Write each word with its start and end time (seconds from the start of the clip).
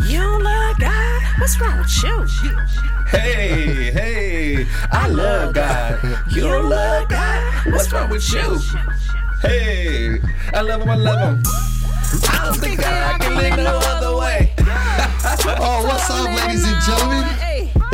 You 0.00 0.42
love 0.42 0.78
God? 0.78 1.22
What's 1.38 1.60
wrong 1.60 1.78
with 1.78 2.02
you? 2.02 2.56
Hey, 3.06 3.90
hey, 3.92 4.66
I 4.90 5.06
love 5.08 5.54
God. 5.54 6.00
You 6.30 6.42
don't 6.42 6.68
love 6.68 7.08
God? 7.08 7.66
What's 7.66 7.92
wrong 7.92 8.10
with 8.10 8.32
you? 8.32 8.58
Hey, 9.40 10.18
I 10.54 10.60
love 10.62 10.82
him, 10.82 10.90
I 10.90 10.96
love 10.96 11.20
him. 11.20 11.42
I 12.28 12.44
don't 12.44 12.58
think 12.58 12.80
that 12.80 13.14
I 13.14 13.18
can 13.18 13.36
live 13.36 13.56
no 13.56 13.78
other 13.84 14.16
way. 14.16 14.52
Oh, 15.44 15.84
what's 15.86 16.10
up, 16.10 16.26
ladies 16.26 16.64
and 16.64 16.82
gentlemen? 16.82 17.51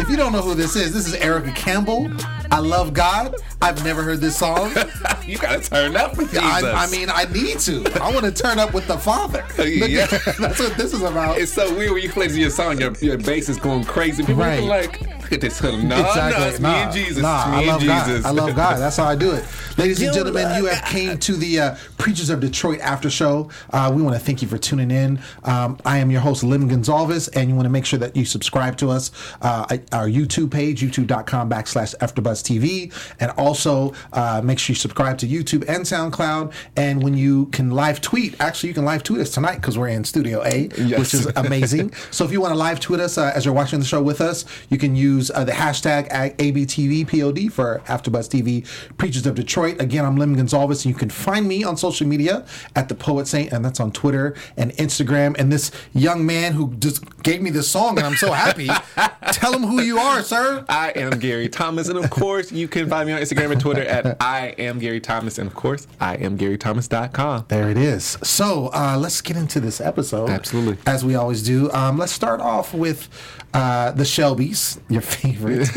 If 0.08 0.12
you 0.12 0.16
don't 0.16 0.32
know 0.32 0.40
who 0.40 0.54
this 0.54 0.74
is, 0.74 0.94
this 0.94 1.06
is 1.06 1.12
Erica 1.16 1.52
Campbell. 1.52 2.08
I 2.50 2.60
love 2.60 2.94
God. 2.94 3.34
I've 3.60 3.84
never 3.84 4.02
heard 4.02 4.22
this 4.22 4.38
song. 4.38 4.72
You 5.28 5.36
gotta 5.36 5.60
turn 5.60 5.94
up 5.94 6.16
with 6.16 6.30
Jesus. 6.30 6.42
I, 6.42 6.84
I 6.86 6.90
mean, 6.90 7.10
I 7.12 7.24
need 7.30 7.58
to. 7.58 7.84
I 8.02 8.10
want 8.10 8.24
to 8.24 8.32
turn 8.32 8.58
up 8.58 8.72
with 8.72 8.86
the 8.86 8.96
Father. 8.96 9.44
Yeah. 9.62 10.06
That's 10.40 10.58
what 10.58 10.74
this 10.78 10.94
is 10.94 11.02
about. 11.02 11.36
it's 11.38 11.52
so 11.52 11.70
weird 11.76 11.92
when 11.92 12.02
you 12.02 12.08
play 12.08 12.28
your 12.28 12.48
song, 12.48 12.80
your, 12.80 12.94
your 13.02 13.18
bass 13.18 13.50
is 13.50 13.58
going 13.58 13.84
crazy. 13.84 14.22
People 14.24 14.42
Right. 14.42 14.60
are 14.60 14.62
like, 14.62 15.02
look 15.30 15.32
at 15.32 15.40
this. 15.40 15.62
No, 15.62 15.70
no, 15.76 16.48
it's 16.48 16.60
me 16.60 16.68
and 16.68 16.92
Jesus. 16.92 17.18
Nah, 17.22 17.44
I 17.46 17.64
love 17.64 17.80
Jesus. 17.80 18.22
God. 18.22 18.26
I 18.26 18.30
love 18.30 18.56
God. 18.56 18.78
That's 18.78 18.96
how 18.96 19.04
I 19.04 19.14
do 19.16 19.32
it. 19.32 19.44
Ladies 19.78 20.00
and 20.02 20.12
gentlemen, 20.14 20.56
you 20.56 20.66
have 20.66 20.84
came 20.86 21.18
to 21.18 21.34
the 21.34 21.60
uh, 21.60 21.76
Preachers 21.98 22.30
of 22.30 22.40
Detroit 22.40 22.80
after 22.80 23.08
show. 23.10 23.50
Uh, 23.70 23.92
we 23.94 24.02
want 24.02 24.16
to 24.18 24.20
thank 24.24 24.42
you 24.42 24.48
for 24.48 24.58
tuning 24.58 24.90
in. 24.90 25.20
Um, 25.44 25.78
I 25.84 25.98
am 25.98 26.10
your 26.10 26.20
host, 26.20 26.42
Lim 26.42 26.66
Gonzalez, 26.68 27.28
and 27.28 27.48
you 27.48 27.54
want 27.54 27.66
to 27.66 27.70
make 27.70 27.84
sure 27.84 27.98
that 27.98 28.16
you 28.16 28.24
subscribe 28.24 28.76
to 28.78 28.90
us 28.90 29.10
uh, 29.42 29.66
our 29.92 30.08
YouTube 30.08 30.50
page, 30.50 30.80
youtube.com 30.82 31.48
backslash 31.50 31.94
AfterBuzz 31.98 32.42
TV, 32.42 32.92
and 33.20 33.30
also 33.32 33.92
uh, 34.12 34.40
make 34.42 34.58
sure 34.58 34.72
you 34.72 34.78
subscribe 34.78 35.18
to 35.18 35.26
YouTube 35.26 35.64
and 35.68 35.84
SoundCloud. 35.84 36.52
And 36.76 37.02
when 37.02 37.14
you 37.14 37.46
can 37.46 37.70
live 37.70 38.00
tweet, 38.00 38.40
actually, 38.40 38.70
you 38.70 38.74
can 38.74 38.84
live 38.84 39.02
tweet 39.02 39.20
us 39.20 39.30
tonight 39.30 39.56
because 39.56 39.78
we're 39.78 39.88
in 39.88 40.04
Studio 40.04 40.42
A, 40.44 40.68
Yes. 40.78 40.98
which 40.98 41.14
is 41.14 41.26
amazing. 41.36 41.92
so 42.10 42.24
if 42.24 42.32
you 42.32 42.40
want 42.40 42.52
to 42.52 42.58
live 42.58 42.80
tweet 42.80 43.00
us 43.00 43.18
uh, 43.18 43.32
as 43.34 43.44
you're 43.44 43.54
watching 43.54 43.78
the 43.78 43.84
show 43.84 44.02
with 44.02 44.20
us, 44.20 44.44
you 44.70 44.78
can 44.78 44.96
use 44.96 45.17
uh, 45.18 45.44
the 45.44 45.52
hashtag 45.52 46.10
ABTVPOD 46.10 47.50
for 47.52 47.80
AfterBuzz 47.86 48.28
TV 48.28 48.66
Preachers 48.96 49.26
of 49.26 49.34
Detroit. 49.34 49.80
Again, 49.80 50.04
I'm 50.04 50.16
Lim 50.16 50.34
Gonzalez, 50.34 50.84
and 50.84 50.94
you 50.94 50.98
can 50.98 51.10
find 51.10 51.46
me 51.46 51.64
on 51.64 51.76
social 51.76 52.06
media 52.06 52.46
at 52.76 52.88
the 52.88 52.94
Poet 52.94 53.26
Saint, 53.26 53.52
and 53.52 53.64
that's 53.64 53.80
on 53.80 53.92
Twitter 53.92 54.34
and 54.56 54.72
Instagram. 54.72 55.36
And 55.38 55.52
this 55.52 55.70
young 55.92 56.24
man 56.24 56.52
who 56.52 56.74
just 56.76 57.22
gave 57.22 57.42
me 57.42 57.50
this 57.50 57.68
song, 57.68 57.98
and 57.98 58.06
I'm 58.06 58.16
so 58.16 58.32
happy. 58.32 58.68
Tell 59.32 59.52
him 59.52 59.64
who 59.64 59.82
you 59.82 59.98
are, 59.98 60.22
sir. 60.22 60.64
I 60.68 60.90
am 60.90 61.18
Gary 61.18 61.48
Thomas, 61.48 61.88
and 61.88 61.98
of 61.98 62.10
course, 62.10 62.52
you 62.52 62.68
can 62.68 62.88
find 62.88 63.06
me 63.06 63.12
on 63.12 63.20
Instagram 63.20 63.52
and 63.52 63.60
Twitter 63.60 63.82
at 63.82 64.16
I 64.20 64.54
am 64.58 64.78
Gary 64.78 65.00
Thomas, 65.00 65.38
and 65.38 65.46
of 65.46 65.54
course, 65.54 65.86
I 66.00 66.14
am 66.16 66.38
GaryThomas.com. 66.38 67.46
There 67.48 67.70
it 67.70 67.76
is. 67.76 68.18
So 68.22 68.70
uh, 68.72 68.96
let's 68.98 69.20
get 69.20 69.36
into 69.36 69.60
this 69.60 69.80
episode. 69.80 70.30
Absolutely. 70.30 70.78
As 70.86 71.04
we 71.04 71.14
always 71.14 71.42
do. 71.42 71.70
Um, 71.72 71.98
let's 71.98 72.12
start 72.12 72.40
off 72.40 72.72
with 72.74 73.08
uh, 73.54 73.92
the 73.92 74.04
Shelbys, 74.04 74.78
your 74.88 75.00
favorite. 75.00 75.68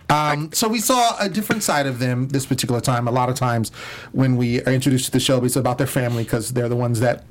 um, 0.10 0.52
so 0.52 0.68
we 0.68 0.80
saw 0.80 1.16
a 1.18 1.28
different 1.28 1.62
side 1.62 1.86
of 1.86 1.98
them 1.98 2.28
this 2.28 2.46
particular 2.46 2.80
time. 2.80 3.06
A 3.06 3.10
lot 3.10 3.28
of 3.28 3.34
times 3.34 3.70
when 4.12 4.36
we 4.36 4.62
are 4.62 4.72
introduced 4.72 5.06
to 5.06 5.10
the 5.10 5.18
Shelbys 5.18 5.56
about 5.56 5.78
their 5.78 5.86
family, 5.86 6.24
because 6.24 6.52
they're 6.52 6.68
the 6.68 6.76
ones 6.76 7.00
that 7.00 7.24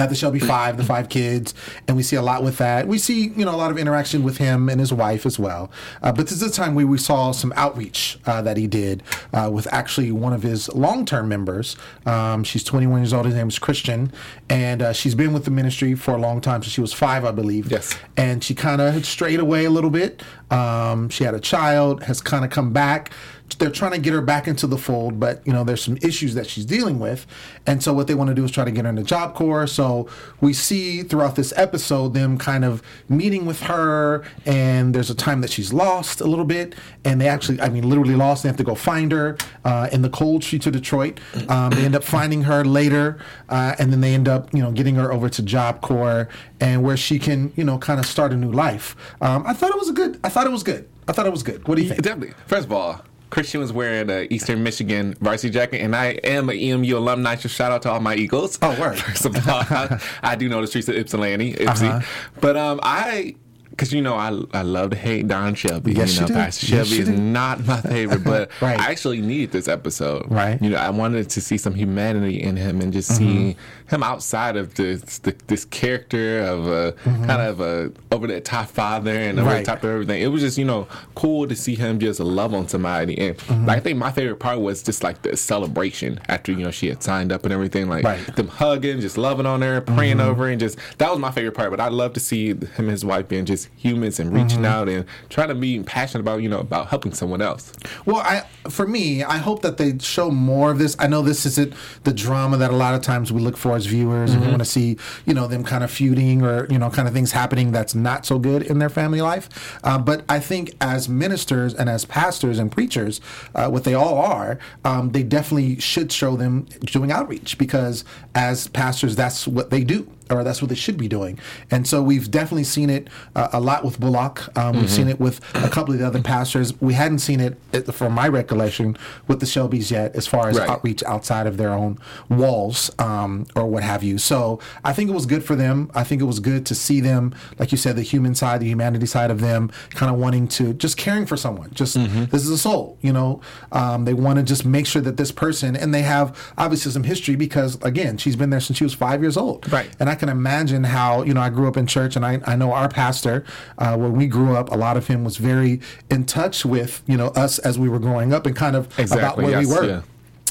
have 0.00 0.10
the 0.10 0.16
Shelby 0.16 0.38
Five, 0.38 0.76
the 0.76 0.84
five 0.84 1.08
kids, 1.08 1.54
and 1.86 1.96
we 1.96 2.02
see 2.02 2.16
a 2.16 2.22
lot 2.22 2.42
with 2.42 2.58
that. 2.58 2.88
We 2.88 2.98
see, 2.98 3.28
you 3.28 3.44
know, 3.44 3.54
a 3.54 3.56
lot 3.56 3.70
of 3.70 3.78
interaction 3.78 4.22
with 4.22 4.38
him 4.38 4.68
and 4.68 4.80
his 4.80 4.92
wife 4.92 5.26
as 5.26 5.38
well. 5.38 5.70
Uh, 6.02 6.12
but 6.12 6.26
this 6.26 6.40
is 6.40 6.42
a 6.42 6.50
time 6.50 6.74
where 6.74 6.86
we 6.86 6.98
saw 6.98 7.32
some 7.32 7.52
outreach 7.56 8.18
uh, 8.26 8.42
that 8.42 8.56
he 8.56 8.66
did 8.66 9.02
uh, 9.32 9.50
with 9.52 9.72
actually 9.72 10.10
one 10.10 10.32
of 10.32 10.42
his 10.42 10.68
long-term 10.74 11.28
members. 11.28 11.76
Um, 12.06 12.44
she's 12.44 12.64
21 12.64 13.00
years 13.00 13.12
old. 13.12 13.26
His 13.26 13.34
name 13.34 13.48
is 13.48 13.58
Christian, 13.58 14.12
and 14.48 14.82
uh, 14.82 14.92
she's 14.92 15.14
been 15.14 15.32
with 15.32 15.44
the 15.44 15.50
ministry 15.50 15.94
for 15.94 16.12
a 16.12 16.18
long 16.18 16.40
time. 16.40 16.62
So 16.62 16.70
she 16.70 16.80
was 16.80 16.92
five, 16.92 17.24
I 17.24 17.32
believe. 17.32 17.70
Yes. 17.70 17.96
And 18.16 18.42
she 18.42 18.54
kind 18.54 18.80
of 18.80 18.94
had 18.94 19.04
strayed 19.04 19.40
away 19.40 19.64
a 19.64 19.70
little 19.70 19.90
bit. 19.90 20.22
Um, 20.50 21.08
she 21.10 21.24
had 21.24 21.34
a 21.34 21.40
child, 21.40 22.04
has 22.04 22.20
kind 22.20 22.44
of 22.44 22.50
come 22.50 22.72
back 22.72 23.12
they're 23.58 23.70
trying 23.70 23.92
to 23.92 23.98
get 23.98 24.12
her 24.12 24.20
back 24.20 24.46
into 24.46 24.66
the 24.66 24.78
fold, 24.78 25.20
but 25.20 25.46
you 25.46 25.52
know 25.52 25.64
there's 25.64 25.82
some 25.82 25.98
issues 26.02 26.34
that 26.34 26.46
she's 26.46 26.64
dealing 26.64 26.98
with, 26.98 27.26
and 27.66 27.82
so 27.82 27.92
what 27.92 28.06
they 28.06 28.14
want 28.14 28.28
to 28.28 28.34
do 28.34 28.44
is 28.44 28.50
try 28.50 28.64
to 28.64 28.70
get 28.70 28.84
her 28.84 28.90
into 28.90 29.02
Job 29.02 29.34
Corps. 29.34 29.66
So 29.66 30.08
we 30.40 30.52
see 30.52 31.02
throughout 31.02 31.36
this 31.36 31.52
episode 31.56 32.14
them 32.14 32.38
kind 32.38 32.64
of 32.64 32.82
meeting 33.08 33.46
with 33.46 33.60
her, 33.62 34.24
and 34.46 34.94
there's 34.94 35.10
a 35.10 35.14
time 35.14 35.40
that 35.40 35.50
she's 35.50 35.72
lost 35.72 36.20
a 36.20 36.26
little 36.26 36.44
bit, 36.44 36.74
and 37.04 37.20
they 37.20 37.28
actually, 37.28 37.60
I 37.60 37.68
mean, 37.68 37.88
literally 37.88 38.16
lost. 38.16 38.42
They 38.42 38.48
have 38.48 38.56
to 38.58 38.64
go 38.64 38.74
find 38.74 39.12
her 39.12 39.36
uh, 39.64 39.88
in 39.92 40.02
the 40.02 40.10
cold 40.10 40.44
streets 40.44 40.66
of 40.66 40.72
Detroit. 40.72 41.20
Um, 41.48 41.70
they 41.70 41.84
end 41.84 41.94
up 41.94 42.04
finding 42.04 42.42
her 42.42 42.64
later, 42.64 43.18
uh, 43.48 43.74
and 43.78 43.92
then 43.92 44.00
they 44.00 44.14
end 44.14 44.28
up, 44.28 44.52
you 44.54 44.62
know, 44.62 44.72
getting 44.72 44.94
her 44.96 45.12
over 45.12 45.28
to 45.28 45.42
Job 45.42 45.80
Corps, 45.80 46.28
and 46.60 46.82
where 46.82 46.96
she 46.96 47.18
can, 47.18 47.52
you 47.56 47.64
know, 47.64 47.78
kind 47.78 48.00
of 48.00 48.06
start 48.06 48.32
a 48.32 48.36
new 48.36 48.52
life. 48.52 48.96
Um, 49.20 49.44
I 49.46 49.52
thought 49.52 49.70
it 49.70 49.78
was 49.78 49.88
a 49.88 49.92
good. 49.92 50.20
I 50.22 50.28
thought 50.28 50.46
it 50.46 50.52
was 50.52 50.62
good. 50.62 50.88
I 51.08 51.12
thought 51.12 51.26
it 51.26 51.32
was 51.32 51.42
good. 51.42 51.66
What 51.66 51.76
do 51.76 51.82
you 51.82 51.88
think? 51.88 52.02
Definitely. 52.02 52.34
First 52.46 52.66
of 52.66 52.72
all, 52.72 53.02
Christian 53.30 53.60
was 53.60 53.72
wearing 53.72 54.10
a 54.10 54.26
Eastern 54.30 54.62
Michigan 54.62 55.14
varsity 55.20 55.50
jacket, 55.50 55.80
and 55.80 55.94
I 55.96 56.18
am 56.24 56.48
an 56.50 56.56
EMU 56.56 56.96
alumni. 56.98 57.36
So 57.36 57.48
shout 57.48 57.72
out 57.72 57.82
to 57.82 57.90
all 57.90 58.00
my 58.00 58.14
Eagles. 58.16 58.58
Oh, 58.60 58.78
word. 58.80 58.98
First 59.00 59.24
of 59.26 59.36
all, 59.48 59.62
I, 59.70 60.00
I 60.22 60.36
do 60.36 60.48
know 60.48 60.60
the 60.60 60.66
streets 60.66 60.88
of 60.88 60.96
Ypsilanti, 60.96 61.54
Ypsi, 61.54 61.88
Uh-huh. 61.88 62.00
but 62.40 62.56
um, 62.56 62.80
I. 62.82 63.36
Because 63.70 63.92
you 63.94 64.02
know 64.02 64.14
I, 64.16 64.38
I 64.52 64.60
love 64.60 64.90
to 64.90 64.96
hate 64.96 65.26
Don 65.26 65.54
Shelby. 65.54 65.92
Yes, 65.94 66.14
you 66.16 66.20
know, 66.22 66.26
you 66.26 66.28
do. 66.28 66.34
Pastor 66.34 66.66
Yes, 66.66 66.88
Shelby 66.88 67.02
is 67.02 67.08
not 67.08 67.64
my 67.64 67.80
favorite, 67.80 68.24
but 68.24 68.50
Right. 68.60 68.78
I 68.78 68.90
actually 68.90 69.22
needed 69.22 69.52
this 69.52 69.68
episode. 69.68 70.26
Right. 70.30 70.60
You 70.60 70.68
know, 70.70 70.76
I 70.76 70.90
wanted 70.90 71.30
to 71.30 71.40
see 71.40 71.56
some 71.56 71.74
humanity 71.74 72.42
in 72.42 72.56
him 72.56 72.82
and 72.82 72.92
just 72.92 73.16
see 73.16 73.56
him 73.90 74.02
outside 74.02 74.56
of 74.56 74.74
this 74.74 75.18
the, 75.18 75.34
this 75.48 75.64
character 75.66 76.40
of 76.42 76.66
a 76.68 76.92
kind 77.04 77.42
of 77.42 77.60
a 77.60 77.92
over 78.12 78.26
the 78.26 78.40
top 78.40 78.68
father 78.68 79.10
and 79.12 79.38
over 79.38 79.48
Right. 79.50 79.58
the 79.58 79.64
top 79.72 79.82
of 79.84 79.90
everything. 79.90 80.22
It 80.22 80.28
was 80.28 80.42
just 80.42 80.56
you 80.58 80.64
know 80.64 80.86
cool 81.14 81.46
to 81.48 81.56
see 81.56 81.74
him 81.74 81.98
just 81.98 82.20
love 82.20 82.54
on 82.54 82.68
somebody, 82.68 83.18
and 83.18 83.36
Mm-hmm. 83.36 83.66
like, 83.66 83.76
I 83.78 83.80
think 83.80 83.98
my 83.98 84.12
favorite 84.12 84.36
part 84.38 84.60
was 84.60 84.82
just 84.82 85.02
like 85.02 85.22
the 85.22 85.36
celebration 85.36 86.20
after 86.28 86.52
you 86.52 86.58
know 86.64 86.70
she 86.70 86.88
had 86.88 87.02
signed 87.02 87.32
up 87.32 87.44
and 87.44 87.52
everything, 87.52 87.88
like 87.88 88.04
Right. 88.04 88.20
Mm-hmm. 88.20 88.34
them 88.36 88.48
hugging, 88.48 89.00
just 89.00 89.18
loving 89.18 89.46
on 89.46 89.62
her, 89.62 89.80
praying 89.80 90.20
over, 90.20 90.44
her, 90.44 90.50
and 90.50 90.60
just 90.60 90.78
that 90.98 91.10
was 91.10 91.18
my 91.18 91.30
favorite 91.30 91.52
part. 91.52 91.70
But 91.70 91.80
I 91.80 91.88
love 91.88 92.12
to 92.14 92.20
see 92.20 92.48
him 92.48 92.68
and 92.78 92.90
his 92.90 93.04
wife 93.04 93.28
being 93.28 93.44
just 93.44 93.68
humans 93.76 94.20
and 94.20 94.32
reaching 94.32 94.50
Mm-hmm. 94.60 94.64
out 94.66 94.88
and 94.88 95.04
trying 95.30 95.48
to 95.48 95.54
be 95.54 95.80
passionate 95.82 96.20
about 96.20 96.42
you 96.42 96.48
know 96.48 96.58
about 96.60 96.88
helping 96.88 97.12
someone 97.12 97.40
else. 97.42 97.72
Well, 98.06 98.18
I 98.18 98.44
for 98.68 98.86
me, 98.86 99.22
I 99.24 99.38
hope 99.38 99.62
that 99.62 99.76
they 99.78 99.98
show 99.98 100.30
more 100.30 100.70
of 100.70 100.78
this. 100.78 100.94
I 100.98 101.06
know 101.06 101.22
this 101.22 101.46
isn't 101.46 101.72
the 102.04 102.12
drama 102.12 102.56
that 102.58 102.70
a 102.70 102.76
lot 102.76 102.94
of 102.94 103.02
times 103.02 103.32
we 103.32 103.40
look 103.40 103.56
for 103.56 103.72
as 103.80 103.86
viewers, 103.86 104.32
and 104.32 104.42
we 104.42 104.48
want 104.48 104.60
to 104.60 104.64
see, 104.64 104.96
you 105.26 105.34
know, 105.34 105.46
them 105.46 105.64
kind 105.64 105.82
of 105.82 105.90
feuding 105.90 106.42
or 106.42 106.66
you 106.70 106.78
know, 106.78 106.90
kind 106.90 107.08
of 107.08 107.14
things 107.14 107.32
happening 107.32 107.72
that's 107.72 107.94
not 107.94 108.26
so 108.26 108.38
good 108.38 108.62
in 108.62 108.78
their 108.78 108.88
family 108.88 109.20
life. 109.20 109.80
Uh, 109.82 109.98
but 109.98 110.24
I 110.28 110.38
think 110.38 110.74
as 110.80 111.08
ministers 111.08 111.74
and 111.74 111.88
as 111.88 112.04
pastors 112.04 112.58
and 112.58 112.70
preachers, 112.70 113.20
uh, 113.54 113.68
what 113.68 113.84
they 113.84 113.94
all 113.94 114.18
are, 114.18 114.58
um, 114.84 115.10
they 115.10 115.22
definitely 115.22 115.80
should 115.80 116.12
show 116.12 116.36
them 116.36 116.66
doing 116.82 117.10
outreach 117.10 117.58
because 117.58 118.04
as 118.34 118.68
pastors, 118.68 119.16
that's 119.16 119.48
what 119.48 119.70
they 119.70 119.82
do 119.82 120.06
or 120.30 120.44
that's 120.44 120.62
what 120.62 120.68
they 120.68 120.74
should 120.74 120.96
be 120.96 121.08
doing. 121.08 121.38
And 121.70 121.86
so 121.86 122.02
we've 122.02 122.30
definitely 122.30 122.64
seen 122.64 122.88
it 122.90 123.08
uh, 123.34 123.48
a 123.52 123.60
lot 123.60 123.84
with 123.84 123.98
Bullock. 124.00 124.56
Um, 124.56 124.76
We've 124.80 124.90
seen 124.90 125.08
it 125.08 125.20
with 125.20 125.40
a 125.54 125.68
couple 125.68 125.92
of 125.92 126.00
the 126.00 126.06
other 126.06 126.22
pastors. 126.22 126.78
We 126.80 126.94
hadn't 126.94 127.18
seen 127.18 127.40
it, 127.40 127.58
from 127.92 128.12
my 128.12 128.28
recollection, 128.28 128.96
with 129.28 129.40
the 129.40 129.46
Shelbys 129.46 129.90
yet, 129.90 130.14
as 130.16 130.26
far 130.26 130.48
as 130.48 130.58
Right. 130.58 130.68
outreach 130.68 131.02
outside 131.04 131.46
of 131.46 131.56
their 131.56 131.70
own 131.70 131.98
walls 132.28 132.90
um, 132.98 133.46
or 133.56 133.66
what 133.66 133.82
have 133.82 134.02
you. 134.02 134.18
So 134.18 134.60
I 134.84 134.92
think 134.92 135.10
it 135.10 135.12
was 135.12 135.26
good 135.26 135.44
for 135.44 135.56
them. 135.56 135.90
I 135.94 136.04
think 136.04 136.20
it 136.22 136.24
was 136.26 136.40
good 136.40 136.64
to 136.66 136.74
see 136.74 137.00
them, 137.00 137.34
like 137.58 137.72
you 137.72 137.78
said, 137.78 137.96
the 137.96 138.02
human 138.02 138.34
side, 138.34 138.60
the 138.60 138.66
humanity 138.68 139.06
side 139.06 139.30
of 139.30 139.40
them, 139.40 139.70
kind 139.90 140.12
of 140.12 140.18
wanting 140.18 140.48
to 140.48 140.72
just 140.74 140.96
caring 140.96 141.26
for 141.26 141.36
someone. 141.36 141.70
Just 141.74 141.94
this 141.94 142.42
is 142.44 142.50
a 142.50 142.58
soul, 142.58 142.98
you 143.00 143.12
know. 143.12 143.40
Um, 143.72 144.04
they 144.04 144.14
want 144.14 144.38
to 144.38 144.42
just 144.44 144.64
make 144.64 144.86
sure 144.86 145.02
that 145.02 145.16
this 145.16 145.32
person, 145.32 145.76
and 145.76 145.92
they 145.94 146.02
have 146.02 146.36
obviously 146.58 146.92
some 146.92 147.04
history 147.04 147.36
because 147.36 147.76
again, 147.82 148.16
she's 148.18 148.36
been 148.36 148.50
there 148.50 148.60
since 148.60 148.76
she 148.78 148.84
was 148.84 148.94
five 148.94 149.20
years 149.22 149.36
old, 149.36 149.70
Right. 149.72 149.88
And 149.98 150.08
I 150.08 150.14
can 150.20 150.28
imagine 150.28 150.84
how 150.84 151.22
you 151.24 151.34
know 151.34 151.40
I 151.40 151.50
grew 151.50 151.66
up 151.66 151.76
in 151.76 151.86
church, 151.88 152.14
and 152.14 152.24
I, 152.24 152.40
I 152.46 152.54
know 152.54 152.72
our 152.72 152.88
pastor 152.88 153.44
uh, 153.78 153.96
when 153.96 154.12
we 154.12 154.26
grew 154.28 154.54
up, 154.54 154.70
a 154.70 154.76
lot 154.76 154.96
of 154.96 155.08
him 155.08 155.24
was 155.24 155.36
very 155.38 155.80
in 156.10 156.24
touch 156.26 156.64
with 156.64 157.02
you 157.08 157.16
know 157.16 157.28
us 157.28 157.58
as 157.58 157.76
we 157.78 157.88
were 157.88 157.98
growing 157.98 158.32
up, 158.32 158.46
and 158.46 158.54
kind 158.54 158.76
of 158.76 158.86
about 158.86 159.00
Exactly, 159.00 159.44
where 159.46 159.58
we 159.58 159.66
were 159.66 159.84
yeah. 159.88 160.02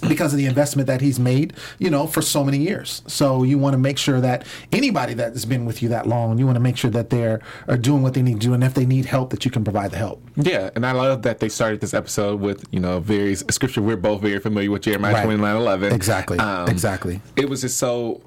because 0.07 0.31
of 0.33 0.37
the 0.37 0.45
investment 0.45 0.87
that 0.87 1.01
he's 1.01 1.19
made, 1.19 1.53
you 1.77 1.89
know, 1.89 2.07
for 2.07 2.21
so 2.21 2.43
many 2.43 2.57
years. 2.57 3.01
So 3.07 3.43
you 3.43 3.57
want 3.57 3.73
to 3.73 3.77
make 3.77 3.97
sure 3.97 4.19
that 4.21 4.45
anybody 4.71 5.13
that 5.15 5.33
has 5.33 5.45
been 5.45 5.65
with 5.65 5.81
you 5.83 5.89
that 5.89 6.07
long, 6.07 6.37
you 6.39 6.45
want 6.45 6.55
to 6.55 6.61
make 6.69 6.77
sure 6.77 6.91
that 6.91 7.09
they're 7.09 7.41
are 7.67 7.77
doing 7.77 8.01
what 8.01 8.13
they 8.13 8.21
need 8.21 8.39
to 8.41 8.47
do, 8.47 8.53
and 8.53 8.63
if 8.63 8.73
they 8.73 8.85
need 8.85 9.05
help, 9.05 9.29
that 9.31 9.43
you 9.45 9.51
can 9.51 9.63
provide 9.63 9.91
the 9.91 9.97
help. 9.97 10.21
Yeah, 10.35 10.69
and 10.75 10.85
I 10.85 10.93
love 10.93 11.21
that 11.23 11.39
they 11.39 11.49
started 11.49 11.81
this 11.81 11.93
episode 11.93 12.39
with 12.39 12.65
you 12.71 12.79
know 12.79 12.99
very 12.99 13.35
scripture 13.35 13.81
we're 13.81 13.97
both 13.97 14.21
very 14.21 14.39
familiar 14.39 14.71
with 14.71 14.83
Jeremiah 14.83 15.13
Right. 15.13 15.23
twenty 15.25 15.41
nine 15.41 15.55
eleven. 15.57 15.93
Exactly. 15.93 16.37
Exactly. 16.67 17.21
It 17.35 17.49
was 17.49 17.61
just 17.61 17.77
so 17.77 18.21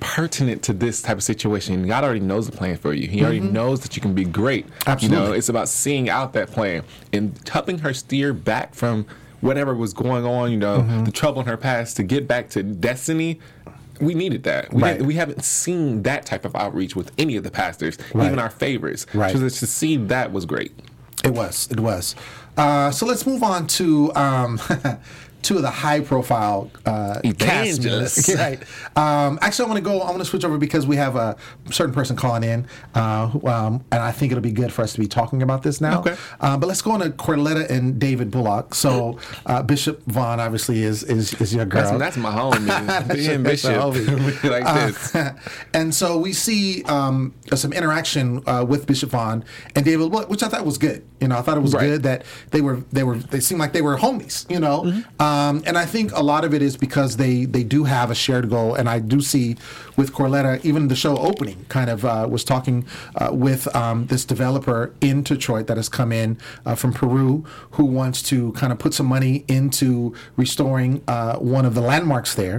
pertinent 0.00 0.62
to 0.64 0.72
this 0.72 1.02
type 1.02 1.16
of 1.16 1.22
situation. 1.22 1.86
God 1.86 2.04
already 2.04 2.20
knows 2.20 2.46
the 2.48 2.56
plan 2.56 2.76
for 2.76 2.92
you. 2.94 3.08
He 3.08 3.22
already 3.22 3.40
knows 3.40 3.80
that 3.80 3.96
you 3.96 4.02
can 4.02 4.14
be 4.14 4.24
great. 4.24 4.66
You 4.66 4.70
know, 4.70 4.74
Mm-hmm. 4.76 4.90
Absolutely. 4.90 5.38
it's 5.38 5.48
about 5.48 5.68
seeing 5.68 6.08
out 6.08 6.32
that 6.34 6.50
plan 6.50 6.82
and 7.12 7.38
helping 7.50 7.78
her 7.78 7.94
steer 7.94 8.32
back 8.32 8.74
from 8.74 9.06
whatever 9.40 9.74
was 9.74 9.92
going 9.92 10.24
on. 10.24 10.50
You 10.50 10.58
know, 10.58 10.78
Mm-hmm. 10.80 11.04
the 11.04 11.12
trouble 11.12 11.40
in 11.42 11.46
her 11.46 11.56
past 11.56 11.96
to 11.96 12.02
get 12.02 12.26
back 12.28 12.48
to 12.50 12.62
destiny. 12.62 13.40
We 14.00 14.14
needed 14.14 14.42
that. 14.44 14.72
We, 14.72 14.82
Right. 14.82 15.00
we 15.02 15.14
haven't 15.14 15.44
seen 15.44 16.02
that 16.02 16.26
type 16.26 16.44
of 16.44 16.56
outreach 16.56 16.96
with 16.96 17.12
any 17.16 17.36
of 17.36 17.44
the 17.44 17.50
pastors, 17.50 17.96
Right. 18.12 18.26
even 18.26 18.38
our 18.40 18.50
favorites. 18.50 19.06
Right. 19.14 19.32
So 19.32 19.38
to 19.38 19.50
see 19.50 19.96
that 19.96 20.32
was 20.32 20.44
great. 20.46 20.72
It 21.22 21.30
was. 21.32 21.68
It 21.70 21.78
was. 21.80 22.16
Uh, 22.56 22.90
so 22.90 23.06
let's 23.06 23.26
move 23.26 23.42
on 23.42 23.66
to 23.68 24.12
um, 24.14 24.60
two 25.44 25.56
of 25.56 25.62
the 25.62 25.70
high-profile 25.70 26.70
uh, 26.86 27.20
Evangelists. 27.22 28.26
members. 28.28 28.34
right. 28.36 28.62
Um, 28.96 29.38
actually, 29.42 29.64
I 29.66 29.68
want 29.68 29.78
to 29.78 29.90
go. 29.90 30.00
I 30.00 30.06
want 30.10 30.18
to 30.20 30.24
switch 30.24 30.44
over 30.44 30.56
because 30.56 30.86
we 30.86 30.96
have 30.96 31.16
a 31.16 31.36
certain 31.70 31.92
person 31.94 32.14
calling 32.16 32.44
in, 32.44 32.66
uh, 32.94 33.28
who, 33.28 33.46
um, 33.48 33.84
and 33.90 34.00
I 34.02 34.12
think 34.12 34.30
it'll 34.30 34.40
be 34.42 34.52
good 34.52 34.72
for 34.72 34.82
us 34.82 34.92
to 34.92 35.00
be 35.00 35.06
talking 35.08 35.42
about 35.42 35.62
this 35.64 35.80
now. 35.80 35.98
Okay. 36.00 36.16
Uh, 36.40 36.56
but 36.56 36.68
let's 36.68 36.80
go 36.80 36.92
on 36.92 37.00
to 37.00 37.10
Corletta 37.10 37.68
and 37.68 37.98
David 37.98 38.30
Bullock. 38.30 38.72
So 38.74 39.18
uh, 39.46 39.62
Bishop 39.64 40.02
Vaughn 40.06 40.38
obviously 40.38 40.82
is 40.84 41.02
is, 41.02 41.34
is 41.40 41.52
your 41.54 41.64
girl. 41.66 41.98
That's, 41.98 42.14
that's 42.14 42.16
my 42.16 42.30
homie. 42.30 42.64
Me 43.14 43.26
and 43.34 43.44
That's 43.44 43.64
your 43.64 43.92
Bishop. 43.92 44.14
homie. 44.18 44.50
like 44.50 44.64
Uh, 44.64 44.86
this. 44.86 45.16
and 45.74 45.92
so 45.94 46.16
we 46.18 46.32
see 46.32 46.84
um, 46.84 47.34
some 47.54 47.72
interaction 47.72 48.42
uh, 48.46 48.64
with 48.66 48.86
Bishop 48.86 49.10
Vaughn 49.10 49.44
and 49.74 49.84
David, 49.84 50.06
which 50.28 50.42
I 50.44 50.48
thought 50.48 50.64
was 50.64 50.78
good. 50.78 51.04
You 51.20 51.28
know, 51.28 51.38
I 51.38 51.42
thought 51.42 51.56
it 51.56 51.62
was 51.62 51.74
Right. 51.74 51.86
good 51.86 52.02
that 52.04 52.24
they 52.52 52.60
were 52.60 52.76
they 52.92 53.02
were 53.02 53.16
they 53.16 53.40
seemed 53.40 53.58
like 53.60 53.72
they 53.72 53.82
were 53.82 53.96
homies. 53.96 54.48
You 54.50 54.60
know, 54.60 55.02
um, 55.34 55.62
and 55.66 55.76
I 55.76 55.86
think 55.94 56.12
a 56.12 56.22
lot 56.22 56.44
of 56.44 56.54
it 56.54 56.62
is 56.62 56.76
because 56.76 57.16
they 57.16 57.44
they 57.56 57.64
do 57.76 57.84
have 57.84 58.08
a 58.10 58.14
shared 58.14 58.46
goal, 58.50 58.74
and 58.78 58.88
I 58.88 58.98
do 59.12 59.20
see 59.20 59.56
with 59.96 60.12
Corletta, 60.12 60.52
even 60.64 60.88
the 60.88 60.96
show 61.04 61.16
opening 61.16 61.64
kind 61.68 61.90
of 61.90 62.04
uh, 62.04 62.26
was 62.30 62.44
talking 62.44 62.86
uh, 63.16 63.30
with 63.32 63.62
um, 63.74 64.06
this 64.06 64.24
developer 64.24 64.80
in 65.00 65.22
Detroit 65.22 65.66
that 65.68 65.76
has 65.76 65.88
come 65.88 66.12
in 66.12 66.38
uh, 66.66 66.74
from 66.74 66.92
Peru 66.92 67.44
who 67.76 67.84
wants 67.84 68.22
to 68.30 68.52
kind 68.52 68.72
of 68.72 68.78
put 68.78 68.92
some 68.94 69.06
money 69.06 69.44
into 69.48 70.14
restoring 70.36 71.02
uh, 71.08 71.36
one 71.38 71.64
of 71.64 71.74
the 71.74 71.80
landmarks 71.80 72.34
there, 72.34 72.58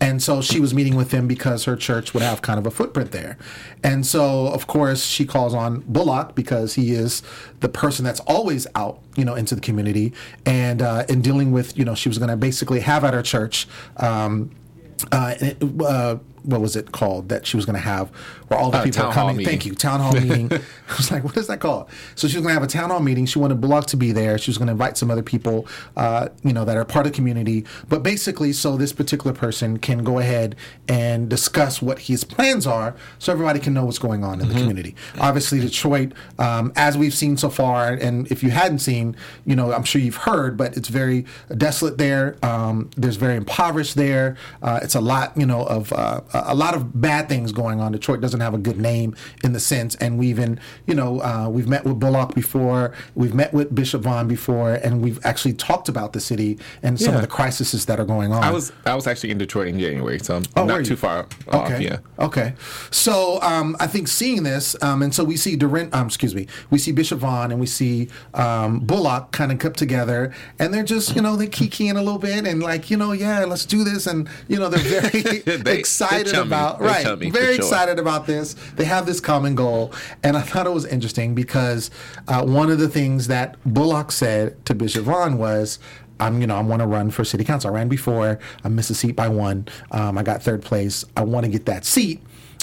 and 0.00 0.22
so 0.22 0.42
she 0.42 0.58
was 0.60 0.72
meeting 0.74 0.96
with 0.96 1.10
him 1.12 1.26
because 1.26 1.64
her 1.64 1.76
church 1.76 2.12
would 2.14 2.22
have 2.22 2.42
kind 2.42 2.58
of 2.58 2.66
a 2.66 2.70
footprint 2.70 3.12
there, 3.12 3.36
and 3.82 4.06
so 4.06 4.48
of 4.48 4.66
course 4.66 5.04
she 5.04 5.24
calls 5.24 5.54
on 5.54 5.80
Bullock 5.86 6.34
because 6.34 6.74
he 6.74 6.92
is 6.92 7.22
the 7.60 7.68
person 7.68 8.04
that's 8.04 8.20
always 8.20 8.66
out, 8.74 8.98
you 9.16 9.24
know, 9.24 9.34
into 9.34 9.54
the 9.54 9.60
community 9.60 10.12
and 10.46 10.80
uh, 10.82 11.04
in 11.08 11.20
dealing 11.20 11.52
with, 11.52 11.76
you 11.78 11.84
know, 11.84 11.94
she 11.94 12.08
was 12.10 12.18
going 12.18 12.30
to 12.30 12.36
basically 12.36 12.80
have 12.80 13.04
at 13.04 13.14
her 13.14 13.22
church. 13.22 13.66
Um, 13.96 14.50
uh, 15.12 15.34
uh, 15.84 16.16
what 16.44 16.60
was 16.60 16.76
it 16.76 16.92
called 16.92 17.28
that 17.28 17.46
she 17.46 17.56
was 17.56 17.66
going 17.66 17.74
to 17.76 17.80
have 17.82 18.08
where 18.48 18.58
all 18.58 18.70
the 18.70 18.78
Uh, 18.78 18.84
people 18.84 19.02
are 19.02 19.12
coming? 19.12 19.36
meeting. 19.36 19.50
Thank 19.50 19.66
you, 19.66 19.74
town 19.74 20.00
hall 20.00 20.12
meeting. 20.20 20.50
I 20.52 20.96
was 20.96 21.10
like, 21.10 21.22
what 21.24 21.36
is 21.36 21.46
that 21.46 21.60
called? 21.60 21.88
So 22.14 22.26
she 22.28 22.36
was 22.36 22.42
going 22.42 22.54
to 22.54 22.60
have 22.60 22.62
a 22.62 22.66
town 22.66 22.90
hall 22.90 23.00
meeting. 23.00 23.26
She 23.26 23.38
wanted 23.38 23.60
Bullock 23.60 23.86
to 23.86 23.96
be 23.96 24.12
there. 24.12 24.38
She 24.38 24.50
was 24.50 24.58
going 24.58 24.66
to 24.66 24.72
invite 24.72 24.96
some 24.96 25.10
other 25.10 25.22
people, 25.22 25.66
uh, 25.96 26.28
you 26.42 26.52
know, 26.52 26.64
that 26.64 26.76
are 26.76 26.84
part 26.84 27.06
of 27.06 27.12
the 27.12 27.16
community. 27.16 27.64
But 27.88 28.02
basically, 28.02 28.52
so 28.52 28.76
this 28.76 28.92
particular 28.92 29.32
person 29.34 29.78
can 29.78 30.02
go 30.04 30.18
ahead 30.18 30.56
and 30.88 31.28
discuss 31.28 31.80
what 31.80 32.00
his 32.00 32.24
plans 32.24 32.66
are, 32.66 32.94
so 33.18 33.32
everybody 33.32 33.60
can 33.60 33.72
know 33.74 33.84
what's 33.84 33.98
going 33.98 34.24
on 34.24 34.40
in 34.40 34.46
Mm-hmm. 34.46 34.54
the 34.54 34.60
community. 34.60 34.94
Obviously, 35.20 35.60
Detroit, 35.60 36.12
um, 36.38 36.72
as 36.76 36.96
we've 36.98 37.14
seen 37.14 37.36
so 37.36 37.50
far, 37.50 37.92
and 37.92 38.26
if 38.32 38.42
you 38.42 38.50
hadn't 38.50 38.80
seen, 38.80 39.14
you 39.46 39.54
know, 39.54 39.72
I'm 39.72 39.84
sure 39.84 40.00
you've 40.00 40.16
heard, 40.16 40.56
but 40.56 40.76
it's 40.76 40.88
very 40.88 41.24
desolate 41.56 41.98
there. 41.98 42.36
Um, 42.42 42.90
there's 42.96 43.16
very 43.16 43.36
impoverished 43.36 43.94
there. 43.96 44.36
Uh, 44.62 44.80
it's 44.82 44.94
a 44.94 45.00
lot, 45.00 45.36
you 45.36 45.46
know, 45.46 45.62
of 45.66 45.92
uh, 45.92 46.20
a 46.32 46.54
lot 46.54 46.74
of 46.74 47.00
bad 47.00 47.28
things 47.28 47.52
going 47.52 47.80
on. 47.80 47.92
Detroit 47.92 48.20
doesn't 48.20 48.40
have 48.40 48.54
a 48.54 48.58
good 48.58 48.78
name 48.78 49.14
in 49.44 49.52
the 49.52 49.60
sense, 49.60 49.94
and 49.96 50.18
we 50.18 50.28
even, 50.28 50.58
you 50.86 50.94
know, 50.94 51.20
uh, 51.20 51.48
we've 51.48 51.68
met 51.68 51.84
with 51.84 51.98
Bullock 51.98 52.34
before, 52.34 52.92
we've 53.14 53.34
met 53.34 53.52
with 53.52 53.74
Bishop 53.74 54.02
Vaughn 54.02 54.28
before, 54.28 54.74
and 54.74 55.02
we've 55.02 55.18
actually 55.24 55.54
talked 55.54 55.88
about 55.88 56.12
the 56.12 56.20
city 56.20 56.58
and 56.82 56.98
some 57.00 57.14
of 57.14 57.20
the 57.20 57.26
crises 57.26 57.84
that 57.86 57.98
are 58.00 58.04
going 58.04 58.32
on. 58.32 58.42
I 58.42 58.50
was 58.50 58.72
I 58.86 58.94
was 58.94 59.06
actually 59.06 59.30
in 59.30 59.38
Detroit 59.38 59.68
in 59.68 59.78
January, 59.80 60.18
so 60.18 60.36
I'm 60.36 60.42
Oh, 60.56 60.64
not 60.64 60.84
too 60.84 60.96
far 60.96 61.26
off. 61.48 61.54
Okay. 61.70 61.84
Yeah. 61.84 61.98
Okay. 62.18 62.54
So 62.90 63.40
um, 63.42 63.76
I 63.80 63.86
think 63.86 64.08
seeing 64.08 64.42
this, 64.42 64.76
um, 64.82 65.02
and 65.02 65.14
so 65.14 65.24
we 65.24 65.36
see 65.36 65.56
Durant, 65.56 65.94
um, 65.94 66.06
excuse 66.06 66.34
me, 66.34 66.46
we 66.70 66.78
see 66.78 66.92
Bishop 66.92 67.18
Vaughn 67.20 67.50
and 67.50 67.60
we 67.60 67.66
see 67.66 68.08
um, 68.34 68.80
Bullock 68.80 69.32
kind 69.32 69.52
of 69.52 69.58
come 69.58 69.72
together, 69.72 70.32
and 70.58 70.72
they're 70.74 70.82
just 70.82 71.14
you 71.16 71.22
know 71.22 71.36
they're 71.36 71.46
kikiing 71.48 71.96
a 71.96 72.02
little 72.02 72.18
bit 72.18 72.46
and 72.46 72.62
like 72.62 72.90
you 72.90 72.96
know 72.96 73.12
yeah 73.12 73.44
let's 73.44 73.64
do 73.64 73.84
this 73.84 74.06
and 74.06 74.28
you 74.48 74.58
know 74.58 74.68
they're 74.68 75.00
very 75.00 75.40
They- 75.40 75.78
excited 75.78 76.19
chummy. 76.26 76.46
about 76.46 76.78
They're 76.78 76.88
right 76.88 77.04
chummy, 77.04 77.30
very 77.30 77.56
sure. 77.56 77.64
excited 77.64 77.98
about 77.98 78.26
this. 78.26 78.54
They 78.76 78.84
have 78.84 79.06
this 79.06 79.20
common 79.20 79.54
goal, 79.54 79.92
and 80.22 80.36
I 80.36 80.42
thought 80.42 80.66
it 80.66 80.72
was 80.72 80.84
interesting 80.86 81.34
because 81.34 81.90
uh, 82.28 82.44
one 82.44 82.70
of 82.70 82.78
the 82.78 82.88
things 82.88 83.26
that 83.28 83.56
Bullock 83.64 84.12
said 84.12 84.64
to 84.66 84.74
Bishop 84.74 85.04
Vaughn 85.04 85.38
was. 85.38 85.78
I'm, 86.22 86.42
you 86.42 86.46
know, 86.46 86.56
I 86.56 86.60
want 86.60 86.80
to 86.80 86.86
run 86.86 87.10
for 87.10 87.24
city 87.24 87.44
council. 87.44 87.70
I 87.70 87.74
ran 87.74 87.88
before. 87.88 88.38
I 88.62 88.68
missed 88.68 88.90
a 88.90 88.94
seat 88.94 89.16
by 89.16 89.28
one. 89.28 89.66
Um, 89.90 90.18
I 90.18 90.22
got 90.22 90.42
third 90.42 90.60
place. 90.60 91.02
I 91.16 91.22
want 91.24 91.46
to 91.46 91.50
get 91.50 91.64
that 91.64 91.86
seat. 91.86 92.20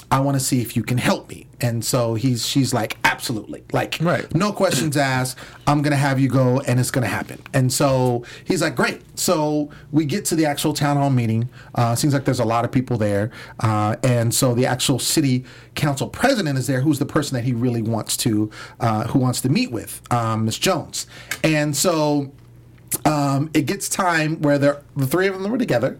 I 0.09 0.19
want 0.21 0.35
to 0.35 0.39
see 0.39 0.61
if 0.61 0.75
you 0.75 0.83
can 0.83 0.97
help 0.97 1.29
me. 1.29 1.47
And 1.59 1.83
so 1.83 2.13
he's, 2.13 2.45
she's 2.45 2.73
like, 2.73 2.97
absolutely, 3.03 3.63
like, 3.73 3.97
Right. 3.99 4.33
no 4.35 4.51
questions 4.51 4.95
asked. 4.95 5.37
I'm 5.65 5.81
gonna 5.81 5.95
have 5.97 6.19
you 6.19 6.29
go, 6.29 6.59
and 6.61 6.79
it's 6.79 6.91
gonna 6.91 7.07
happen. 7.07 7.41
And 7.53 7.73
so 7.73 8.23
he's 8.45 8.61
like, 8.61 8.75
great. 8.75 9.01
So 9.19 9.69
we 9.91 10.05
get 10.05 10.23
to 10.25 10.35
the 10.35 10.45
actual 10.45 10.73
town 10.73 10.97
hall 10.97 11.09
meeting. 11.09 11.49
Uh, 11.73 11.95
seems 11.95 12.13
like 12.13 12.25
there's 12.25 12.39
a 12.39 12.45
lot 12.45 12.63
of 12.63 12.71
people 12.71 12.97
there, 12.97 13.31
uh, 13.59 13.95
and 14.03 14.33
so 14.33 14.53
the 14.53 14.65
actual 14.67 14.99
city 14.99 15.45
council 15.75 16.07
president 16.07 16.57
is 16.59 16.67
there, 16.67 16.81
who's 16.81 16.99
the 16.99 17.05
person 17.05 17.35
that 17.35 17.43
he 17.43 17.53
really 17.53 17.81
wants 17.81 18.15
to, 18.17 18.49
uh, 18.79 19.07
who 19.07 19.19
wants 19.19 19.41
to 19.41 19.49
meet 19.49 19.71
with, 19.71 20.01
um, 20.13 20.45
Ms. 20.45 20.59
Jones. 20.59 21.07
And 21.43 21.75
so 21.75 22.31
um, 23.05 23.49
it 23.53 23.65
gets 23.65 23.89
time 23.89 24.41
where 24.41 24.57
they're, 24.57 24.81
the 24.95 25.07
three 25.07 25.27
of 25.27 25.39
them 25.39 25.51
were 25.51 25.57
together, 25.57 25.99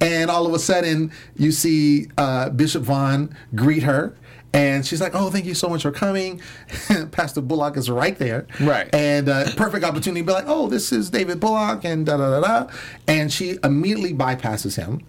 and 0.00 0.30
all 0.30 0.46
of 0.46 0.54
a 0.54 0.58
sudden 0.58 1.12
you 1.36 1.52
see 1.52 2.08
uh, 2.18 2.50
Bishop 2.50 2.82
Vaughn 2.82 3.34
greet 3.54 3.82
her. 3.82 4.14
And 4.52 4.86
she's 4.86 5.02
like, 5.02 5.14
"Oh, 5.14 5.28
thank 5.28 5.44
you 5.44 5.52
so 5.54 5.68
much 5.68 5.82
for 5.82 5.90
coming." 5.90 6.40
Pastor 7.10 7.42
Bullock 7.42 7.76
is 7.76 7.90
right 7.90 8.16
there, 8.18 8.46
Right. 8.58 8.88
And 8.94 9.28
uh, 9.28 9.52
perfect 9.54 9.84
opportunity 9.84 10.22
to 10.22 10.26
be 10.26 10.32
like, 10.32 10.46
"Oh, 10.46 10.66
this 10.66 10.92
is 10.92 11.10
David 11.10 11.40
Bullock," 11.40 11.84
and 11.84 12.06
da 12.06 12.16
da 12.16 12.40
da 12.40 12.64
da. 12.64 12.72
And 13.06 13.30
she 13.30 13.58
immediately 13.62 14.14
bypasses 14.14 14.76
him, 14.76 15.02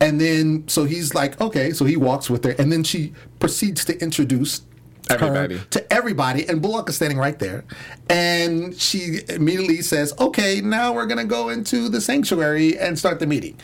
and 0.00 0.20
then 0.20 0.68
so 0.68 0.84
he's 0.84 1.14
like, 1.14 1.40
"Okay," 1.40 1.70
so 1.70 1.86
he 1.86 1.96
walks 1.96 2.28
with 2.28 2.44
her, 2.44 2.50
and 2.58 2.70
then 2.70 2.84
she 2.84 3.14
proceeds 3.38 3.86
to 3.86 3.98
introduce 4.02 4.62
her 5.18 5.48
to 5.70 5.92
everybody, 5.92 6.48
and 6.48 6.60
Bullock 6.62 6.88
is 6.88 6.96
standing 6.96 7.18
right 7.18 7.38
there. 7.38 7.64
And 8.08 8.74
she 8.78 9.20
immediately 9.28 9.82
says, 9.82 10.12
Okay, 10.18 10.60
now 10.60 10.92
we're 10.92 11.06
going 11.06 11.18
to 11.18 11.24
go 11.24 11.48
into 11.48 11.88
the 11.88 12.00
sanctuary 12.00 12.78
and 12.78 12.98
start 12.98 13.18
the 13.20 13.26
meeting. 13.26 13.58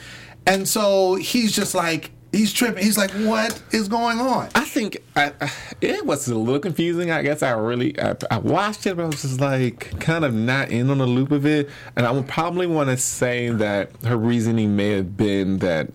And 0.46 0.68
so 0.68 1.16
he's 1.16 1.54
just 1.54 1.74
like, 1.74 2.12
he's 2.32 2.52
tripping. 2.52 2.84
He's 2.84 2.96
like, 2.98 3.10
What 3.12 3.60
is 3.72 3.88
going 3.88 4.20
on? 4.20 4.48
I 4.54 4.64
think 4.64 4.98
I, 5.16 5.32
I- 5.40 5.52
it 5.80 6.06
was 6.06 6.28
a 6.28 6.34
little 6.36 6.60
confusing. 6.60 7.10
I 7.10 7.22
guess 7.22 7.42
I 7.42 7.50
really 7.52 7.98
I, 8.00 8.14
I 8.30 8.38
watched 8.38 8.86
it, 8.86 8.96
but 8.96 9.02
I 9.04 9.06
was 9.06 9.22
just 9.22 9.40
like 9.40 9.98
kind 10.00 10.24
of 10.24 10.32
not 10.34 10.70
in 10.70 10.88
on 10.90 10.98
the 10.98 11.06
loop 11.06 11.32
of 11.32 11.44
it. 11.46 11.68
And 11.96 12.06
I 12.06 12.10
would 12.12 12.28
probably 12.28 12.66
want 12.66 12.88
to 12.90 12.96
say 12.96 13.50
that 13.50 13.90
her 14.04 14.16
reasoning 14.16 14.76
may 14.76 14.90
have 14.90 15.16
been 15.16 15.58
that 15.58 15.88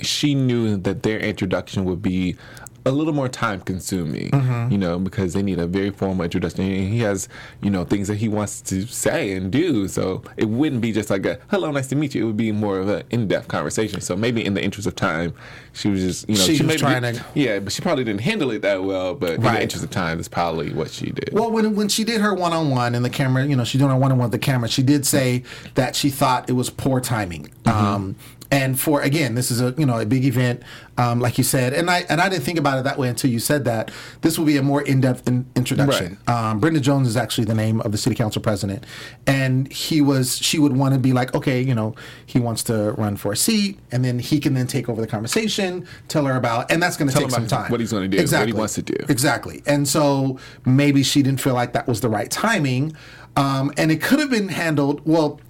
she 0.00 0.34
knew 0.34 0.76
that 0.76 1.02
their 1.02 1.18
introduction 1.18 1.86
would 1.86 2.02
be 2.02 2.36
a 2.86 2.90
little 2.92 3.12
more 3.12 3.28
time 3.28 3.60
consuming, 3.60 4.30
you 4.70 4.78
know, 4.78 4.98
because 4.98 5.34
they 5.34 5.42
need 5.42 5.58
a 5.58 5.66
very 5.66 5.90
formal 5.90 6.24
introduction. 6.24 6.62
And 6.62 6.88
he 6.92 7.00
has, 7.00 7.28
you 7.60 7.68
know, 7.68 7.84
things 7.84 8.06
that 8.08 8.14
he 8.16 8.28
wants 8.28 8.60
to 8.62 8.86
say 8.86 9.32
and 9.32 9.50
do. 9.50 9.88
So 9.88 10.22
it 10.36 10.48
wouldn't 10.48 10.80
be 10.80 10.92
just 10.92 11.10
like 11.10 11.26
a 11.26 11.38
hello, 11.50 11.70
nice 11.72 11.88
to 11.88 11.96
meet 11.96 12.14
you. 12.14 12.22
It 12.22 12.26
would 12.28 12.36
be 12.36 12.52
more 12.52 12.78
of 12.78 12.88
an 12.88 13.02
in 13.10 13.26
depth 13.26 13.48
conversation. 13.48 14.00
So 14.00 14.14
maybe 14.16 14.44
in 14.44 14.54
the 14.54 14.62
interest 14.62 14.86
of 14.86 14.94
time, 14.94 15.34
she 15.72 15.88
was 15.88 16.00
just, 16.00 16.28
you 16.28 16.36
know, 16.36 16.42
She 16.44 16.52
was 16.52 16.62
maybe- 16.62 16.78
trying 16.78 17.02
to- 17.02 17.24
yeah, 17.34 17.58
but 17.58 17.72
she 17.72 17.82
probably 17.82 18.04
didn't 18.04 18.20
handle 18.22 18.50
it 18.52 18.62
that 18.62 18.82
well. 18.84 19.14
But 19.14 19.32
in 19.34 19.42
the 19.42 19.62
interest 19.62 19.84
of 19.84 19.90
time, 19.90 20.18
that's 20.18 20.28
probably 20.28 20.72
what 20.72 20.90
she 20.92 21.06
did. 21.10 21.30
Well, 21.32 21.50
when 21.50 21.74
when 21.74 21.88
she 21.88 22.04
did 22.04 22.20
her 22.20 22.32
one 22.34 22.52
on 22.52 22.70
one 22.70 22.94
in 22.94 23.02
the 23.02 23.10
camera, 23.10 23.44
you 23.44 23.56
know, 23.56 23.64
she 23.64 23.78
doing 23.78 23.90
her 23.90 23.96
one 23.96 24.12
on 24.12 24.18
one 24.18 24.26
with 24.30 24.40
the 24.40 24.44
camera. 24.46 24.68
She 24.68 24.84
did 24.84 25.04
say 25.04 25.42
that 25.74 25.96
she 25.96 26.08
thought 26.08 26.48
it 26.48 26.52
was 26.52 26.70
poor 26.70 27.00
timing, 27.00 27.50
um, 27.66 28.14
and 28.50 28.78
for 28.78 29.00
again, 29.00 29.34
this 29.34 29.50
is 29.50 29.60
a 29.60 29.74
you 29.76 29.86
know 29.86 29.98
a 29.98 30.06
big 30.06 30.24
event, 30.24 30.62
um, 30.98 31.20
like 31.20 31.38
you 31.38 31.44
said, 31.44 31.72
and 31.72 31.90
I 31.90 32.04
and 32.08 32.20
I 32.20 32.28
didn't 32.28 32.44
think 32.44 32.58
about 32.58 32.78
it 32.78 32.84
that 32.84 32.98
way 32.98 33.08
until 33.08 33.30
you 33.30 33.38
said 33.38 33.64
that. 33.64 33.90
This 34.20 34.38
will 34.38 34.46
be 34.46 34.56
a 34.56 34.62
more 34.62 34.82
in 34.82 35.00
depth 35.00 35.26
in, 35.26 35.46
introduction. 35.56 36.18
Um, 36.26 36.60
Brenda 36.60 36.80
Jones 36.80 37.08
is 37.08 37.16
actually 37.16 37.44
the 37.44 37.54
name 37.54 37.80
of 37.80 37.92
the 37.92 37.98
city 37.98 38.14
council 38.14 38.40
president, 38.40 38.84
and 39.26 39.70
he 39.72 40.00
was 40.00 40.38
she 40.38 40.58
would 40.58 40.76
want 40.76 40.94
to 40.94 41.00
be 41.00 41.12
like, 41.12 41.34
okay, 41.34 41.60
you 41.60 41.74
know, 41.74 41.94
he 42.24 42.38
wants 42.38 42.62
to 42.64 42.92
run 42.92 43.16
for 43.16 43.32
a 43.32 43.36
seat, 43.36 43.78
and 43.90 44.04
then 44.04 44.18
he 44.18 44.38
can 44.38 44.54
then 44.54 44.66
take 44.66 44.88
over 44.88 45.00
the 45.00 45.06
conversation, 45.06 45.86
tell 46.08 46.24
her 46.26 46.36
about, 46.36 46.70
and 46.70 46.82
that's 46.82 46.96
going 46.96 47.10
to 47.10 47.16
take 47.16 47.30
some 47.30 47.46
time. 47.46 47.70
what 47.70 47.80
he's 47.80 47.92
gonna 47.92 48.08
do, 48.08 48.16
what 48.16 48.20
he 48.20 48.22
exactly 48.22 48.52
wants 48.52 48.74
to 48.74 48.82
do. 48.82 48.94
Exactly. 49.08 49.62
And 49.66 49.88
so 49.88 50.38
maybe 50.64 51.02
she 51.02 51.22
didn't 51.22 51.40
feel 51.40 51.54
like 51.54 51.72
that 51.72 51.88
was 51.88 52.00
the 52.00 52.08
right 52.08 52.30
timing. 52.30 52.96
Um, 53.36 53.72
and 53.76 53.92
it 53.92 54.00
could 54.00 54.18
have 54.18 54.30
been 54.30 54.48
handled, 54.48 55.02
well, 55.04 55.40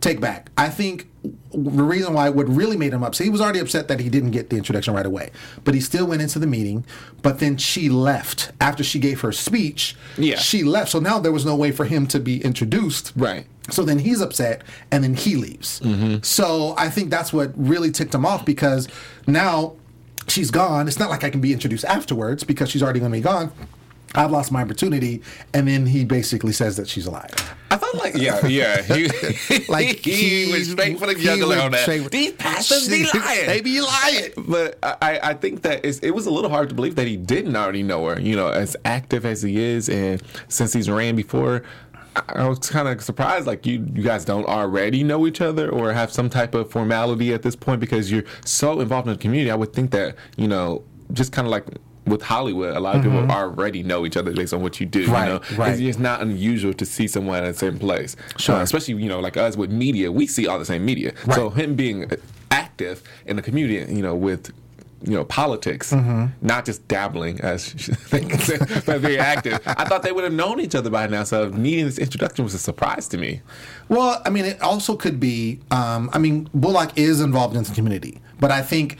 take 0.00 0.20
back. 0.20 0.50
I 0.58 0.68
think 0.68 1.08
the 1.52 1.82
reason 1.82 2.12
why 2.12 2.28
what 2.28 2.48
really 2.48 2.76
made 2.76 2.92
him 2.92 3.02
upset, 3.02 3.24
he 3.24 3.30
was 3.30 3.40
already 3.40 3.58
upset 3.58 3.88
that 3.88 4.00
he 4.00 4.08
didn't 4.08 4.32
get 4.32 4.50
the 4.50 4.56
introduction 4.56 4.94
right 4.94 5.06
away. 5.06 5.30
But 5.64 5.74
he 5.74 5.80
still 5.80 6.06
went 6.06 6.22
into 6.22 6.38
the 6.38 6.46
meeting. 6.46 6.84
But 7.22 7.38
then 7.38 7.56
she 7.56 7.88
left 7.88 8.52
after 8.60 8.84
she 8.84 8.98
gave 8.98 9.20
her 9.22 9.32
speech. 9.32 9.96
Yeah. 10.18 10.36
She 10.36 10.62
left. 10.64 10.90
So 10.90 11.00
now 11.00 11.18
there 11.18 11.32
was 11.32 11.44
no 11.44 11.56
way 11.56 11.70
for 11.70 11.84
him 11.84 12.06
to 12.08 12.20
be 12.20 12.42
introduced. 12.44 13.12
Right. 13.16 13.46
So 13.70 13.82
then 13.82 13.98
he's 13.98 14.20
upset 14.20 14.62
and 14.90 15.02
then 15.02 15.14
he 15.14 15.36
leaves. 15.36 15.80
Mm-hmm. 15.80 16.22
So 16.22 16.74
I 16.76 16.90
think 16.90 17.10
that's 17.10 17.32
what 17.32 17.52
really 17.56 17.90
ticked 17.90 18.14
him 18.14 18.26
off 18.26 18.44
because 18.44 18.88
now 19.26 19.76
she's 20.28 20.50
gone. 20.50 20.86
It's 20.88 20.98
not 20.98 21.08
like 21.08 21.24
I 21.24 21.30
can 21.30 21.40
be 21.40 21.52
introduced 21.52 21.84
afterwards 21.84 22.44
because 22.44 22.70
she's 22.70 22.82
already 22.82 23.00
going 23.00 23.12
to 23.12 23.18
be 23.18 23.22
gone. 23.22 23.52
I've 24.14 24.30
lost 24.30 24.52
my 24.52 24.62
opportunity. 24.62 25.22
And 25.52 25.66
then 25.66 25.86
he 25.86 26.04
basically 26.04 26.52
says 26.52 26.76
that 26.76 26.88
she's 26.88 27.06
a 27.06 27.10
liar. 27.10 27.26
I 27.70 27.76
thought 27.76 27.94
like 27.96 28.14
yeah 28.14 28.46
yeah 28.46 28.82
he, 28.82 29.08
Like 29.68 29.98
he, 30.04 30.48
went 30.52 30.66
straight 30.66 30.98
for 30.98 31.06
the 31.06 31.14
he 31.14 31.26
went 31.44 31.60
on 31.60 31.72
that. 31.72 31.80
straight- 31.82 32.08
These 32.10 32.32
pastors 32.32 32.88
be 32.88 33.04
lying. 33.12 33.46
they 33.46 33.60
be 33.60 33.80
lying. 33.80 34.30
But 34.36 34.78
I, 34.82 35.18
I 35.22 35.34
think 35.34 35.62
that 35.62 35.84
it's, 35.84 35.98
it 35.98 36.10
was 36.10 36.26
a 36.26 36.30
little 36.30 36.50
hard 36.50 36.68
to 36.68 36.74
believe 36.74 36.94
that 36.96 37.06
he 37.08 37.16
didn't 37.16 37.56
already 37.56 37.82
know 37.82 38.06
her. 38.06 38.20
You 38.20 38.36
know, 38.36 38.48
as 38.48 38.76
active 38.84 39.26
as 39.26 39.42
he 39.42 39.56
is, 39.60 39.88
and 39.88 40.22
since 40.48 40.72
he's 40.72 40.88
ran 40.88 41.16
before, 41.16 41.62
I, 42.14 42.22
I 42.36 42.48
was 42.48 42.60
kind 42.60 42.86
of 42.86 43.02
surprised. 43.02 43.46
Like 43.48 43.66
you, 43.66 43.84
you 43.92 44.02
guys 44.04 44.24
don't 44.24 44.46
already 44.46 45.02
know 45.02 45.26
each 45.26 45.40
other 45.40 45.68
or 45.68 45.92
have 45.92 46.12
some 46.12 46.30
type 46.30 46.54
of 46.54 46.70
formality 46.70 47.32
at 47.32 47.42
this 47.42 47.56
point 47.56 47.80
because 47.80 48.08
you're 48.12 48.24
so 48.44 48.80
involved 48.80 49.08
in 49.08 49.14
the 49.14 49.18
community. 49.18 49.50
I 49.50 49.56
would 49.56 49.72
think 49.72 49.90
that 49.90 50.14
you 50.36 50.46
know, 50.46 50.84
just 51.12 51.32
kind 51.32 51.46
of 51.48 51.50
like. 51.50 51.64
With 52.06 52.20
Hollywood, 52.22 52.76
a 52.76 52.80
lot 52.80 52.96
of 52.96 53.02
people 53.02 53.30
already 53.30 53.82
know 53.82 54.04
each 54.04 54.16
other 54.16 54.32
based 54.32 54.52
on 54.52 54.60
what 54.62 54.78
you 54.78 54.84
do. 54.86 55.04
Mm-hmm. 55.04 55.12
Right, 55.12 55.26
you 55.28 55.32
know, 55.34 55.40
right. 55.56 55.72
It's, 55.72 55.80
it's 55.80 55.98
not 55.98 56.20
unusual 56.20 56.74
to 56.74 56.84
see 56.84 57.06
someone 57.08 57.38
in 57.38 57.52
the 57.52 57.58
same 57.58 57.78
place. 57.78 58.14
Sure. 58.36 58.56
Uh, 58.56 58.62
especially 58.62 58.94
you 59.02 59.08
know, 59.08 59.20
like 59.20 59.36
us 59.38 59.56
with 59.56 59.70
media, 59.70 60.12
we 60.12 60.26
see 60.26 60.46
all 60.46 60.58
the 60.58 60.66
same 60.66 60.84
media. 60.84 61.12
So 61.34 61.48
him 61.50 61.74
being 61.76 62.10
active 62.50 63.02
in 63.26 63.36
the 63.36 63.42
community, 63.42 63.90
you 63.92 64.02
know, 64.02 64.14
with 64.14 64.52
you 65.02 65.12
know 65.12 65.24
politics, 65.24 65.92
Mm-hmm. 65.92 66.26
not 66.46 66.64
just 66.64 66.86
dabbling 66.88 67.40
as 67.40 67.72
but 68.10 69.00
very 69.00 69.18
active. 69.18 69.60
I 69.66 69.84
thought 69.84 70.02
they 70.02 70.12
would 70.12 70.24
have 70.24 70.32
known 70.32 70.60
each 70.60 70.74
other 70.74 70.90
by 70.90 71.06
now. 71.06 71.24
So 71.24 71.48
needing 71.48 71.86
this 71.86 71.98
introduction 71.98 72.44
was 72.44 72.54
a 72.54 72.58
surprise 72.58 73.08
to 73.08 73.18
me. 73.18 73.40
Well, 73.88 74.20
I 74.24 74.30
mean, 74.30 74.44
it 74.44 74.60
also 74.62 74.96
could 74.96 75.18
be. 75.20 75.60
Um, 75.70 76.10
I 76.12 76.18
mean, 76.18 76.48
Bullock 76.54 76.98
is 76.98 77.20
involved 77.20 77.56
in 77.56 77.62
the 77.62 77.74
community, 77.74 78.20
but 78.40 78.50
I 78.50 78.62
think 78.62 78.98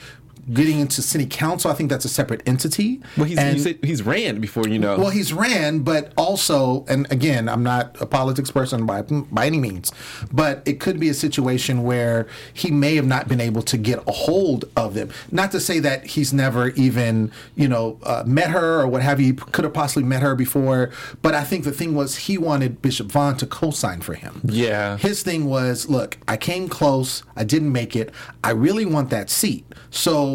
getting 0.53 0.79
into 0.79 1.01
city 1.01 1.25
council, 1.25 1.71
I 1.71 1.73
think 1.73 1.89
that's 1.89 2.05
a 2.05 2.09
separate 2.09 2.41
entity. 2.45 3.01
Well, 3.17 3.25
he's 3.25 3.37
And- 3.37 3.57
you 3.57 3.75
he's 3.83 4.03
ran 4.03 4.39
before, 4.39 4.67
you 4.67 4.77
know. 4.77 4.97
Well, 4.97 5.09
he's 5.09 5.33
ran, 5.33 5.79
but 5.79 6.13
also, 6.17 6.85
and 6.87 7.11
again, 7.11 7.49
I'm 7.49 7.63
not 7.63 7.95
a 7.99 8.05
politics 8.05 8.51
person 8.51 8.85
by 8.85 9.01
by 9.01 9.47
any 9.47 9.57
means, 9.59 9.91
but 10.31 10.61
it 10.65 10.79
could 10.79 10.99
be 10.99 11.09
a 11.09 11.13
situation 11.13 11.83
where 11.83 12.27
he 12.53 12.69
may 12.69 12.95
have 12.95 13.07
not 13.07 13.27
been 13.27 13.41
able 13.41 13.61
to 13.63 13.77
get 13.77 13.99
a 14.07 14.11
hold 14.11 14.65
of 14.75 14.93
them. 14.93 15.09
Not 15.31 15.51
to 15.53 15.59
say 15.59 15.79
that 15.79 16.05
he's 16.05 16.31
never 16.31 16.69
even, 16.69 17.31
you 17.55 17.67
know, 17.67 17.97
uh, 18.03 18.23
met 18.25 18.51
her 18.51 18.81
or 18.81 18.87
what 18.87 19.01
have 19.01 19.19
you. 19.19 19.25
He 19.27 19.33
Could 19.33 19.63
have 19.63 19.73
possibly 19.73 20.03
met 20.03 20.21
her 20.21 20.35
before, 20.35 20.91
but 21.21 21.33
I 21.33 21.43
think 21.43 21.63
the 21.63 21.71
thing 21.71 21.95
was 21.95 22.15
he 22.27 22.37
wanted 22.37 22.81
Bishop 22.81 23.11
Vaughn 23.11 23.37
to 23.37 23.47
co-sign 23.47 24.01
for 24.01 24.13
him. 24.13 24.41
Yeah. 24.45 24.97
His 24.97 25.23
thing 25.23 25.45
was, 25.45 25.89
look, 25.89 26.17
I 26.27 26.37
came 26.37 26.67
close, 26.67 27.23
I 27.35 27.43
didn't 27.45 27.71
make 27.71 27.95
it. 27.95 28.11
I 28.43 28.51
really 28.51 28.85
want 28.85 29.09
that 29.09 29.29
seat, 29.29 29.65
so. 29.89 30.34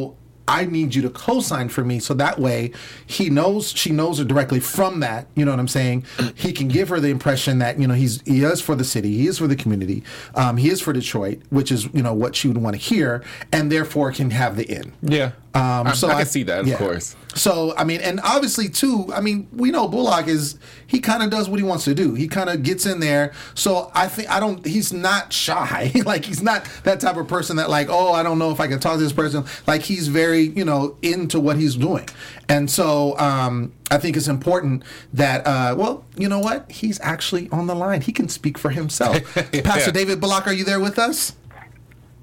I 0.51 0.65
need 0.65 0.97
you 0.97 1.03
to 1.03 1.11
co-sign 1.11 1.69
for 1.69 1.85
me 1.85 2.01
so 2.01 2.13
that 2.15 2.41
way 2.41 2.73
he 3.07 3.31
knows 3.31 3.71
she 3.71 3.91
knows 3.91 4.19
her 4.19 4.25
directly 4.25 4.59
from 4.59 4.99
that. 5.01 5.29
You 5.37 5.45
know 5.45 5.53
what 5.53 5.61
I'm 5.61 5.69
saying? 5.69 6.05
He 6.35 6.53
can 6.53 6.67
give 6.67 6.89
her 6.89 6.99
the 6.99 7.09
impression 7.09 7.61
that 7.61 7.79
you 7.79 7.87
know 7.87 7.95
he's 7.95 8.21
he 8.23 8.43
is 8.43 8.61
for 8.61 8.75
the 8.75 8.85
city, 8.85 9.17
he 9.17 9.29
is 9.29 9.39
for 9.39 9.47
the 9.47 9.55
community, 9.55 10.03
um, 10.35 10.57
he 10.57 10.69
is 10.69 10.81
for 10.81 10.93
Detroit, 10.93 11.41
which 11.51 11.71
is 11.71 11.89
you 11.95 12.03
know 12.03 12.13
what 12.13 12.35
she 12.35 12.49
would 12.49 12.59
want 12.59 12.75
to 12.75 12.83
hear, 12.83 13.23
and 13.53 13.71
therefore 13.71 14.11
can 14.11 14.31
have 14.31 14.57
the 14.57 14.65
in. 14.65 14.93
yeah. 15.03 15.33
Um, 15.53 15.89
I, 15.89 15.93
so 15.95 16.09
I 16.09 16.19
can 16.19 16.27
see 16.27 16.45
that, 16.45 16.69
of 16.69 16.79
course. 16.79 17.17
So 17.35 17.75
I 17.77 17.85
mean, 17.85 18.01
and 18.01 18.21
obviously 18.21 18.69
too. 18.69 19.07
I 19.13 19.21
mean, 19.21 19.49
we 19.53 19.71
know 19.71 19.89
Bullock 19.89 20.29
is 20.29 20.59
he 20.87 21.01
kind 21.01 21.23
of 21.23 21.31
does 21.31 21.49
what 21.49 21.59
he 21.59 21.65
wants 21.65 21.85
to 21.85 21.95
do. 21.95 22.15
He 22.15 22.29
kind 22.29 22.49
of 22.49 22.63
gets 22.63 22.87
in 22.87 23.01
there. 23.01 23.33
So 23.55 23.91
I 23.95 24.07
think 24.07 24.31
I 24.31 24.39
don't. 24.39 24.65
He's 24.65 24.93
not 24.93 25.33
shy. 25.33 25.91
like 26.05 26.25
he's 26.25 26.43
not 26.43 26.65
that 26.85 27.01
type 27.01 27.17
of 27.17 27.27
person 27.27 27.57
that 27.57 27.69
like, 27.69 27.89
oh, 27.91 28.13
I 28.13 28.23
don't 28.23 28.39
know 28.39 28.51
if 28.51 28.61
I 28.61 28.69
can 28.69 28.79
talk 28.79 28.95
to 28.95 29.03
this 29.03 29.13
person. 29.13 29.45
Like 29.67 29.83
he's 29.83 30.09
very 30.09 30.43
you 30.43 30.65
know 30.65 30.97
into 31.03 31.41
what 31.41 31.57
he's 31.57 31.77
doing. 31.77 32.09
And 32.49 32.71
so 32.71 33.19
um, 33.19 33.73
I 33.91 33.99
think 33.99 34.17
it's 34.17 34.29
important 34.29 34.85
that 35.13 35.47
uh, 35.47 35.75
well, 35.77 36.05
you 36.17 36.29
know 36.29 36.41
what? 36.41 36.71
He's 36.71 37.01
actually 37.01 37.49
on 37.51 37.67
the 37.67 37.75
line. 37.75 38.03
He 38.03 38.13
can 38.13 38.29
speak 38.29 38.57
for 38.57 38.71
himself. 38.71 39.19
Pastor 39.65 39.91
David 39.91 40.21
Bullock, 40.21 40.47
are 40.47 40.53
you 40.53 40.65
there 40.65 40.81
with 40.81 40.99
us? 40.99 41.35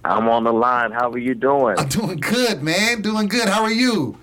I'm 0.08 0.28
on 0.30 0.44
the 0.44 0.54
line. 0.54 0.92
How 0.92 1.10
are 1.12 1.18
you 1.18 1.36
doing? 1.36 1.76
I'm 1.78 1.88
doing 1.90 2.18
good, 2.20 2.62
man. 2.64 3.02
Doing 3.02 3.28
good. 3.28 3.48
How 3.50 3.64
are 3.64 3.72
you? 3.72 4.18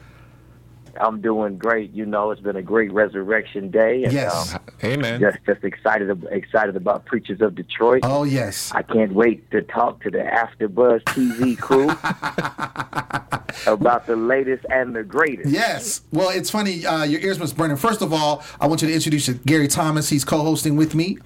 I'm 1.01 1.21
doing 1.21 1.59
great. 1.59 1.93
You 1.93 2.07
know, 2.07 2.31
it's 2.31 2.41
been 2.41 2.55
a 2.55 2.63
great 2.63 2.93
resurrection 2.93 3.69
day. 3.73 4.05
And, 4.05 4.13
Yes. 4.13 4.55
um, 4.55 4.61
Hey, 4.79 4.97
man. 4.97 5.19
just 5.21 5.39
just 5.45 5.65
excited 5.65 6.25
excited 6.31 6.77
about 6.77 7.05
preachers 7.05 7.41
of 7.41 7.57
Detroit. 7.57 8.03
Oh 8.05 8.23
yes. 8.23 8.71
I 8.73 8.83
can't 8.83 9.13
wait 9.13 9.51
to 9.51 9.63
talk 9.63 10.01
to 10.05 10.11
the 10.11 10.19
AfterBuzz 10.19 11.03
TV 11.07 11.59
crew 11.59 11.89
about 13.67 14.07
the 14.07 14.15
latest 14.15 14.65
and 14.71 14.95
the 14.95 15.03
greatest. 15.03 15.51
Yes. 15.51 16.03
Well, 16.13 16.31
it's 16.31 16.51
funny. 16.51 16.87
Uh, 16.87 17.03
your 17.05 17.21
ears 17.23 17.39
must 17.41 17.57
burning. 17.57 17.77
First 17.77 18.01
of 18.03 18.13
all, 18.13 18.45
I 18.61 18.67
want 18.69 18.81
you 18.83 18.89
to 18.89 18.95
introduce 18.95 19.29
Gary 19.29 19.67
Thomas. 19.69 20.09
He's 20.09 20.25
co-hosting 20.25 20.77
with 20.77 20.95
me. 20.95 21.19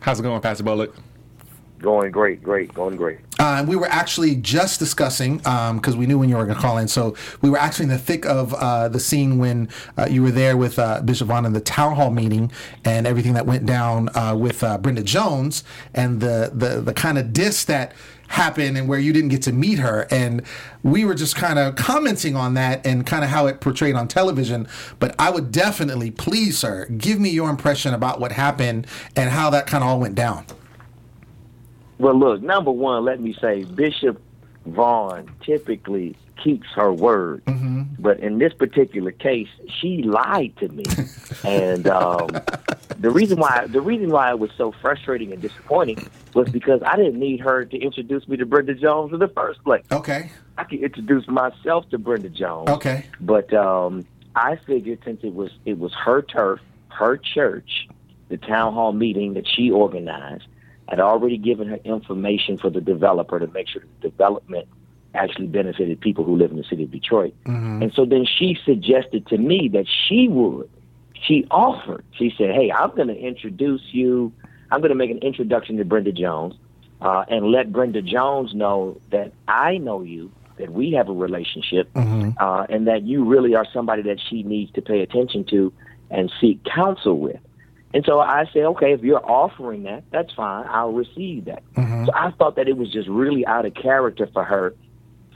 How's 0.00 0.20
it 0.20 0.22
going, 0.22 0.40
Pastor 0.40 0.64
Bullock? 0.64 0.94
Going 1.78 2.10
great, 2.10 2.42
great, 2.42 2.74
going 2.74 2.96
great. 2.96 3.18
Uh, 3.38 3.64
we 3.66 3.76
were 3.76 3.86
actually 3.86 4.34
just 4.34 4.80
discussing 4.80 5.36
because 5.38 5.96
we 5.96 6.06
knew 6.06 6.18
when 6.18 6.28
you 6.28 6.36
were 6.36 6.44
going 6.44 6.56
to 6.56 6.60
call 6.60 6.78
in. 6.78 6.88
So 6.88 7.14
we 7.40 7.50
were 7.50 7.58
actually 7.58 7.84
in 7.84 7.90
the 7.90 7.98
thick 7.98 8.26
of 8.26 8.52
uh, 8.54 8.88
the 8.88 8.98
scene 8.98 9.38
when 9.38 9.68
uh, 9.96 10.08
you 10.10 10.22
were 10.22 10.32
there 10.32 10.56
with 10.56 10.78
uh, 10.78 11.00
Bishop 11.02 11.28
Vaughn 11.28 11.46
in 11.46 11.52
the 11.52 11.60
town 11.60 11.94
hall 11.94 12.10
meeting 12.10 12.50
and 12.84 13.06
everything 13.06 13.34
that 13.34 13.46
went 13.46 13.64
down 13.64 14.08
uh, 14.16 14.34
with 14.36 14.64
uh, 14.64 14.78
Brenda 14.78 15.02
Jones 15.02 15.62
and 15.94 16.20
the 16.20 16.50
the 16.52 16.80
the 16.80 16.92
kind 16.92 17.16
of 17.16 17.32
diss 17.32 17.64
that 17.64 17.92
happened 18.28 18.76
and 18.76 18.88
where 18.88 18.98
you 18.98 19.12
didn't 19.12 19.30
get 19.30 19.40
to 19.42 19.52
meet 19.52 19.78
her 19.78 20.06
and 20.10 20.42
we 20.82 21.02
were 21.04 21.14
just 21.14 21.34
kind 21.34 21.58
of 21.58 21.76
commenting 21.76 22.36
on 22.36 22.52
that 22.54 22.86
and 22.86 23.06
kind 23.06 23.24
of 23.24 23.30
how 23.30 23.46
it 23.46 23.58
portrayed 23.58 23.94
on 23.94 24.06
television 24.06 24.68
but 24.98 25.14
i 25.18 25.30
would 25.30 25.50
definitely 25.50 26.10
please 26.10 26.58
sir 26.58 26.84
give 26.98 27.18
me 27.18 27.30
your 27.30 27.48
impression 27.48 27.94
about 27.94 28.20
what 28.20 28.32
happened 28.32 28.86
and 29.16 29.30
how 29.30 29.48
that 29.48 29.66
kind 29.66 29.82
of 29.82 29.88
all 29.88 29.98
went 29.98 30.14
down 30.14 30.44
Well, 31.98 32.14
look, 32.18 32.42
number 32.42 32.70
one, 32.70 33.04
let 33.04 33.20
me 33.20 33.34
say 33.40 33.64
Bishop 33.64 34.20
Vaughn 34.66 35.30
typically 35.42 36.16
keeps 36.42 36.68
her 36.76 36.92
word, 36.92 37.42
but 37.98 38.20
in 38.20 38.38
this 38.38 38.52
particular 38.52 39.10
case, 39.10 39.48
she 39.80 40.02
lied 40.02 40.56
to 40.58 40.68
me, 40.68 40.84
and 41.44 41.88
um, 41.88 42.28
the 42.98 43.10
reason 43.10 43.38
why 43.38 43.66
the 43.66 43.80
reason 43.80 44.10
why 44.10 44.30
it 44.30 44.38
was 44.38 44.50
so 44.56 44.72
frustrating 44.80 45.32
and 45.32 45.42
disappointing 45.42 46.06
was 46.34 46.48
because 46.48 46.80
I 46.84 46.96
didn't 46.96 47.18
need 47.18 47.40
her 47.40 47.64
to 47.64 47.76
introduce 47.76 48.28
me 48.28 48.36
to 48.36 48.46
Brenda 48.46 48.74
Jones 48.74 49.12
in 49.12 49.18
the 49.18 49.28
first 49.28 49.62
place. 49.64 49.84
okay. 49.90 50.30
I 50.56 50.64
could 50.64 50.80
introduce 50.80 51.26
myself 51.28 51.88
to 51.90 51.98
Brenda 51.98 52.28
Jones. 52.28 52.68
okay. 52.68 53.06
But 53.20 53.52
um, 53.54 54.04
I 54.34 54.56
figured 54.56 55.00
since 55.04 55.20
it 55.22 55.34
was 55.34 55.50
it 55.64 55.78
was 55.78 55.92
her 55.94 56.22
turf, 56.22 56.60
her 56.88 57.16
church, 57.16 57.88
the 58.28 58.36
town 58.36 58.74
hall 58.74 58.92
meeting 58.92 59.34
that 59.34 59.46
she 59.48 59.70
organized, 59.70 60.46
had 60.88 61.00
already 61.00 61.36
given 61.36 61.68
her 61.68 61.78
information 61.84 62.58
for 62.58 62.70
the 62.70 62.80
developer 62.80 63.38
to 63.38 63.46
make 63.48 63.68
sure 63.68 63.82
the 64.00 64.08
development 64.08 64.66
actually 65.14 65.46
benefited 65.46 66.00
people 66.00 66.24
who 66.24 66.36
live 66.36 66.50
in 66.50 66.56
the 66.56 66.64
city 66.64 66.84
of 66.84 66.90
Detroit. 66.90 67.34
And 67.82 67.92
so 67.94 68.04
then 68.04 68.24
she 68.26 68.58
suggested 68.64 69.26
to 69.28 69.38
me 69.38 69.68
that 69.72 69.86
she 69.88 70.28
would. 70.28 70.68
She 71.26 71.46
offered. 71.50 72.04
She 72.12 72.32
said, 72.38 72.54
"Hey, 72.54 72.70
I'm 72.70 72.94
going 72.94 73.08
to 73.08 73.18
introduce 73.18 73.82
you. 73.92 74.32
I'm 74.70 74.80
going 74.80 74.90
to 74.90 74.94
make 74.94 75.10
an 75.10 75.18
introduction 75.18 75.76
to 75.78 75.84
Brenda 75.84 76.12
Jones, 76.12 76.54
uh, 77.00 77.24
and 77.28 77.46
let 77.50 77.72
Brenda 77.72 78.02
Jones 78.02 78.54
know 78.54 79.00
that 79.10 79.32
I 79.48 79.78
know 79.78 80.02
you, 80.02 80.30
that 80.58 80.70
we 80.70 80.92
have 80.92 81.08
a 81.08 81.12
relationship, 81.12 81.88
uh, 82.38 82.66
and 82.68 82.86
that 82.86 83.02
you 83.02 83.24
really 83.24 83.54
are 83.54 83.66
somebody 83.72 84.02
that 84.02 84.20
she 84.20 84.42
needs 84.42 84.70
to 84.72 84.82
pay 84.82 85.00
attention 85.00 85.44
to 85.50 85.72
and 86.10 86.30
seek 86.40 86.62
counsel 86.64 87.18
with." 87.18 87.40
And 87.94 88.04
so 88.04 88.20
I 88.20 88.44
said, 88.52 88.64
okay, 88.64 88.92
if 88.92 89.00
you're 89.02 89.24
offering 89.24 89.84
that, 89.84 90.04
that's 90.10 90.32
fine. 90.34 90.66
I'll 90.68 90.92
receive 90.92 91.46
that. 91.46 91.62
So 92.06 92.12
I 92.14 92.30
thought 92.32 92.56
that 92.56 92.68
it 92.68 92.76
was 92.76 92.92
just 92.92 93.08
really 93.08 93.46
out 93.46 93.64
of 93.64 93.74
character 93.74 94.28
for 94.32 94.44
her 94.44 94.74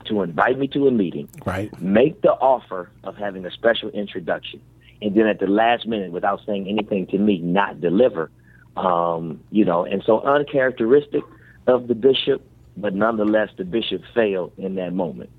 to 0.06 0.22
invite 0.22 0.58
me 0.58 0.66
to 0.68 0.86
a 0.88 0.90
meeting, 0.90 1.28
Right. 1.46 1.70
make 1.80 2.20
the 2.22 2.32
offer 2.32 2.90
of 3.04 3.16
having 3.16 3.46
a 3.46 3.50
special 3.50 3.88
introduction, 3.90 4.60
and 5.00 5.14
then 5.14 5.26
at 5.26 5.38
the 5.38 5.46
last 5.46 5.86
minute, 5.86 6.12
without 6.12 6.40
saying 6.44 6.68
anything 6.68 7.06
to 7.08 7.18
me, 7.18 7.38
not 7.38 7.80
deliver. 7.80 8.30
Um, 8.76 9.40
you 9.50 9.64
know, 9.64 9.84
and 9.84 10.02
so 10.04 10.20
uncharacteristic 10.20 11.22
of 11.66 11.88
the 11.88 11.94
bishop, 11.94 12.42
but 12.76 12.94
nonetheless, 12.94 13.50
the 13.56 13.64
bishop 13.64 14.02
failed 14.14 14.52
in 14.58 14.74
that 14.76 14.92
moment. 14.92 15.30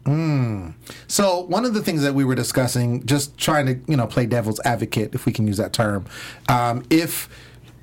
So 1.14 1.42
one 1.42 1.64
of 1.64 1.76
the 1.76 1.84
things 1.84 2.02
that 2.02 2.16
we 2.16 2.26
were 2.26 2.34
discussing, 2.34 3.06
just 3.06 3.38
trying 3.38 3.68
to 3.68 3.80
you 3.88 3.96
know 3.96 4.08
play 4.08 4.26
devil's 4.26 4.60
advocate, 4.66 5.14
if 5.14 5.28
we 5.28 5.32
can 5.32 5.46
use 5.46 5.58
that 5.58 5.72
term, 5.72 6.06
um, 6.50 6.84
if 6.90 7.30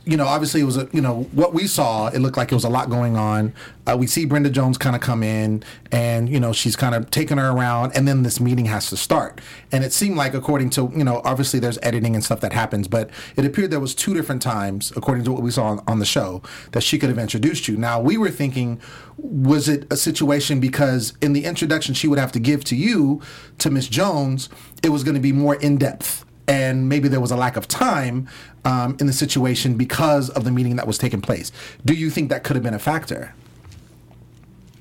you 0.05 0.17
know, 0.17 0.27
obviously 0.27 0.61
it 0.61 0.65
was 0.65 0.77
a 0.77 0.89
you 0.93 1.01
know 1.01 1.23
what 1.33 1.53
we 1.53 1.67
saw. 1.67 2.09
It 2.09 2.21
looked 2.21 2.37
like 2.37 2.51
it 2.51 2.55
was 2.55 2.65
a 2.65 2.71
lot 2.71 2.89
going 2.89 3.17
on. 3.17 3.53
Uh, 3.87 3.97
we 3.99 4.07
see 4.07 4.25
Brenda 4.25 4.51
Jones 4.51 4.79
kind 4.79 4.97
of 4.97 5.03
come 5.03 5.23
in, 5.23 5.63
and 5.93 6.29
you 6.29 6.41
know 6.41 6.53
she's 6.53 6.77
kind 6.77 6.95
of 6.95 7.11
taking 7.11 7.39
her 7.39 7.51
around, 7.51 7.93
and 7.95 8.09
then 8.09 8.23
this 8.23 8.41
meeting 8.41 8.65
has 8.67 8.89
to 8.91 8.97
start. 8.97 9.41
And 9.71 9.85
it 9.85 9.93
seemed 9.93 10.17
like, 10.17 10.33
according 10.33 10.71
to 10.71 10.91
you 10.95 11.05
know, 11.05 11.21
obviously 11.25 11.61
there's 11.61 11.79
editing 11.83 12.15
and 12.15 12.25
stuff 12.25 12.41
that 12.41 12.53
happens, 12.53 12.89
but 12.89 13.11
it 13.37 13.45
appeared 13.45 13.71
there 13.71 13.81
was 13.81 13.95
two 13.95 14.15
different 14.15 14.41
times, 14.41 14.93
according 14.97 15.25
to 15.25 15.33
what 15.33 15.43
we 15.43 15.51
saw 15.51 15.67
on, 15.67 15.85
on 15.87 15.99
the 15.99 16.07
show, 16.07 16.43
that 16.73 16.83
she 16.83 16.99
could 16.99 17.11
have 17.11 17.19
introduced 17.19 17.69
you. 17.69 17.77
Now 17.77 18.01
we 18.01 18.17
were 18.17 18.31
thinking, 18.31 18.81
was 19.19 19.69
it 19.69 19.87
a 19.91 19.97
situation 19.97 20.61
because 20.61 21.13
in 21.21 21.35
the 21.35 21.45
introduction 21.45 21.95
she 21.95 22.09
would 22.09 22.19
have 22.19 22.33
to 22.33 22.41
give 22.41 22.65
to 22.65 22.77
you 22.77 23.21
to 23.59 23.71
Miss 23.71 23.87
Jones, 23.87 24.49
it 24.83 24.89
was 24.89 25.05
going 25.05 25.15
to 25.15 25.21
be 25.21 25.33
more 25.33 25.57
in 25.57 25.77
depth 25.77 26.25
and 26.51 26.89
maybe 26.89 27.07
there 27.09 27.21
was 27.21 27.31
a 27.31 27.37
lack 27.37 27.57
of 27.57 27.69
time 27.69 28.29
um, 28.65 28.97
in 29.01 29.07
the 29.07 29.13
situation 29.13 29.77
because 29.77 30.29
of 30.31 30.43
the 30.45 30.51
meeting 30.51 30.75
that 30.77 30.87
was 30.87 30.99
taking 30.99 31.21
place. 31.23 31.53
Do 31.85 31.95
you 31.95 32.11
think 32.11 32.29
that 32.31 32.43
could 32.45 32.57
have 32.57 32.63
been 32.65 32.75
a 32.75 32.79
factor? 32.81 33.33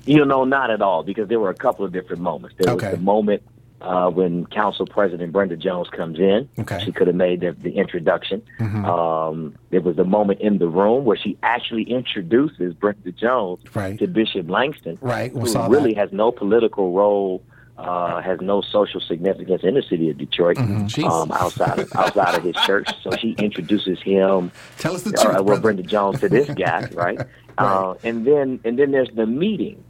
You 0.04 0.24
know, 0.24 0.44
not 0.44 0.70
at 0.70 0.82
all, 0.82 1.02
because 1.04 1.28
there 1.28 1.38
were 1.38 1.50
a 1.50 1.54
couple 1.54 1.84
of 1.84 1.92
different 1.92 2.20
moments. 2.22 2.56
There 2.58 2.72
Okay. 2.74 2.88
was 2.90 2.96
the 2.98 3.02
moment 3.04 3.42
uh, 3.80 4.10
when 4.10 4.44
Council 4.46 4.84
President 4.86 5.32
Brenda 5.32 5.56
Jones 5.56 5.88
comes 5.90 6.18
in. 6.18 6.48
Okay. 6.58 6.76
Mm-hmm. 6.76 6.84
She 6.84 6.92
could 6.92 7.06
have 7.06 7.16
made 7.16 7.40
the, 7.40 7.52
the 7.52 7.70
introduction. 7.76 8.42
Um, 8.60 9.54
there 9.70 9.80
was 9.80 9.96
the 9.96 10.04
moment 10.04 10.40
in 10.40 10.58
the 10.58 10.68
room 10.68 11.04
where 11.04 11.16
she 11.16 11.38
actually 11.42 11.84
introduces 11.84 12.74
Brenda 12.74 13.12
Jones 13.12 13.60
Right. 13.74 13.98
to 13.98 14.06
Bishop 14.08 14.50
Langston, 14.50 14.98
Right, 15.00 15.30
who 15.32 15.40
really 15.68 15.94
that. 15.94 16.00
has 16.00 16.12
no 16.12 16.32
political 16.32 16.92
role. 16.92 17.42
Uh, 17.78 18.20
has 18.20 18.38
no 18.42 18.60
social 18.60 19.00
significance 19.00 19.62
in 19.64 19.72
the 19.74 19.82
city 19.82 20.10
of 20.10 20.18
Detroit 20.18 20.58
Mm-hmm. 20.58 21.04
um, 21.04 21.32
outside 21.32 21.78
of 21.78 21.90
outside 21.94 22.34
of 22.34 22.44
his 22.44 22.54
church. 22.66 22.86
So 23.02 23.10
she 23.16 23.30
introduces 23.38 24.02
him 24.02 24.52
Tell 24.78 24.94
us 24.94 25.02
the 25.02 25.16
all 25.16 25.24
truth. 25.24 25.34
right, 25.36 25.44
well. 25.44 25.60
Brenda 25.60 25.82
Jones 25.82 26.20
to 26.20 26.28
this 26.28 26.50
guy, 26.50 26.88
right? 26.92 27.18
Uh, 27.56 27.94
and 28.04 28.26
then 28.26 28.60
and 28.64 28.78
then 28.78 28.90
there's 28.90 29.08
the 29.14 29.24
meeting. 29.24 29.82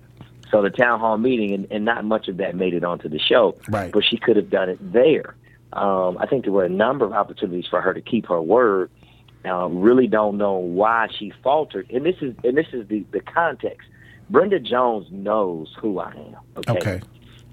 So 0.53 0.63
the 0.63 0.71
town 0.71 1.01
hall 1.01 1.19
meeting, 1.19 1.53
and, 1.53 1.67
and 1.73 1.85
not 1.85 2.05
much 2.05 2.29
of 2.29 2.37
that 2.37 2.55
made 2.55 2.75
it 2.75 2.85
onto 2.85 3.09
the 3.09 3.19
show. 3.19 3.57
Right. 3.69 3.91
But 3.93 4.05
she 4.05 4.17
could 4.19 4.37
have 4.37 4.51
done 4.51 4.69
it 4.69 4.79
there. 4.93 5.35
Um, 5.73 6.17
I 6.19 6.27
think 6.27 6.45
there 6.45 6.53
were 6.53 6.65
a 6.65 6.69
number 6.69 7.05
of 7.05 7.13
opportunities 7.13 7.67
for 7.69 7.81
her 7.81 7.93
to 7.95 8.01
keep 8.01 8.27
her 8.27 8.41
word. 8.41 8.91
Uh, 9.45 9.69
really 9.69 10.07
don't 10.07 10.37
know 10.39 10.55
why 10.59 11.09
she 11.19 11.33
faltered. 11.43 11.91
And 11.91 12.05
this 12.07 12.17
is 12.21 12.35
and 12.45 12.57
this 12.57 12.67
is 12.73 12.87
the, 12.89 13.05
the 13.11 13.21
context. 13.21 13.89
Brenda 14.29 14.61
Jones 14.61 15.07
knows 15.11 15.75
who 15.81 15.99
I 15.99 16.11
am. 16.13 16.37
Okay. 16.59 16.73
Okay. 16.79 17.01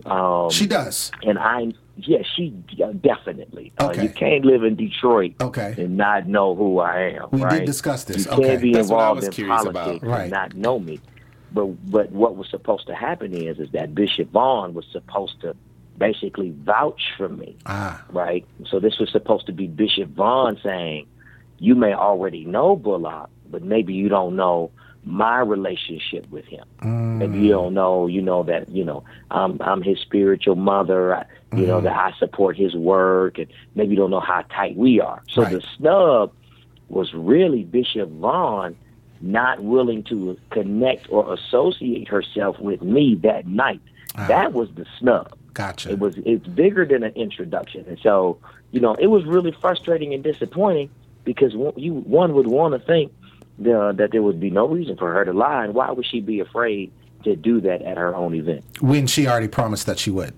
Um, 0.06 0.50
She 0.52 0.68
does. 0.68 1.12
and 1.24 1.38
I, 1.40 1.74
yeah, 1.96 2.20
she 2.36 2.54
uh, 2.84 2.92
definitely. 2.94 3.74
Uh, 3.80 3.88
Okay. 3.88 4.04
you 4.04 4.10
can't 4.10 4.46
live 4.46 4.64
in 4.64 4.76
Detroit 4.76 5.34
Okay. 5.42 5.76
and 5.78 5.98
not 5.98 6.28
know 6.28 6.56
who 6.56 6.80
I 6.80 7.14
am. 7.20 7.30
We 7.32 7.42
did 7.46 7.66
discuss 7.66 8.04
this. 8.04 8.26
You 8.26 8.32
Okay. 8.32 8.48
can't 8.50 8.62
be 8.62 8.74
That's 8.74 8.90
involved 8.90 9.24
in 9.24 9.48
politics 9.48 10.04
Right. 10.04 10.22
and 10.24 10.32
not 10.32 10.54
know 10.56 10.80
me. 10.80 11.02
But 11.52 11.68
but 11.90 12.12
what 12.12 12.36
was 12.36 12.50
supposed 12.50 12.88
to 12.88 12.96
happen 12.96 13.34
is 13.34 13.58
is 13.60 13.70
that 13.72 13.96
Bishop 13.96 14.32
Vaughn 14.32 14.74
was 14.74 14.86
supposed 14.92 15.40
to 15.42 15.56
basically 15.98 16.52
vouch 16.64 17.02
for 17.18 17.30
me, 17.30 17.58
Ah. 17.66 18.04
right? 18.12 18.46
So 18.70 18.80
this 18.80 19.00
was 19.00 19.10
supposed 19.12 19.46
to 19.48 19.54
be 19.54 19.68
Bishop 19.68 20.10
Vaughn 20.10 20.58
saying, 20.62 21.08
"You 21.58 21.74
may 21.76 21.94
already 21.94 22.44
know 22.46 22.76
Bullock, 22.76 23.30
but 23.50 23.64
maybe 23.64 23.94
you 23.94 24.10
don't 24.10 24.36
know." 24.36 24.72
My 25.08 25.40
relationship 25.40 26.30
with 26.30 26.46
him. 26.46 26.66
Mm. 26.82 27.18
Maybe 27.18 27.40
you 27.40 27.52
don't 27.52 27.74
know, 27.74 28.08
you 28.08 28.22
know 28.22 28.44
that 28.44 28.70
you 28.70 28.84
know 28.84 29.04
I'm 29.32 29.58
I'm 29.62 29.82
his 29.82 30.00
spiritual 30.00 30.56
mother. 30.56 31.16
I, 31.16 31.26
you 31.56 31.66
know 31.66 31.78
mm-hmm. 31.78 31.86
that 31.86 31.96
I 31.96 32.12
support 32.20 32.58
his 32.58 32.76
work, 32.76 33.38
and 33.38 33.48
maybe 33.74 33.92
you 33.92 33.98
don't 33.98 34.12
know 34.12 34.20
how 34.20 34.42
tight 34.42 34.76
we 34.76 35.00
are. 35.00 35.24
So 35.30 35.44
Right. 35.44 35.54
the 35.54 35.64
snub 35.78 36.34
was 36.90 37.14
really 37.14 37.64
Bishop 37.64 38.10
Vaughn 38.10 38.76
not 39.22 39.62
willing 39.62 40.04
to 40.04 40.38
connect 40.52 41.10
or 41.10 41.34
associate 41.34 42.08
herself 42.08 42.60
with 42.60 42.82
me 42.82 43.16
that 43.24 43.48
night. 43.48 43.82
Ah. 44.16 44.28
That 44.28 44.54
was 44.54 44.70
the 44.76 44.86
snub. 45.00 45.34
Gotcha. 45.54 45.92
It 45.92 46.00
was 46.00 46.18
it's 46.26 46.46
bigger 46.48 46.86
than 46.86 47.04
an 47.04 47.14
introduction, 47.16 47.86
and 47.88 47.98
so 48.00 48.38
you 48.72 48.80
know 48.80 48.94
it 48.96 49.08
was 49.08 49.26
really 49.26 49.52
frustrating 49.52 50.14
and 50.14 50.24
disappointing 50.24 50.90
because 51.24 51.54
you 51.76 51.94
one 51.94 52.34
would 52.34 52.48
want 52.48 52.74
to 52.74 52.80
think 52.80 53.12
uh, 53.62 53.92
that 53.94 54.10
there 54.12 54.22
would 54.22 54.40
be 54.40 54.50
no 54.50 54.68
reason 54.68 54.98
for 54.98 55.14
her 55.14 55.26
to 55.26 55.34
lie, 55.34 55.64
and 55.66 55.74
why 55.74 55.92
would 55.92 56.06
she 56.06 56.20
be 56.22 56.40
afraid 56.40 56.92
to 57.24 57.36
do 57.36 57.60
that 57.62 57.82
at 57.82 57.98
her 57.98 58.16
own 58.16 58.34
event 58.36 58.64
when 58.82 59.08
she 59.08 59.28
already 59.28 59.48
promised 59.48 59.86
that 59.88 59.98
she 60.00 60.12
would. 60.12 60.34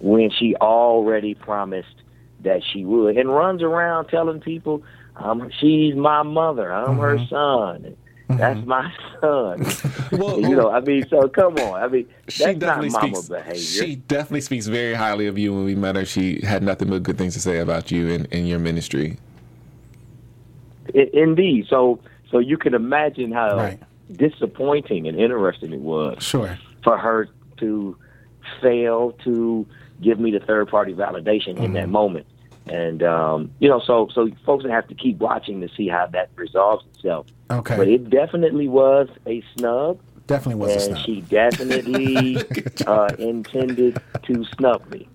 when 0.00 0.30
she 0.30 0.54
already 0.56 1.34
promised 1.34 1.94
that 2.40 2.62
she 2.72 2.84
would, 2.84 3.16
and 3.16 3.28
runs 3.28 3.62
around 3.62 4.06
telling 4.08 4.40
people, 4.40 4.82
um, 5.16 5.48
"She's 5.60 5.94
my 5.94 6.22
mother. 6.24 6.72
I'm 6.72 6.98
her 6.98 7.18
son." 7.28 7.96
And, 8.28 8.38
That's 8.40 8.66
my 8.66 8.90
son. 9.20 9.66
Well, 10.12 10.40
you 10.40 10.54
know, 10.56 10.70
I 10.70 10.80
mean, 10.80 11.06
so 11.08 11.26
come 11.28 11.56
on. 11.58 11.82
I 11.82 11.88
mean, 11.88 12.06
she 12.28 12.44
not 12.44 12.58
definitely 12.58 12.90
mama 12.90 13.16
speaks. 13.16 13.28
behavior. 13.28 13.60
She 13.60 13.96
definitely 13.96 14.40
speaks 14.42 14.66
very 14.66 14.92
highly 14.94 15.26
of 15.26 15.38
you. 15.38 15.54
When 15.54 15.64
we 15.64 15.74
met 15.74 15.96
her, 15.96 16.04
she 16.04 16.40
had 16.44 16.62
nothing 16.62 16.90
but 16.90 17.02
good 17.02 17.16
things 17.16 17.32
to 17.34 17.40
say 17.40 17.58
about 17.58 17.90
you 17.90 18.10
and, 18.10 18.28
and 18.30 18.46
your 18.48 18.58
ministry. 18.58 19.18
I- 20.94 21.10
indeed. 21.14 21.66
So, 21.68 21.98
so 22.32 22.38
you 22.40 22.56
can 22.56 22.74
imagine 22.74 23.30
how 23.30 23.56
Right. 23.56 23.78
disappointing 24.10 25.06
and 25.06 25.16
interesting 25.20 25.72
it 25.72 25.80
was 25.80 26.20
Sure. 26.22 26.58
for 26.82 26.98
her 26.98 27.28
to 27.58 27.96
fail 28.60 29.12
to 29.24 29.64
give 30.00 30.18
me 30.18 30.32
the 30.32 30.40
third 30.40 30.68
party 30.68 30.92
validation 30.94 31.58
in 31.62 31.74
that 31.74 31.88
moment. 31.88 32.26
And 32.68 33.02
um, 33.02 33.50
you 33.60 33.68
know, 33.68 33.80
so 33.80 34.08
so 34.14 34.28
folks 34.46 34.64
have 34.64 34.86
to 34.88 34.94
keep 34.94 35.18
watching 35.18 35.60
to 35.60 35.68
see 35.76 35.88
how 35.88 36.06
that 36.12 36.30
resolves 36.36 36.84
itself. 36.94 37.26
Okay. 37.50 37.76
But 37.76 37.88
it 37.88 38.08
definitely 38.08 38.68
was 38.68 39.08
a 39.26 39.42
snub, 39.56 39.98
Definitely 40.32 40.60
was 40.60 40.70
a 40.70 40.74
and 40.74 40.98
snub. 40.98 41.06
she 41.06 41.20
definitely 41.22 42.36
uh, 42.86 43.10
intended 43.18 44.00
to 44.24 44.44
snub 44.56 44.90
me. 44.90 45.08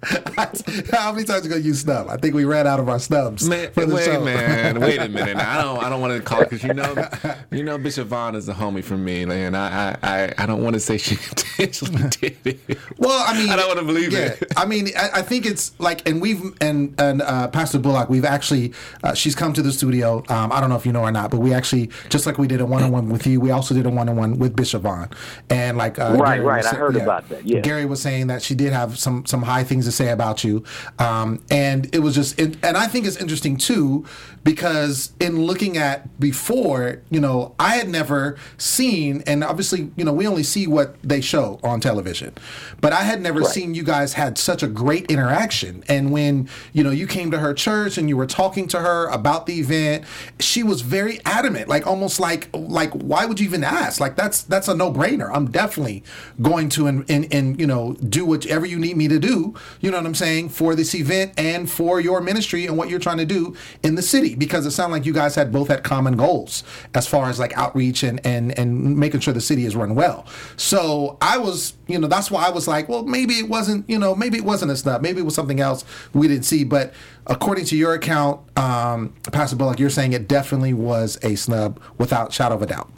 How 0.91 1.11
many 1.11 1.25
times 1.25 1.41
are 1.41 1.43
you 1.43 1.49
gonna 1.49 1.61
use 1.61 1.81
snub? 1.81 2.07
I 2.09 2.17
think 2.17 2.35
we 2.35 2.45
ran 2.45 2.67
out 2.67 2.79
of 2.79 2.87
our 2.89 2.99
snubs 2.99 3.47
Man, 3.47 3.71
for 3.71 3.85
the 3.85 3.95
wait, 3.95 4.05
show. 4.05 4.23
man, 4.23 4.79
wait 4.81 4.99
a 4.99 5.09
minute. 5.09 5.37
I 5.37 5.61
don't, 5.61 5.83
I 5.83 5.89
don't 5.89 6.01
want 6.01 6.13
to 6.13 6.21
call 6.21 6.41
because 6.41 6.63
you 6.63 6.73
know, 6.73 7.09
you 7.51 7.63
know, 7.63 7.77
Bishop 7.77 8.07
Vaughn 8.07 8.35
is 8.35 8.47
a 8.49 8.53
homie 8.53 8.83
for 8.83 8.97
me, 8.97 9.23
and 9.23 9.57
I, 9.57 9.97
I, 10.01 10.23
I, 10.23 10.33
I 10.37 10.45
don't 10.45 10.63
want 10.63 10.75
to 10.75 10.79
say 10.79 10.97
she 10.97 11.15
intentionally 11.29 12.09
did 12.09 12.37
it. 12.45 12.77
Well, 12.97 13.23
I 13.27 13.37
mean, 13.37 13.49
I 13.49 13.55
don't 13.55 13.67
wanna 13.67 13.83
believe 13.83 14.13
yeah, 14.13 14.33
it. 14.39 14.53
I 14.55 14.65
mean, 14.65 14.89
I, 14.97 15.09
I 15.15 15.21
think 15.21 15.45
it's 15.45 15.77
like, 15.79 16.07
and 16.07 16.21
we've 16.21 16.41
and 16.61 16.93
and 16.99 17.21
uh, 17.21 17.47
Pastor 17.47 17.79
Bullock, 17.79 18.09
we've 18.09 18.25
actually, 18.25 18.73
uh, 19.03 19.13
she's 19.13 19.35
come 19.35 19.53
to 19.53 19.61
the 19.61 19.71
studio. 19.71 20.23
Um, 20.29 20.51
I 20.51 20.59
don't 20.61 20.69
know 20.69 20.75
if 20.75 20.85
you 20.85 20.91
know 20.91 21.01
or 21.01 21.11
not, 21.11 21.31
but 21.31 21.39
we 21.39 21.53
actually, 21.53 21.89
just 22.09 22.25
like 22.25 22.37
we 22.37 22.47
did 22.47 22.61
a 22.61 22.65
one 22.65 22.83
on 22.83 22.91
one 22.91 23.09
with 23.09 23.25
you, 23.25 23.39
we 23.39 23.51
also 23.51 23.73
did 23.73 23.85
a 23.85 23.89
one 23.89 24.09
on 24.09 24.15
one 24.15 24.37
with 24.39 24.55
Bishop 24.55 24.83
Vaughn, 24.83 25.06
and 25.49 25.77
like, 25.77 25.99
uh, 25.99 26.15
Right, 26.19 26.35
Gary 26.37 26.45
right, 26.45 26.57
was 26.57 26.65
I 26.67 26.75
heard 26.75 26.95
about 26.95 27.29
that, 27.29 27.45
yeah. 27.45 27.59
Gary 27.61 27.85
was 27.85 28.01
saying 28.01 28.27
that 28.27 28.41
she 28.41 28.55
did 28.55 28.73
have 28.73 28.97
some 28.97 29.25
some 29.25 29.43
high 29.43 29.63
things 29.63 29.85
to 29.85 29.91
say 29.91 30.09
about 30.09 30.43
you, 30.43 30.63
um, 30.99 31.41
and 31.51 31.93
it 31.93 31.99
was 31.99 32.15
just, 32.15 32.39
it, 32.39 32.57
and 32.63 32.77
I 32.77 32.87
think 32.87 33.05
it's 33.05 33.17
interesting 33.17 33.57
too 33.57 34.05
because 34.43 35.11
in 35.19 35.41
looking 35.43 35.77
at 35.77 36.19
before, 36.19 37.01
you 37.09 37.19
know, 37.19 37.53
I 37.59 37.75
had 37.75 37.89
never 37.89 38.37
seen, 38.57 39.21
and 39.27 39.43
obviously, 39.43 39.91
you 39.97 40.05
know, 40.05 40.13
we 40.13 40.25
only 40.25 40.43
see 40.43 40.67
what 40.67 40.95
they 41.03 41.19
show 41.21 41.59
on 41.63 41.79
television, 41.81 42.33
but 42.79 42.93
I 42.93 43.01
had 43.03 43.21
never 43.21 43.41
Right. 43.41 43.49
seen 43.49 43.73
you 43.75 43.83
guys 43.83 44.13
had 44.13 44.37
such 44.37 44.63
a 44.63 44.67
great 44.67 45.05
interaction. 45.11 45.83
And 45.89 46.11
when 46.11 46.47
you 46.73 46.83
know 46.83 46.91
you 46.91 47.07
came 47.07 47.29
to 47.31 47.39
her 47.39 47.53
church 47.53 47.97
and 47.97 48.07
you 48.09 48.15
were 48.17 48.25
talking 48.25 48.67
to 48.69 48.79
her 48.79 49.07
about 49.07 49.45
the 49.47 49.59
event, 49.59 50.05
she 50.39 50.63
was 50.63 50.81
very 50.81 51.19
adamant, 51.25 51.67
like 51.67 51.85
almost 51.85 52.19
like 52.19 52.47
like 52.53 52.91
why 52.93 53.25
would 53.25 53.39
you 53.39 53.45
even 53.45 53.63
ask? 53.63 53.99
Like 53.99 54.15
that's 54.15 54.41
that's 54.43 54.67
a 54.69 54.75
no 54.75 54.86
no 54.87 54.99
brainer. 54.99 55.29
I'm 55.33 55.51
definitely 55.51 56.03
going 56.41 56.69
to 56.69 56.87
and, 56.87 57.05
and 57.09 57.31
and 57.33 57.59
you 57.59 57.67
know 57.67 57.93
do 57.93 58.25
whatever 58.25 58.65
you 58.65 58.79
need 58.79 58.97
me 58.97 59.07
to 59.07 59.19
do. 59.19 59.53
You 59.81 59.91
know 59.91 59.97
what 59.97 60.05
I'm 60.05 60.15
saying 60.15 60.49
for 60.49 60.75
this 60.75 60.93
event 60.95 61.33
and 61.37 61.69
for 61.69 61.99
your 61.99 62.21
ministry 62.21 62.65
and 62.65 62.77
what 62.77 62.89
you're 62.89 62.99
trying 62.99 63.17
to 63.17 63.25
do 63.25 63.55
in 63.83 63.95
the 63.95 64.01
city 64.01 64.35
because 64.35 64.65
it 64.65 64.71
sounded 64.71 64.93
like 64.93 65.05
you 65.05 65.13
guys 65.13 65.35
had 65.35 65.51
both 65.51 65.67
had 65.67 65.83
common 65.83 66.15
goals 66.15 66.63
as 66.93 67.07
far 67.07 67.29
as 67.29 67.39
like 67.39 67.55
outreach 67.57 68.03
and 68.03 68.25
and 68.25 68.57
and 68.57 68.97
making 68.97 69.19
sure 69.19 69.33
the 69.33 69.41
city 69.41 69.65
is 69.65 69.75
run 69.75 69.95
well. 69.95 70.25
So 70.55 71.17
I 71.21 71.37
was 71.37 71.73
you 71.87 71.99
know 71.99 72.07
that's 72.07 72.31
why 72.31 72.45
I 72.45 72.49
was 72.49 72.67
like, 72.67 72.89
well 72.89 73.03
maybe 73.03 73.35
it 73.35 73.49
wasn't 73.49 73.89
you 73.89 73.99
know 73.99 74.15
maybe 74.15 74.37
it 74.37 74.45
wasn't 74.45 74.71
a 74.71 74.75
snub, 74.75 75.01
maybe 75.01 75.19
it 75.19 75.25
was 75.25 75.35
something 75.35 75.59
else 75.59 75.85
we 76.13 76.27
didn't 76.27 76.45
see, 76.45 76.63
but 76.63 76.93
according 77.27 77.65
to 77.65 77.75
your 77.75 77.93
account, 77.93 78.39
um, 78.57 79.13
Pastor 79.31 79.55
Bullock, 79.57 79.79
you're 79.79 79.89
saying 79.89 80.13
it 80.13 80.27
definitely 80.27 80.73
was 80.73 81.17
a 81.23 81.35
snub 81.35 81.79
without 81.97 82.31
shadow 82.31 82.55
of 82.55 82.61
a 82.61 82.65
doubt. 82.65 82.89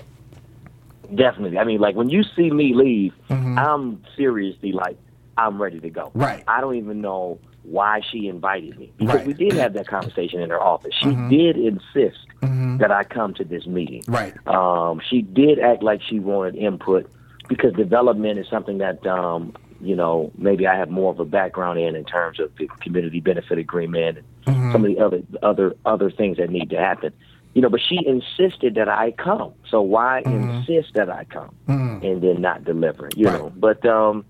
Definitely. 1.16 1.58
I 1.58 1.64
mean, 1.64 1.80
like 1.80 1.96
when 1.96 2.10
you 2.10 2.24
see 2.36 2.52
me 2.52 2.74
leave, 2.74 3.14
I'm 3.30 4.04
seriously 4.16 4.72
like, 4.72 4.98
I'm 5.38 5.62
ready 5.62 5.80
to 5.80 5.90
go. 5.90 6.06
Mm-hmm. 6.08 6.20
Right. 6.22 6.44
I 6.48 6.62
don't 6.62 6.76
even 6.76 7.02
know 7.02 7.40
why 7.64 8.02
she 8.12 8.28
invited 8.28 8.78
me 8.80 8.92
because 8.98 9.16
Right. 9.16 9.28
Mm-hmm. 9.28 9.38
we 9.40 9.50
did 9.50 9.54
have 9.58 9.74
that 9.74 9.88
conversation 9.88 10.42
in 10.42 10.50
her 10.50 10.62
office. 10.62 10.94
She 11.02 11.14
did 11.30 11.58
insist 11.58 12.18
that 12.42 12.92
I 12.92 13.04
come 13.04 13.34
to 13.36 13.44
this 13.44 13.66
meeting. 13.68 14.04
Right. 14.08 14.34
Um, 14.48 15.02
she 15.10 15.22
did 15.22 15.60
act 15.60 15.84
like 15.84 16.02
she 16.02 16.20
wanted 16.20 16.56
input 16.56 17.10
because 17.50 17.74
development 17.74 18.40
is 18.40 18.48
something 18.50 18.78
that 18.78 19.06
um, 19.06 19.54
you 19.82 19.96
know 19.96 20.32
maybe 20.38 20.66
I 20.68 20.78
have 20.78 20.90
more 20.90 21.12
of 21.12 21.20
a 21.20 21.26
background 21.26 21.80
in 21.80 21.96
in 21.96 22.06
terms 22.06 22.40
of 22.40 22.56
the 22.58 22.68
community 22.82 23.20
benefit 23.20 23.58
agreement 23.58 24.18
and 24.20 24.26
Mm-hmm. 24.46 24.72
some 24.72 24.84
of 24.86 24.90
the 24.90 25.00
other 25.00 25.22
other 25.44 25.76
other 25.86 26.10
things 26.10 26.38
that 26.38 26.50
need 26.50 26.70
to 26.72 26.78
happen. 26.78 27.14
You 27.54 27.62
know, 27.62 27.70
but 27.70 27.82
she 27.82 28.00
insisted 28.06 28.76
that 28.76 28.88
I 28.90 29.12
come. 29.12 29.54
So 29.70 29.82
why 29.82 30.22
insist 30.22 30.90
that 30.96 31.10
I 31.10 31.26
come 31.26 31.56
and 32.02 32.22
then 32.22 32.42
not 32.42 32.64
deliver? 32.64 33.12
You 33.16 33.26
Mm-hmm. 33.28 33.36
Right. 33.36 33.40
know, 33.40 33.54
but 33.56 33.86
um, 33.86 34.26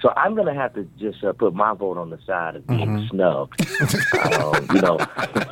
so 0.00 0.12
I'm 0.16 0.34
gonna 0.34 0.54
have 0.54 0.72
to 0.74 0.84
just 0.98 1.22
uh, 1.22 1.32
put 1.32 1.54
my 1.54 1.74
vote 1.74 1.98
on 1.98 2.10
the 2.10 2.18
side 2.26 2.56
of 2.56 2.66
being 2.66 2.88
Mm-hmm. 2.88 3.06
snubbed. 3.10 3.66
um, 4.24 4.66
you 4.70 4.80
know, 4.80 4.98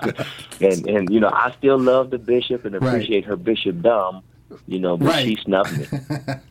and 0.61 0.87
and 0.89 1.13
you 1.13 1.21
know 1.21 1.29
I 1.33 1.53
still 1.59 1.79
love 1.79 2.11
the 2.11 2.19
bishop 2.19 2.65
and 2.65 2.75
Right. 2.75 2.97
appreciate 2.97 3.25
her 3.27 3.37
bishop 3.37 3.81
dumb. 3.83 4.23
You 4.67 4.79
know, 4.81 4.97
but 4.97 5.09
Right. 5.09 5.25
she 5.25 5.37
snubbed 5.45 5.73
me. 5.73 5.87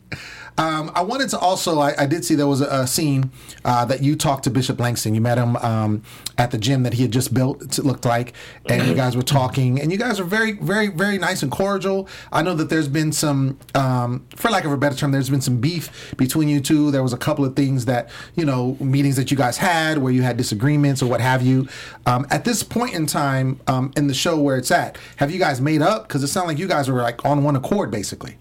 Um, 0.58 0.90
I 0.94 1.02
wanted 1.02 1.30
to 1.30 1.38
also, 1.38 1.78
I, 1.78 1.94
I 1.96 2.06
did 2.06 2.24
see 2.24 2.34
there 2.34 2.46
was 2.46 2.60
a, 2.60 2.66
a 2.66 2.86
scene 2.86 3.30
uh, 3.64 3.84
that 3.86 4.02
you 4.02 4.14
talked 4.14 4.44
to 4.44 4.50
Bishop 4.50 4.78
Langston. 4.78 5.14
You 5.14 5.20
met 5.20 5.38
him 5.38 5.56
um, 5.56 6.02
at 6.36 6.50
the 6.50 6.58
gym 6.58 6.82
that 6.82 6.94
he 6.94 7.02
had 7.02 7.12
just 7.12 7.32
built, 7.32 7.78
it 7.78 7.84
looked 7.84 8.04
like, 8.04 8.34
and 8.66 8.86
you 8.86 8.94
guys 8.94 9.16
were 9.16 9.22
talking, 9.22 9.80
and 9.80 9.90
you 9.90 9.96
guys 9.96 10.20
are 10.20 10.24
very, 10.24 10.52
very, 10.52 10.88
very 10.88 11.18
nice 11.18 11.42
and 11.42 11.50
cordial. 11.50 12.08
I 12.30 12.42
know 12.42 12.54
that 12.54 12.68
there's 12.68 12.88
been 12.88 13.12
some, 13.12 13.58
um, 13.74 14.26
for 14.36 14.50
lack 14.50 14.64
of 14.64 14.72
a 14.72 14.76
better 14.76 14.96
term, 14.96 15.12
there's 15.12 15.30
been 15.30 15.40
some 15.40 15.60
beef 15.60 16.14
between 16.18 16.48
you 16.48 16.60
two. 16.60 16.90
There 16.90 17.02
was 17.02 17.12
a 17.12 17.18
couple 17.18 17.44
of 17.44 17.56
things 17.56 17.86
that, 17.86 18.10
you 18.34 18.44
know, 18.44 18.76
meetings 18.80 19.16
that 19.16 19.30
you 19.30 19.36
guys 19.36 19.56
had 19.56 19.98
where 19.98 20.12
you 20.12 20.22
had 20.22 20.36
disagreements 20.36 21.02
or 21.02 21.06
what 21.06 21.20
have 21.20 21.42
you. 21.42 21.68
Um, 22.04 22.26
at 22.30 22.44
this 22.44 22.62
point 22.62 22.94
in 22.94 23.06
time 23.06 23.60
um, 23.66 23.92
in 23.96 24.08
the 24.08 24.14
show 24.14 24.38
where 24.38 24.58
it's 24.58 24.70
at, 24.70 24.98
have 25.16 25.30
you 25.30 25.38
guys 25.38 25.60
made 25.60 25.80
up? 25.80 26.06
Because 26.06 26.22
it 26.22 26.28
sounded 26.28 26.48
like 26.48 26.58
you 26.58 26.68
guys 26.68 26.90
were 26.90 27.00
like 27.00 27.24
on 27.24 27.44
one 27.44 27.56
accord, 27.56 27.90
basically. 27.90 28.36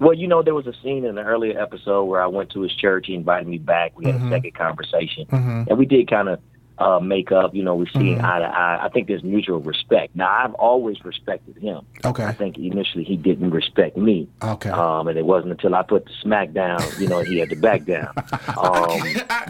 Well, 0.00 0.14
you 0.14 0.26
know, 0.26 0.42
there 0.42 0.54
was 0.54 0.66
a 0.66 0.72
scene 0.82 1.04
in 1.04 1.16
an 1.18 1.24
earlier 1.26 1.60
episode 1.60 2.04
where 2.04 2.22
I 2.22 2.26
went 2.26 2.50
to 2.52 2.62
his 2.62 2.74
church. 2.74 3.06
He 3.06 3.14
invited 3.14 3.46
me 3.46 3.58
back. 3.58 3.96
We 3.96 4.06
had 4.06 4.14
Mm-hmm. 4.16 4.26
a 4.26 4.30
second 4.30 4.54
conversation, 4.54 5.26
and 5.30 5.78
we 5.78 5.84
did 5.86 6.08
kind 6.10 6.28
of 6.30 6.40
uh, 6.78 6.98
make 6.98 7.30
up. 7.30 7.54
You 7.54 7.62
know, 7.62 7.74
we 7.74 7.84
see 7.86 8.14
Mm-hmm. 8.16 8.24
eye 8.24 8.38
to 8.38 8.44
eye. 8.46 8.78
I 8.82 8.88
think 8.88 9.08
there's 9.08 9.22
mutual 9.22 9.60
respect. 9.60 10.16
Now, 10.16 10.30
I've 10.30 10.54
always 10.54 11.04
respected 11.04 11.58
him. 11.58 11.84
Okay. 12.02 12.24
I 12.24 12.32
think 12.32 12.56
initially 12.56 13.04
he 13.04 13.16
didn't 13.18 13.50
respect 13.50 13.98
me. 13.98 14.26
Okay. 14.42 14.70
Um, 14.70 15.06
and 15.08 15.18
it 15.18 15.26
wasn't 15.26 15.52
until 15.52 15.74
I 15.74 15.82
put 15.82 16.06
the 16.06 16.12
smack 16.22 16.52
down, 16.54 16.80
you 16.98 17.06
know, 17.06 17.20
he 17.20 17.38
had 17.38 17.50
to 17.50 17.56
back 17.56 17.84
down. 17.84 18.14
Um, 18.56 19.00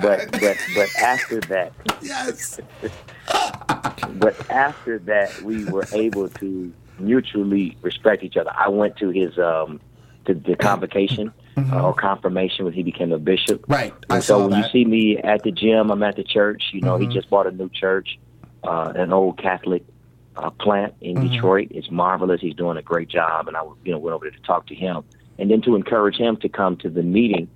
but 0.02 0.30
but 0.32 0.56
but 0.74 0.88
after 1.00 1.40
that, 1.42 1.72
Yes. 2.02 2.58
but 4.18 4.50
after 4.50 4.98
that, 5.00 5.40
we 5.42 5.64
were 5.64 5.86
able 5.92 6.28
to 6.28 6.72
mutually 6.98 7.76
respect 7.82 8.22
each 8.22 8.36
other. 8.36 8.50
I 8.56 8.68
went 8.68 8.96
to 8.98 9.10
his 9.10 9.38
um, 9.38 9.80
to 10.34 10.50
the 10.50 10.56
convocation 10.56 11.32
uh, 11.56 11.82
or 11.82 11.94
confirmation 11.94 12.64
when 12.64 12.74
he 12.74 12.82
became 12.82 13.12
a 13.12 13.18
bishop. 13.18 13.62
Mm-hmm. 13.62 13.72
Right. 13.72 13.94
I 14.08 14.16
And 14.16 14.24
so 14.24 14.38
saw 14.38 14.42
when 14.42 14.50
that. 14.52 14.66
you 14.66 14.70
see 14.72 14.84
me 14.84 15.18
at 15.18 15.42
the 15.42 15.50
gym, 15.52 15.90
I'm 15.90 16.02
at 16.02 16.16
the 16.16 16.24
church. 16.24 16.62
You 16.72 16.80
know, 16.82 16.94
Mm-hmm. 16.98 17.10
he 17.10 17.14
just 17.14 17.30
bought 17.30 17.46
a 17.46 17.50
new 17.50 17.68
church, 17.68 18.18
uh, 18.64 18.92
an 18.96 19.12
old 19.12 19.38
Catholic 19.38 19.84
uh, 20.36 20.50
plant 20.50 20.94
in 21.00 21.16
Mm-hmm. 21.16 21.28
Detroit. 21.34 21.68
It's 21.70 21.90
marvelous. 21.90 22.40
He's 22.40 22.54
doing 22.54 22.76
a 22.76 22.82
great 22.82 23.08
job, 23.08 23.48
and 23.48 23.56
I 23.56 23.62
you 23.84 23.92
know 23.92 23.98
went 23.98 24.14
over 24.14 24.24
there 24.26 24.38
to 24.38 24.42
talk 24.46 24.66
to 24.68 24.74
him, 24.74 25.02
and 25.38 25.50
then 25.50 25.60
to 25.62 25.74
encourage 25.76 26.16
him 26.16 26.36
to 26.38 26.48
come 26.48 26.76
to 26.78 26.88
the 26.90 27.02
meeting 27.02 27.48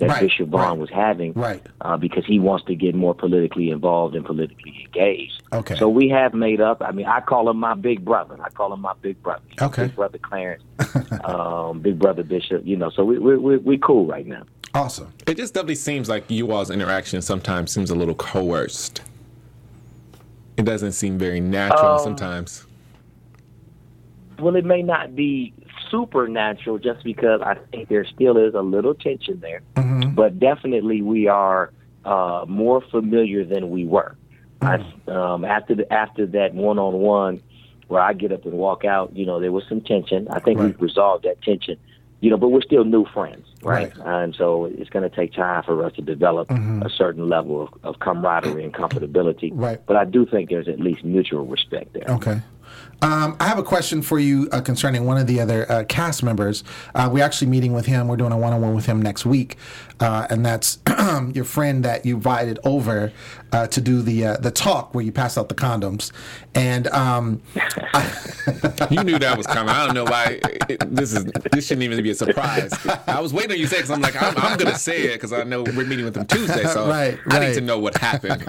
that 0.00 0.08
Right, 0.08 0.20
Bishop 0.20 0.48
Vaughn 0.48 0.60
right, 0.62 0.78
was 0.78 0.90
having, 0.90 1.32
right. 1.34 1.64
uh, 1.80 1.96
because 1.96 2.26
he 2.26 2.38
wants 2.38 2.66
to 2.66 2.74
get 2.74 2.94
more 2.94 3.14
politically 3.14 3.70
involved 3.70 4.14
and 4.14 4.24
politically 4.24 4.84
engaged. 4.84 5.42
Okay. 5.52 5.76
So 5.76 5.88
we 5.88 6.08
have 6.08 6.34
made 6.34 6.60
up. 6.60 6.82
I 6.82 6.90
mean, 6.92 7.06
I 7.06 7.20
call 7.20 7.48
him 7.48 7.58
my 7.58 7.74
big 7.74 8.04
brother. 8.04 8.36
I 8.42 8.50
call 8.50 8.72
him 8.72 8.80
my 8.80 8.94
big 9.00 9.22
brother. 9.22 9.44
Okay. 9.60 9.84
Big 9.84 9.96
brother 9.96 10.18
Clarence, 10.18 10.64
um, 11.24 11.80
big 11.80 11.98
brother 11.98 12.22
Bishop. 12.22 12.62
You 12.66 12.76
know, 12.76 12.90
so 12.90 13.04
we 13.04 13.18
we 13.18 13.36
we 13.36 13.56
we 13.58 13.78
cool 13.78 14.06
right 14.06 14.26
now. 14.26 14.42
Awesome. 14.74 15.12
It 15.26 15.36
just 15.36 15.54
definitely 15.54 15.74
seems 15.76 16.08
like 16.08 16.24
you 16.30 16.50
all's 16.52 16.70
interaction 16.70 17.22
sometimes 17.22 17.72
seems 17.72 17.90
a 17.90 17.94
little 17.94 18.14
coerced. 18.14 19.02
It 20.56 20.64
doesn't 20.64 20.92
seem 20.92 21.18
very 21.18 21.40
natural 21.40 21.92
Um, 21.92 22.00
sometimes. 22.00 22.66
Well, 24.38 24.56
it 24.56 24.64
may 24.64 24.82
not 24.82 25.14
be 25.14 25.52
supernatural 25.90 26.78
just 26.78 27.02
because 27.04 27.40
I 27.42 27.54
think 27.70 27.88
there 27.88 28.04
still 28.04 28.36
is 28.36 28.54
a 28.54 28.62
little 28.62 28.94
tension 28.94 29.40
there, 29.40 29.62
but 30.14 30.38
definitely 30.38 31.02
we 31.02 31.26
are 31.28 31.72
uh, 32.04 32.44
more 32.48 32.80
familiar 32.90 33.44
than 33.44 33.70
we 33.70 33.84
were. 33.84 34.16
I, 34.62 34.74
um, 35.08 35.44
after 35.44 35.74
the, 35.74 35.90
after 35.92 36.26
that 36.26 36.54
one 36.54 36.78
on 36.78 36.94
one 36.94 37.42
where 37.88 38.00
I 38.02 38.12
get 38.12 38.30
up 38.30 38.44
and 38.44 38.54
walk 38.54 38.84
out, 38.84 39.16
you 39.16 39.24
know, 39.26 39.40
there 39.40 39.52
was 39.52 39.64
some 39.68 39.80
tension. 39.80 40.28
I 40.28 40.38
think 40.38 40.58
Right. 40.58 40.66
we've 40.66 40.80
resolved 40.80 41.24
that 41.24 41.40
tension, 41.42 41.76
you 42.20 42.30
know, 42.30 42.36
but 42.36 42.48
we're 42.48 42.60
still 42.62 42.84
new 42.84 43.04
friends, 43.06 43.46
right? 43.62 43.96
Right. 43.96 44.06
And 44.06 44.34
so 44.34 44.66
it's 44.66 44.90
going 44.90 45.08
to 45.08 45.14
take 45.14 45.32
time 45.32 45.62
for 45.64 45.82
us 45.84 45.94
to 45.94 46.02
develop 46.02 46.50
a 46.50 46.90
certain 46.90 47.28
level 47.28 47.62
of, 47.62 47.68
of 47.82 47.98
camaraderie 48.00 48.62
and 48.64 48.72
comfortability. 48.72 49.50
Right. 49.54 49.80
But 49.86 49.96
I 49.96 50.04
do 50.04 50.26
think 50.26 50.50
there's 50.50 50.68
at 50.68 50.78
least 50.78 51.04
mutual 51.04 51.46
respect 51.46 51.94
there. 51.94 52.04
Okay. 52.16 52.40
Um, 53.02 53.36
I 53.40 53.46
have 53.46 53.58
a 53.58 53.62
question 53.62 54.02
for 54.02 54.18
you 54.18 54.48
uh, 54.52 54.60
concerning 54.60 55.06
one 55.06 55.16
of 55.16 55.26
the 55.26 55.40
other 55.40 55.70
uh, 55.70 55.84
cast 55.84 56.22
members. 56.22 56.64
Uh, 56.94 57.08
we're 57.10 57.24
actually 57.24 57.48
meeting 57.48 57.72
with 57.72 57.86
him. 57.86 58.08
We're 58.08 58.16
doing 58.16 58.32
a 58.32 58.36
one-on-one 58.36 58.74
with 58.74 58.86
him 58.86 59.00
next 59.00 59.24
week, 59.24 59.56
uh, 60.00 60.26
and 60.28 60.44
that's 60.44 60.78
your 61.32 61.44
friend 61.44 61.82
that 61.84 62.04
you 62.04 62.16
invited 62.16 62.58
over 62.62 63.10
uh, 63.52 63.66
to 63.68 63.80
do 63.80 64.02
the 64.02 64.26
uh, 64.26 64.36
the 64.36 64.50
talk 64.50 64.94
where 64.94 65.02
you 65.02 65.12
pass 65.12 65.38
out 65.38 65.48
the 65.48 65.54
condoms. 65.54 66.12
And 66.54 66.88
um, 66.88 67.40
You 68.90 69.04
knew 69.04 69.18
that 69.18 69.36
was 69.36 69.46
coming. 69.46 69.68
I 69.68 69.86
don't 69.86 69.94
know 69.94 70.04
why 70.04 70.40
it, 70.68 70.80
this 70.94 71.12
is. 71.12 71.24
This 71.52 71.66
shouldn't 71.66 71.84
even 71.84 72.02
be 72.02 72.10
a 72.10 72.14
surprise. 72.14 72.72
I 73.06 73.20
was 73.20 73.32
waiting 73.32 73.52
on 73.52 73.58
you 73.58 73.64
to 73.64 73.70
say 73.70 73.76
because 73.76 73.90
I'm 73.90 74.00
like 74.00 74.20
I'm, 74.20 74.36
I'm 74.36 74.58
gonna 74.58 74.78
say 74.78 75.02
it 75.02 75.14
because 75.14 75.32
I 75.32 75.44
know 75.44 75.62
we're 75.62 75.84
meeting 75.84 76.04
with 76.04 76.16
him 76.16 76.26
Tuesday, 76.26 76.64
so 76.64 76.88
Right, 76.90 77.18
I 77.28 77.38
need 77.38 77.54
to 77.54 77.60
know 77.60 77.78
what 77.78 77.96
happened. 77.98 78.44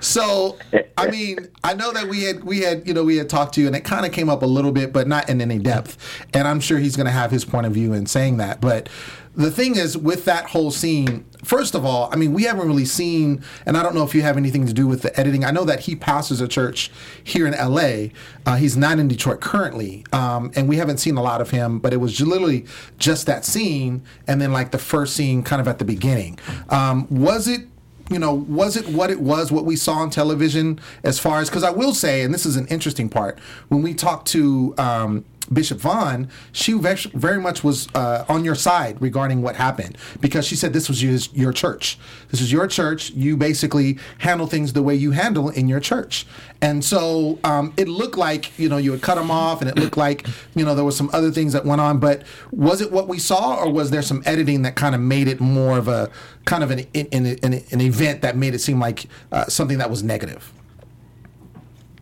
So, 0.00 0.58
I 0.96 1.08
mean, 1.10 1.48
I 1.62 1.74
know 1.74 1.92
that 1.92 2.08
we 2.08 2.24
had 2.24 2.44
we 2.44 2.60
had 2.60 2.86
you 2.86 2.94
know 2.94 3.04
we 3.04 3.16
had 3.16 3.23
talked 3.28 3.54
to 3.54 3.60
you, 3.60 3.66
and 3.66 3.76
it 3.76 3.84
kind 3.84 4.06
of 4.06 4.12
came 4.12 4.28
up 4.28 4.42
a 4.42 4.46
little 4.46 4.72
bit, 4.72 4.92
but 4.92 5.06
not 5.06 5.28
in 5.28 5.40
any 5.40 5.58
depth. 5.58 5.96
And 6.32 6.46
I'm 6.46 6.60
sure 6.60 6.78
he's 6.78 6.96
going 6.96 7.06
to 7.06 7.12
have 7.12 7.30
his 7.30 7.44
point 7.44 7.66
of 7.66 7.72
view 7.72 7.92
in 7.92 8.06
saying 8.06 8.36
that. 8.38 8.60
But 8.60 8.88
the 9.36 9.50
thing 9.50 9.76
is, 9.76 9.96
with 9.96 10.24
that 10.26 10.46
whole 10.46 10.70
scene, 10.70 11.24
first 11.42 11.74
of 11.74 11.84
all, 11.84 12.08
I 12.12 12.16
mean, 12.16 12.32
we 12.32 12.44
haven't 12.44 12.66
really 12.66 12.84
seen, 12.84 13.42
and 13.66 13.76
I 13.76 13.82
don't 13.82 13.94
know 13.94 14.04
if 14.04 14.14
you 14.14 14.22
have 14.22 14.36
anything 14.36 14.66
to 14.66 14.72
do 14.72 14.86
with 14.86 15.02
the 15.02 15.18
editing. 15.18 15.44
I 15.44 15.50
know 15.50 15.64
that 15.64 15.80
he 15.80 15.96
pastors 15.96 16.40
a 16.40 16.46
church 16.46 16.90
here 17.22 17.46
in 17.46 17.54
L.A. 17.54 18.12
Uh, 18.46 18.56
he's 18.56 18.76
not 18.76 18.98
in 18.98 19.08
Detroit 19.08 19.40
currently, 19.40 20.04
um, 20.12 20.52
and 20.54 20.68
we 20.68 20.76
haven't 20.76 20.98
seen 20.98 21.16
a 21.16 21.22
lot 21.22 21.40
of 21.40 21.50
him. 21.50 21.80
But 21.80 21.92
it 21.92 21.96
was 21.96 22.20
literally 22.20 22.66
just 22.98 23.26
that 23.26 23.44
scene, 23.44 24.02
and 24.28 24.40
then 24.40 24.52
like 24.52 24.70
the 24.70 24.78
first 24.78 25.16
scene, 25.16 25.42
kind 25.42 25.60
of 25.60 25.66
at 25.66 25.78
the 25.78 25.84
beginning. 25.84 26.38
Um, 26.68 27.06
was 27.10 27.48
it? 27.48 27.62
You 28.10 28.18
know, 28.18 28.34
was 28.34 28.76
it 28.76 28.88
what 28.88 29.10
it 29.10 29.20
was, 29.20 29.50
what 29.50 29.64
we 29.64 29.76
saw 29.76 29.94
on 29.94 30.10
television, 30.10 30.78
as 31.02 31.18
far 31.18 31.40
as, 31.40 31.48
because 31.48 31.64
I 31.64 31.70
will 31.70 31.94
say, 31.94 32.22
and 32.22 32.34
this 32.34 32.44
is 32.44 32.56
an 32.56 32.66
interesting 32.66 33.08
part, 33.08 33.38
when 33.68 33.82
we 33.82 33.94
talked 33.94 34.28
to 34.28 34.74
um, 34.76 35.24
Bishop 35.52 35.78
Vaughn, 35.78 36.28
she 36.52 36.72
very 36.72 37.40
much 37.40 37.62
was 37.62 37.88
uh, 37.94 38.24
on 38.28 38.44
your 38.44 38.54
side 38.54 39.00
regarding 39.00 39.42
what 39.42 39.56
happened 39.56 39.96
because 40.20 40.46
she 40.46 40.56
said 40.56 40.72
this 40.72 40.88
was 40.88 41.02
your, 41.02 41.18
your 41.32 41.52
church. 41.52 41.98
This 42.30 42.40
is 42.40 42.50
your 42.50 42.66
church. 42.66 43.10
You 43.10 43.36
basically 43.36 43.98
handle 44.18 44.46
things 44.46 44.72
the 44.72 44.82
way 44.82 44.94
you 44.94 45.10
handle 45.10 45.50
in 45.50 45.68
your 45.68 45.80
church. 45.80 46.26
And 46.60 46.84
so 46.84 47.38
um, 47.44 47.74
it 47.76 47.88
looked 47.88 48.16
like, 48.16 48.58
you 48.58 48.68
know, 48.68 48.78
you 48.78 48.92
had 48.92 49.02
cut 49.02 49.16
them 49.16 49.30
off 49.30 49.60
and 49.60 49.68
it 49.68 49.76
looked 49.76 49.96
like, 49.96 50.26
you 50.54 50.64
know, 50.64 50.74
there 50.74 50.84
was 50.84 50.96
some 50.96 51.10
other 51.12 51.30
things 51.30 51.52
that 51.52 51.64
went 51.64 51.80
on. 51.80 51.98
But 51.98 52.22
was 52.50 52.80
it 52.80 52.90
what 52.90 53.08
we 53.08 53.18
saw 53.18 53.56
or 53.56 53.70
was 53.70 53.90
there 53.90 54.02
some 54.02 54.22
editing 54.24 54.62
that 54.62 54.76
kind 54.76 54.94
of 54.94 55.00
made 55.00 55.28
it 55.28 55.40
more 55.40 55.76
of 55.76 55.88
a 55.88 56.10
kind 56.46 56.64
of 56.64 56.70
an, 56.70 56.86
an, 56.94 57.26
an, 57.42 57.54
an 57.70 57.80
event 57.80 58.22
that 58.22 58.36
made 58.36 58.54
it 58.54 58.60
seem 58.60 58.80
like 58.80 59.06
uh, 59.30 59.46
something 59.46 59.78
that 59.78 59.90
was 59.90 60.02
negative? 60.02 60.52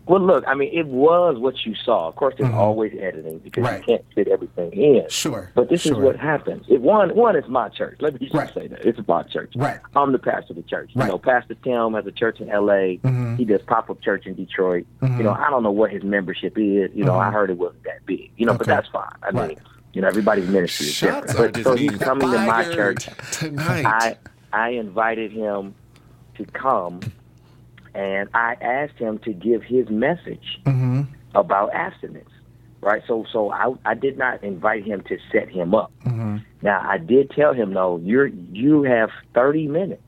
Well, 0.05 0.19
look, 0.21 0.43
I 0.47 0.53
mean, 0.53 0.69
it 0.73 0.87
was 0.87 1.37
what 1.37 1.65
you 1.65 1.75
saw. 1.75 2.09
Of 2.09 2.15
course, 2.17 2.35
there's 2.37 2.53
always 2.53 2.91
editing 2.99 3.39
because 3.39 3.63
Mm-hmm. 3.63 3.73
Right. 3.73 3.79
you 3.87 3.97
can't 3.97 4.05
fit 4.13 4.27
everything 4.27 4.71
in. 4.73 5.09
Sure, 5.09 5.49
But 5.55 5.69
this 5.69 5.81
sure. 5.83 5.93
is 5.93 5.97
what 5.97 6.17
happens. 6.17 6.65
It, 6.67 6.81
one, 6.81 7.15
one 7.15 7.35
is 7.37 7.47
my 7.47 7.69
church. 7.69 7.97
Let 8.01 8.13
me 8.13 8.19
just 8.19 8.33
Right. 8.33 8.53
say 8.53 8.67
that 8.67 8.85
it's 8.85 8.99
my 9.07 9.23
church. 9.23 9.53
Right. 9.55 9.79
I'm 9.95 10.11
the 10.11 10.19
pastor 10.19 10.51
of 10.51 10.57
the 10.57 10.63
church. 10.63 10.91
Right. 10.95 11.05
You 11.05 11.11
know, 11.13 11.17
Pastor 11.17 11.55
Tim 11.55 11.93
has 11.93 12.05
a 12.05 12.11
church 12.11 12.41
in 12.41 12.49
L.A. 12.49 12.97
Mhm. 13.03 13.37
He 13.37 13.45
does 13.45 13.61
pop-up 13.61 14.01
church 14.01 14.25
in 14.25 14.33
Detroit. 14.35 14.85
Mhm. 15.01 15.17
You 15.19 15.23
know, 15.23 15.31
I 15.31 15.49
don't 15.49 15.63
know 15.63 15.71
what 15.71 15.91
his 15.91 16.03
membership 16.03 16.57
is. 16.57 16.91
You 16.93 17.05
know, 17.05 17.17
I 17.17 17.29
Mhm. 17.29 17.33
heard 17.33 17.49
it 17.49 17.57
wasn't 17.57 17.83
that 17.85 18.05
big. 18.05 18.29
You 18.35 18.45
know, 18.45 18.55
but 18.57 18.67
that's 18.67 18.87
fine. 18.89 19.07
I 19.23 19.31
mean, 19.31 19.57
you 19.93 20.01
know, 20.01 20.07
everybody's 20.09 20.49
ministry 20.49 20.87
is 20.87 20.93
Shots 20.95 21.27
different. 21.27 21.53
But 21.53 21.63
so 21.65 21.75
he's 21.75 21.91
coming 21.97 22.29
to 22.29 22.39
my 22.39 22.63
church. 22.65 23.07
tonight. 23.31 23.85
I 23.85 24.17
I 24.51 24.69
invited 24.71 25.31
him 25.31 25.75
to 26.37 26.45
come, 26.45 26.99
and 27.93 28.29
I 28.33 28.55
asked 28.61 28.97
him 28.97 29.19
to 29.19 29.33
give 29.33 29.63
his 29.63 29.89
message 29.89 30.59
Mm-hmm. 30.65 31.01
about 31.35 31.73
abstinence. 31.73 32.29
Right. 32.81 33.01
So 33.07 33.25
so 33.31 33.49
I 33.51 33.73
I 33.85 33.93
did 33.93 34.17
not 34.17 34.43
invite 34.43 34.83
him 34.83 35.01
to 35.07 35.17
set 35.31 35.49
him 35.49 35.73
up. 35.73 35.91
Mm-hmm. 36.05 36.37
Now 36.61 36.81
I 36.87 36.97
did 36.97 37.31
tell 37.31 37.53
him 37.53 37.71
no, 37.71 37.97
you're 38.03 38.27
you 38.27 38.83
have 38.83 39.09
thirty 39.33 39.67
minutes 39.67 40.01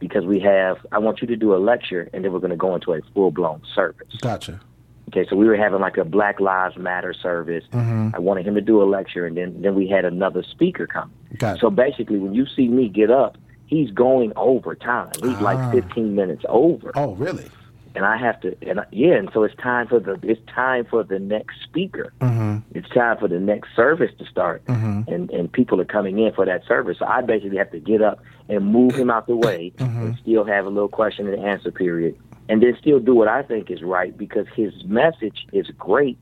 because 0.00 0.24
we 0.24 0.40
have 0.40 0.78
I 0.90 0.98
want 0.98 1.20
you 1.22 1.28
to 1.28 1.36
do 1.36 1.54
a 1.54 1.58
lecture 1.58 2.10
and 2.12 2.24
then 2.24 2.32
we're 2.32 2.40
gonna 2.40 2.56
go 2.56 2.74
into 2.74 2.92
a 2.92 3.00
full 3.14 3.30
blown 3.30 3.62
service. 3.74 4.08
Gotcha. 4.20 4.60
Okay, 5.08 5.26
so 5.28 5.36
we 5.36 5.46
were 5.46 5.56
having 5.56 5.80
like 5.80 5.96
a 5.98 6.04
Black 6.04 6.40
Lives 6.40 6.76
Matter 6.76 7.12
service. 7.14 7.64
Mm-hmm. 7.72 8.16
I 8.16 8.18
wanted 8.18 8.46
him 8.48 8.54
to 8.56 8.60
do 8.62 8.82
a 8.82 8.84
lecture 8.84 9.24
and 9.26 9.36
then 9.36 9.62
then 9.62 9.76
we 9.76 9.86
had 9.88 10.04
another 10.04 10.42
speaker 10.42 10.88
come. 10.88 11.12
Gotcha. 11.38 11.60
So 11.60 11.70
basically 11.70 12.18
when 12.18 12.34
you 12.34 12.46
see 12.46 12.66
me 12.66 12.88
get 12.88 13.10
up, 13.12 13.36
he's 13.72 13.90
going 13.90 14.32
over 14.36 14.74
time. 14.74 15.10
He's 15.22 15.36
Ah. 15.40 15.48
like 15.50 15.72
fifteen 15.72 16.14
minutes 16.14 16.44
over. 16.48 16.92
oh, 16.94 17.14
really? 17.16 17.46
And 17.94 18.04
I 18.06 18.16
have 18.16 18.40
to 18.40 18.56
and 18.66 18.80
I, 18.80 18.84
yeah, 18.90 19.14
and 19.16 19.28
so 19.34 19.42
it's 19.42 19.54
time 19.56 19.86
for 19.86 19.98
the 20.00 20.18
it's 20.22 20.40
time 20.46 20.84
for 20.92 21.02
the 21.02 21.18
next 21.18 21.56
speaker. 21.62 22.12
Mm-hmm. 22.20 22.58
It's 22.78 22.88
time 22.90 23.18
for 23.18 23.28
the 23.28 23.38
next 23.40 23.68
service 23.76 24.10
to 24.18 24.24
start 24.26 24.64
Mhm. 24.66 25.08
and 25.08 25.30
and 25.30 25.52
people 25.52 25.78
are 25.80 25.84
coming 25.96 26.18
in 26.18 26.32
for 26.32 26.44
that 26.46 26.64
service. 26.66 26.98
So 26.98 27.04
I 27.06 27.20
basically 27.22 27.58
have 27.58 27.70
to 27.72 27.80
get 27.80 28.00
up 28.00 28.18
and 28.48 28.64
move 28.66 28.94
him 28.94 29.10
out 29.10 29.26
the 29.26 29.36
way 29.36 29.72
Mm-hmm. 29.78 30.00
and 30.06 30.16
still 30.22 30.44
have 30.44 30.64
a 30.66 30.70
little 30.70 30.88
question 31.00 31.26
and 31.28 31.42
answer 31.44 31.70
period, 31.70 32.14
and 32.48 32.62
then 32.62 32.74
still 32.80 32.98
do 32.98 33.14
what 33.14 33.28
I 33.28 33.42
think 33.42 33.70
is 33.70 33.82
right 33.82 34.16
because 34.16 34.46
his 34.56 34.72
message 34.84 35.46
is 35.52 35.66
great. 35.78 36.16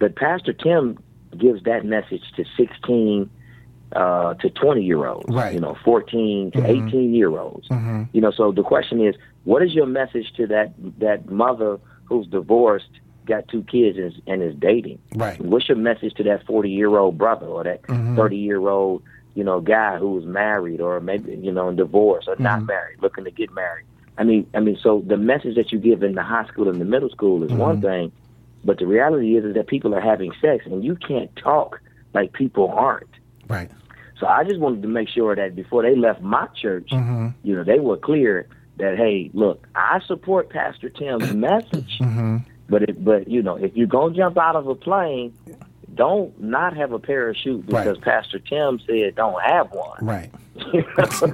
But 0.00 0.16
Pastor 0.16 0.52
Tim 0.52 0.98
gives 1.38 1.62
that 1.64 1.84
message 1.84 2.24
to 2.36 2.44
sixteen 2.56 3.30
uh, 3.94 4.34
to 4.34 4.50
twenty 4.50 4.82
year 4.82 5.06
olds, 5.06 5.32
Right. 5.34 5.54
you 5.54 5.60
know, 5.60 5.76
fourteen 5.84 6.50
to 6.52 6.58
Mhm. 6.58 6.68
eighteen 6.68 7.14
year 7.14 7.38
olds. 7.38 7.68
Mm-hmm. 7.68 8.02
You 8.12 8.20
know, 8.20 8.30
so 8.30 8.50
the 8.52 8.62
question 8.62 9.00
is, 9.00 9.14
what 9.44 9.62
is 9.62 9.74
your 9.74 9.86
message 9.86 10.32
to 10.36 10.46
that 10.48 10.72
that 10.98 11.30
mother 11.30 11.78
who's 12.04 12.26
divorced, 12.26 12.90
got 13.26 13.46
two 13.48 13.62
kids, 13.62 13.96
and 13.96 14.06
is, 14.12 14.20
and 14.26 14.42
is 14.42 14.54
dating? 14.56 14.98
Right. 15.14 15.40
What's 15.40 15.68
your 15.68 15.78
message 15.78 16.14
to 16.14 16.24
that 16.24 16.44
forty 16.46 16.70
year 16.70 16.96
old 16.96 17.16
brother 17.16 17.46
or 17.46 17.62
that 17.64 17.82
Mhm. 17.82 18.16
30 18.16 18.36
year 18.36 18.66
old, 18.68 19.02
you 19.34 19.44
know, 19.44 19.60
guy 19.60 19.96
who's 19.98 20.24
married 20.26 20.80
or 20.80 21.00
maybe, 21.00 21.36
you 21.36 21.52
know, 21.52 21.70
divorced 21.72 22.28
or 22.28 22.36
not 22.38 22.60
Mhm. 22.62 22.68
married, 22.68 22.96
looking 23.02 23.24
to 23.24 23.30
get 23.30 23.52
married. 23.54 23.84
I 24.18 24.24
mean, 24.24 24.46
I 24.54 24.60
mean, 24.60 24.76
so 24.82 25.02
the 25.06 25.16
message 25.18 25.54
that 25.56 25.72
you 25.72 25.78
give 25.78 26.02
in 26.02 26.14
the 26.14 26.22
high 26.22 26.46
school 26.46 26.68
and 26.68 26.80
the 26.80 26.84
middle 26.86 27.10
school 27.10 27.44
is 27.44 27.52
one 27.52 27.78
Mhm. 27.78 27.82
thing, 27.82 28.12
but 28.64 28.78
the 28.78 28.86
reality 28.86 29.36
is, 29.36 29.44
is 29.44 29.54
that 29.54 29.66
people 29.68 29.94
are 29.94 30.00
having 30.00 30.32
sex 30.40 30.64
and 30.66 30.82
you 30.82 30.96
can't 30.96 31.34
talk 31.36 31.80
like 32.14 32.32
people 32.32 32.68
aren't. 32.74 33.06
Right. 33.48 33.70
So 34.20 34.26
I 34.26 34.44
just 34.44 34.58
wanted 34.60 34.82
to 34.82 34.88
make 34.88 35.08
sure 35.08 35.36
that 35.36 35.54
before 35.54 35.82
they 35.82 35.94
left 35.94 36.22
my 36.22 36.46
church, 36.60 36.88
Mm-hmm. 36.90 37.28
you 37.42 37.54
know, 37.56 37.64
they 37.64 37.78
were 37.80 37.96
clear 37.96 38.48
that, 38.78 38.96
hey, 38.96 39.30
look, 39.34 39.66
I 39.74 40.00
support 40.06 40.50
Pastor 40.50 40.88
Tim's 40.90 41.32
message, 41.34 41.98
Mm-hmm. 42.00 42.38
but 42.68 42.82
it, 42.84 43.04
but 43.04 43.28
you 43.28 43.42
know, 43.42 43.56
if 43.56 43.76
you're 43.76 43.86
gonna 43.86 44.14
jump 44.14 44.38
out 44.38 44.56
of 44.56 44.66
a 44.68 44.74
plane, 44.74 45.32
don't 45.94 46.38
not 46.42 46.76
have 46.76 46.92
a 46.92 46.98
parachute 46.98 47.64
because 47.66 47.96
Right. 47.96 48.00
Pastor 48.02 48.38
Tim 48.38 48.78
said 48.86 49.14
don't 49.14 49.40
have 49.42 49.70
one. 49.72 50.04
Right. 50.04 50.30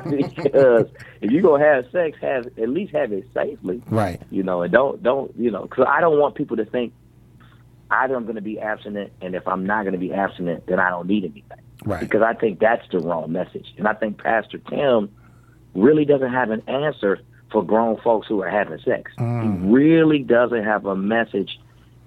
Because 0.03 0.87
if 1.21 1.31
you're 1.31 1.43
gonna 1.43 1.65
have 1.65 1.87
sex, 1.91 2.19
have 2.21 2.47
at 2.59 2.69
least 2.69 2.93
have 2.93 3.13
it 3.13 3.27
safely. 3.35 3.83
Right. 3.89 4.21
You 4.31 4.43
know, 4.43 4.63
and 4.63 4.73
don't 4.73 5.03
don't 5.03 5.33
you 5.39 5.51
know? 5.51 5.63
Because 5.63 5.87
I 5.89 6.01
don't 6.01 6.19
want 6.19 6.35
people 6.35 6.57
to 6.57 6.65
think 6.65 6.93
either 7.91 8.15
I'm 8.17 8.25
going 8.25 8.37
to 8.37 8.41
be 8.43 8.59
abstinent, 8.59 9.13
and 9.21 9.35
if 9.35 9.47
I'm 9.47 9.67
not 9.67 9.83
going 9.83 9.93
to 9.93 9.99
be 9.99 10.13
abstinent, 10.15 10.67
then 10.67 10.81
I 10.81 10.89
don't 10.89 11.07
need 11.07 11.25
anything. 11.25 11.59
Right. 11.85 12.01
Because 12.01 12.23
I 12.23 12.35
think 12.35 12.59
that's 12.61 12.87
the 12.91 12.99
wrong 13.01 13.33
message, 13.33 13.73
and 13.79 13.87
I 13.89 13.95
think 13.95 14.19
Pastor 14.19 14.59
Tim 14.59 15.11
really 15.75 16.05
doesn't 16.05 16.31
have 16.33 16.51
an 16.51 16.63
answer 16.69 17.21
for 17.51 17.63
grown 17.65 17.99
folks 18.01 18.27
who 18.29 18.43
are 18.43 18.49
having 18.49 18.79
sex. 18.81 19.11
Mm. 19.19 19.43
He 19.43 19.69
really 19.73 20.19
doesn't 20.21 20.65
have 20.65 20.87
a 20.87 20.95
message 20.97 21.59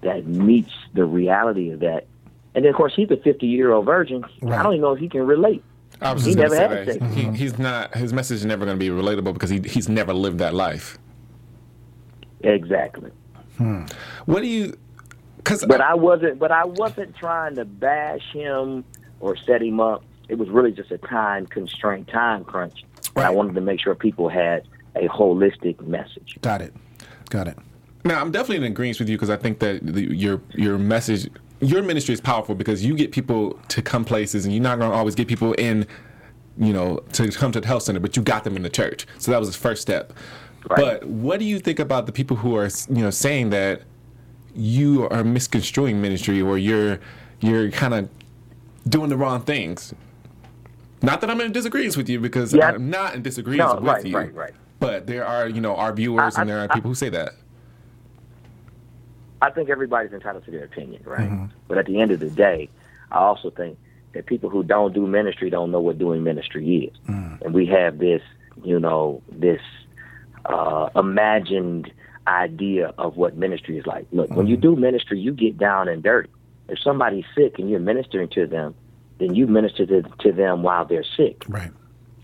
that 0.02 0.26
meets 0.26 0.72
the 0.94 1.06
reality 1.06 1.72
of 1.72 1.80
that. 1.82 2.06
And 2.54 2.64
then, 2.64 2.70
of 2.70 2.76
course, 2.76 2.94
he's 2.96 3.10
a 3.12 3.18
50 3.18 3.46
year 3.48 3.72
old 3.72 3.86
virgin. 3.86 4.24
Right. 4.42 4.60
I 4.60 4.64
don't 4.64 4.74
even 4.74 4.82
know 4.82 4.94
if 4.94 5.00
he 5.00 5.10
can 5.10 5.26
relate. 5.26 5.64
I 6.02 6.14
was 6.14 6.26
He 6.26 6.34
just 6.34 6.50
gonna 6.50 6.60
never 6.60 6.86
had 6.86 7.00
sex. 7.00 7.16
he, 7.16 7.24
he's 7.32 7.58
not. 7.60 7.96
His 7.96 8.14
message 8.14 8.38
is 8.38 8.46
never 8.46 8.66
going 8.66 8.78
to 8.78 8.80
be 8.80 8.90
relatable 8.90 9.34
because 9.34 9.50
he 9.50 9.60
he's 9.60 9.88
never 9.90 10.14
lived 10.14 10.40
that 10.40 10.54
life. 10.54 10.98
Exactly. 12.42 13.12
What 14.26 14.42
do 14.42 14.48
you? 14.48 14.78
Because 15.38 15.66
But 15.66 15.82
I 15.82 15.94
wasn't. 15.96 16.40
But 16.40 16.52
I 16.52 16.66
wasn't 16.66 17.16
trying 17.16 17.56
to 17.56 17.66
bash 17.66 18.24
him 18.34 18.84
or 19.20 19.36
set 19.36 19.62
him 19.62 19.80
up. 19.80 20.04
It 20.28 20.38
was 20.38 20.50
really 20.50 20.72
just 20.72 20.92
a 20.92 20.98
time 20.98 21.46
constraint, 21.46 22.08
time 22.08 22.44
crunch. 22.44 22.84
And 23.16 23.26
I 23.26 23.30
wanted 23.30 23.56
to 23.56 23.62
make 23.62 23.80
sure 23.80 23.96
people 23.96 24.30
had 24.30 24.68
a 24.96 25.08
holistic 25.08 25.80
message. 25.86 26.38
Got 26.42 26.62
it. 26.62 26.74
Got 27.30 27.48
it. 27.48 27.58
Now, 28.04 28.22
I'm 28.22 28.32
definitely 28.32 28.58
in 28.58 28.72
agreement 28.72 29.00
with 29.00 29.10
you 29.10 29.18
because 29.18 29.30
I 29.30 29.38
think 29.38 29.60
that 29.60 29.86
the, 29.86 30.16
your 30.16 30.42
your 30.54 30.78
message, 30.78 31.30
your 31.60 31.82
ministry 31.82 32.14
is 32.14 32.22
powerful 32.22 32.54
because 32.54 32.86
you 32.86 32.96
get 32.96 33.12
people 33.12 33.60
to 33.70 33.82
come 33.82 34.06
places, 34.06 34.46
and 34.46 34.54
you're 34.54 34.64
not 34.64 34.78
going 34.80 34.92
to 34.92 34.98
always 34.98 35.16
get 35.16 35.28
people 35.28 35.54
in, 35.54 35.88
you 36.58 36.72
know, 36.72 36.98
to 37.14 37.30
come 37.32 37.52
to 37.52 37.60
the 37.60 37.68
health 37.68 37.84
center, 37.84 38.00
but 38.00 38.16
you 38.16 38.22
got 38.22 38.44
them 38.44 38.56
in 38.56 38.62
the 38.62 38.70
church. 38.70 39.08
So 39.18 39.32
that 39.32 39.40
was 39.40 39.52
the 39.52 39.58
first 39.58 39.82
step. 39.82 40.14
Right. 40.70 40.80
But 40.80 41.08
what 41.08 41.40
do 41.40 41.46
you 41.46 41.60
think 41.60 41.80
about 41.80 42.06
the 42.06 42.12
people 42.12 42.38
who 42.38 42.56
are, 42.56 42.70
you 42.90 43.02
know, 43.02 43.12
saying 43.12 43.50
that 43.52 43.82
you 44.56 45.08
are 45.10 45.24
misconstruing 45.24 46.02
ministry 46.02 46.42
or 46.42 46.58
you're 46.58 47.00
you're 47.42 47.72
kind 47.72 47.94
of 47.94 48.10
doing 48.88 49.10
the 49.10 49.18
wrong 49.18 49.42
things? 49.42 49.94
Not 51.02 51.22
that 51.22 51.30
I'm 51.30 51.42
in 51.42 51.52
disagreement 51.52 51.98
with 51.98 52.10
you 52.10 52.20
because 52.20 52.54
Yeah. 52.54 52.70
I'm 52.72 52.90
not 52.90 53.16
in 53.16 53.22
disagreement 53.22 53.70
No, 53.70 53.76
with 53.76 53.84
right, 53.84 54.06
you. 54.06 54.16
right, 54.18 54.34
right. 54.34 54.54
But 54.80 55.08
there 55.08 55.26
are, 55.26 55.48
you 55.48 55.62
know, 55.62 55.76
our 55.76 55.94
viewers 55.94 56.38
I- 56.38 56.42
and 56.42 56.50
there 56.50 56.60
are 56.60 56.68
I- 56.70 56.74
people 56.74 56.90
who 56.90 56.96
say 56.96 57.10
that. 57.10 57.32
I 59.42 59.52
think 59.52 59.70
everybody's 59.70 60.12
entitled 60.14 60.46
to 60.46 60.52
their 60.52 60.64
opinion, 60.64 61.04
right? 61.06 61.30
Mm-hmm. 61.30 61.46
But 61.68 61.78
at 61.78 61.86
the 61.86 62.00
end 62.02 62.12
of 62.12 62.20
the 62.20 62.30
day, 62.30 62.70
I 63.12 63.18
also 63.20 63.50
think 63.52 63.78
that 64.14 64.26
people 64.26 64.50
who 64.50 64.64
don't 64.64 64.94
do 64.94 65.06
ministry 65.06 65.50
don't 65.50 65.72
know 65.72 65.82
what 65.82 65.98
doing 66.00 66.24
ministry 66.24 66.86
is, 66.90 66.98
Mm. 67.08 67.42
and 67.42 67.54
we 67.54 67.66
have 67.68 67.98
this, 68.00 68.22
you 68.64 68.80
know, 68.80 69.22
this 69.32 69.62
uh, 70.46 70.90
imagined 70.96 71.92
idea 72.28 72.94
of 72.98 73.18
what 73.18 73.36
ministry 73.36 73.78
is 73.78 73.86
like. 73.86 74.06
Look, 74.12 74.30
when 74.32 74.48
you 74.48 74.56
do 74.58 74.76
ministry, 74.76 75.20
you 75.20 75.32
get 75.34 75.58
down 75.58 75.88
and 75.90 76.02
dirty. 76.02 76.30
If 76.68 76.80
somebody's 76.80 77.26
sick 77.36 77.60
and 77.60 77.70
you're 77.70 77.80
ministering 77.80 78.30
to 78.30 78.48
them, 78.48 78.76
then 79.20 79.36
you 79.36 79.48
minister 79.48 79.86
to, 79.86 80.02
to 80.02 80.32
them 80.32 80.64
while 80.64 80.86
they're 80.86 81.06
sick. 81.16 81.44
Right. 81.48 81.72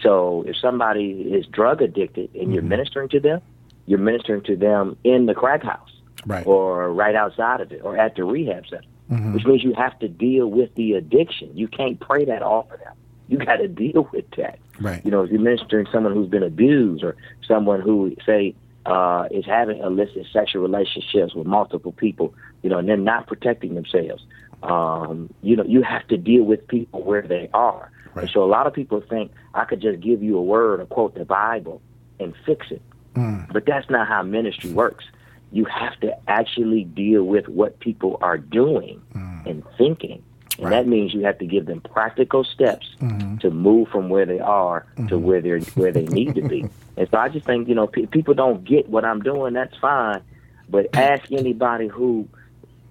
So 0.01 0.43
if 0.47 0.57
somebody 0.57 1.11
is 1.31 1.45
drug 1.45 1.81
addicted 1.81 2.33
and 2.33 2.53
you're 2.53 2.61
mm-hmm. 2.61 2.69
ministering 2.69 3.09
to 3.09 3.19
them, 3.19 3.41
you're 3.85 3.99
ministering 3.99 4.41
to 4.43 4.55
them 4.55 4.97
in 5.03 5.25
the 5.25 5.33
crack 5.33 5.63
house 5.63 5.89
Right. 6.25 6.45
or 6.45 6.93
right 6.93 7.15
outside 7.15 7.61
of 7.61 7.71
it 7.71 7.81
or 7.83 7.97
at 7.97 8.15
the 8.15 8.23
rehab 8.23 8.67
center, 8.67 8.83
mm-hmm. 9.11 9.33
which 9.33 9.43
means 9.45 9.63
you 9.63 9.73
have 9.73 9.97
to 9.99 10.07
deal 10.07 10.47
with 10.47 10.73
the 10.75 10.93
addiction. 10.93 11.49
You 11.55 11.67
can't 11.67 11.99
pray 11.99 12.25
that 12.25 12.43
off 12.43 12.71
of 12.71 12.79
them. 12.79 12.93
You 13.27 13.37
got 13.39 13.57
to 13.57 13.67
deal 13.67 14.07
with 14.13 14.29
that. 14.37 14.59
Right. 14.79 15.03
You 15.03 15.09
know, 15.09 15.23
if 15.23 15.31
you're 15.31 15.41
ministering 15.41 15.85
to 15.85 15.91
someone 15.91 16.13
who's 16.13 16.29
been 16.29 16.43
abused 16.43 17.03
or 17.03 17.15
someone 17.47 17.81
who, 17.81 18.15
say, 18.25 18.55
uh, 18.85 19.27
is 19.31 19.45
having 19.45 19.79
illicit 19.79 20.25
sexual 20.31 20.61
relationships 20.61 21.35
with 21.35 21.47
multiple 21.47 21.91
people, 21.91 22.33
you 22.63 22.69
know, 22.69 22.79
and 22.79 22.89
then 22.89 23.03
not 23.03 23.27
protecting 23.27 23.75
themselves, 23.75 24.23
um, 24.63 25.33
you 25.41 25.55
know, 25.55 25.63
you 25.63 25.81
have 25.81 26.07
to 26.07 26.17
deal 26.17 26.43
with 26.43 26.67
people 26.67 27.03
where 27.03 27.21
they 27.21 27.49
are. 27.53 27.91
Right. 28.13 28.23
And 28.23 28.31
so 28.31 28.43
a 28.43 28.45
lot 28.45 28.67
of 28.67 28.73
people 28.73 29.01
think 29.01 29.31
I 29.53 29.65
could 29.65 29.81
just 29.81 29.99
give 30.01 30.21
you 30.21 30.37
a 30.37 30.41
word 30.41 30.81
or 30.81 30.85
quote 30.85 31.15
the 31.15 31.25
Bible 31.25 31.81
and 32.19 32.33
fix 32.45 32.67
it. 32.71 32.81
Mm. 33.15 33.51
But 33.51 33.65
that's 33.65 33.89
not 33.89 34.07
how 34.07 34.23
ministry 34.23 34.71
works. 34.71 35.05
You 35.51 35.65
have 35.65 35.99
to 36.01 36.15
actually 36.29 36.85
deal 36.85 37.23
with 37.23 37.47
what 37.47 37.79
people 37.79 38.17
are 38.21 38.37
doing 38.37 39.01
and 39.45 39.63
thinking. 39.77 40.23
And 40.57 40.65
Right. 40.65 40.71
that 40.71 40.87
means 40.87 41.13
you 41.13 41.21
have 41.21 41.39
to 41.39 41.45
give 41.45 41.65
them 41.65 41.81
practical 41.81 42.43
steps 42.43 42.87
mm-hmm. 42.99 43.37
to 43.37 43.49
move 43.51 43.87
from 43.89 44.09
where 44.09 44.25
they 44.25 44.39
are 44.39 44.85
to 44.95 45.01
mm-hmm. 45.01 45.23
where 45.23 45.41
they 45.41 45.59
where 45.75 45.91
they 45.91 46.05
need 46.05 46.35
to 46.35 46.41
be. 46.41 46.65
And 46.97 47.07
so 47.09 47.17
I 47.17 47.29
just 47.29 47.45
think 47.45 47.69
you 47.69 47.73
know 47.73 47.87
pe- 47.87 48.05
people 48.05 48.33
don't 48.33 48.65
get 48.65 48.89
what 48.89 49.05
I'm 49.05 49.21
doing. 49.21 49.53
That's 49.53 49.75
fine, 49.77 50.21
but 50.69 50.93
ask 50.93 51.31
anybody 51.31 51.87
who 51.87 52.27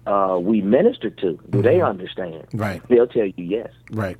uh, 0.07 0.39
we 0.41 0.61
minister 0.61 1.11
to. 1.11 1.39
Do 1.49 1.61
they 1.61 1.75
mm-hmm. 1.75 1.85
understand? 1.85 2.47
Right. 2.51 2.81
They'll 2.89 3.07
tell 3.07 3.27
you 3.27 3.33
yes. 3.37 3.69
Right. 3.91 4.17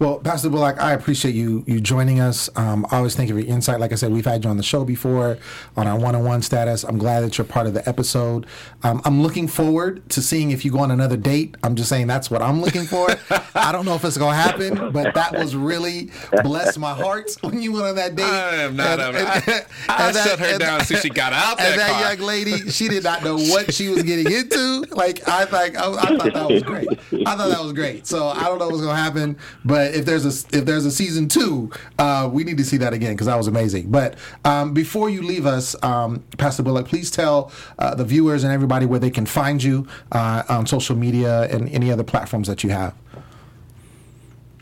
Well, 0.00 0.20
Pastor 0.20 0.48
Bullock, 0.48 0.80
I 0.80 0.92
appreciate 0.92 1.34
you 1.34 1.64
you 1.66 1.80
joining 1.80 2.20
us. 2.20 2.48
Um, 2.54 2.86
I 2.92 2.98
always 2.98 3.16
think 3.16 3.30
of 3.32 3.38
your 3.38 3.48
insight. 3.48 3.80
Like 3.80 3.90
I 3.90 3.96
said, 3.96 4.12
we've 4.12 4.24
had 4.24 4.44
you 4.44 4.50
on 4.50 4.56
the 4.56 4.62
show 4.62 4.84
before 4.84 5.38
on 5.76 5.88
our 5.88 5.98
one 5.98 6.14
on 6.14 6.22
one 6.22 6.40
status. 6.40 6.84
I'm 6.84 6.98
glad 6.98 7.22
that 7.22 7.36
you're 7.36 7.44
part 7.44 7.66
of 7.66 7.74
the 7.74 7.86
episode. 7.88 8.46
Um, 8.84 9.02
I'm 9.04 9.22
looking 9.22 9.48
forward 9.48 10.08
to 10.10 10.22
seeing 10.22 10.52
if 10.52 10.64
you 10.64 10.70
go 10.70 10.78
on 10.78 10.92
another 10.92 11.16
date. 11.16 11.56
I'm 11.64 11.74
just 11.74 11.88
saying 11.88 12.06
that's 12.06 12.30
what 12.30 12.42
I'm 12.42 12.60
looking 12.60 12.84
for. 12.84 13.08
I 13.56 13.72
don't 13.72 13.84
know 13.84 13.96
if 13.96 14.04
it's 14.04 14.16
going 14.16 14.34
to 14.36 14.40
happen, 14.40 14.92
but 14.92 15.14
that 15.14 15.36
was 15.36 15.56
really 15.56 16.12
blessed 16.44 16.78
my 16.78 16.94
heart 16.94 17.30
when 17.40 17.60
you 17.60 17.72
went 17.72 17.86
on 17.86 17.96
that 17.96 18.14
date. 18.14 18.22
I 18.24 18.54
am 18.62 18.76
not. 18.76 19.00
And- 19.00 19.16
I, 19.16 19.34
and- 19.34 19.66
I, 19.88 20.06
and 20.06 20.14
that- 20.14 20.28
shut 20.28 20.38
her 20.38 20.58
down 20.58 20.80
as 20.80 20.86
she 21.02 21.10
got 21.10 21.32
out 21.32 21.58
that 21.58 21.72
and 21.72 21.80
that 21.80 21.90
car. 21.90 22.14
young 22.14 22.24
lady, 22.24 22.70
she 22.70 22.86
did 22.86 23.02
not 23.02 23.24
know 23.24 23.36
what 23.36 23.74
she 23.74 23.88
was 23.88 24.04
getting 24.04 24.32
into. 24.32 24.84
Like 24.94 25.26
I 25.28 25.42
like 25.50 25.76
I, 25.76 25.90
I 25.92 26.16
thought 26.16 26.34
that 26.34 26.48
was 26.48 26.62
great. 26.62 26.88
I 27.26 27.34
thought 27.36 27.48
that 27.48 27.60
was 27.60 27.72
great. 27.72 28.06
So 28.06 28.28
I 28.28 28.44
don't 28.44 28.58
know 28.60 28.68
what's 28.68 28.80
gonna 28.80 28.94
happen, 28.96 29.36
but 29.64 29.87
if 29.94 30.04
there's 30.04 30.24
a 30.24 30.56
if 30.56 30.64
there's 30.64 30.84
a 30.84 30.90
season 30.90 31.28
two, 31.28 31.70
uh, 31.98 32.28
we 32.32 32.44
need 32.44 32.58
to 32.58 32.64
see 32.64 32.76
that 32.78 32.92
again 32.92 33.12
because 33.12 33.26
that 33.26 33.36
was 33.36 33.46
amazing. 33.46 33.90
But 33.90 34.18
um, 34.44 34.74
before 34.74 35.10
you 35.10 35.22
leave 35.22 35.46
us, 35.46 35.80
um, 35.82 36.22
Pastor 36.36 36.62
Bullock, 36.62 36.86
please 36.86 37.10
tell 37.10 37.52
uh, 37.78 37.94
the 37.94 38.04
viewers 38.04 38.44
and 38.44 38.52
everybody 38.52 38.86
where 38.86 39.00
they 39.00 39.10
can 39.10 39.26
find 39.26 39.62
you 39.62 39.86
uh, 40.12 40.42
on 40.48 40.66
social 40.66 40.96
media 40.96 41.42
and 41.44 41.68
any 41.70 41.90
other 41.90 42.04
platforms 42.04 42.48
that 42.48 42.62
you 42.64 42.70
have. 42.70 42.94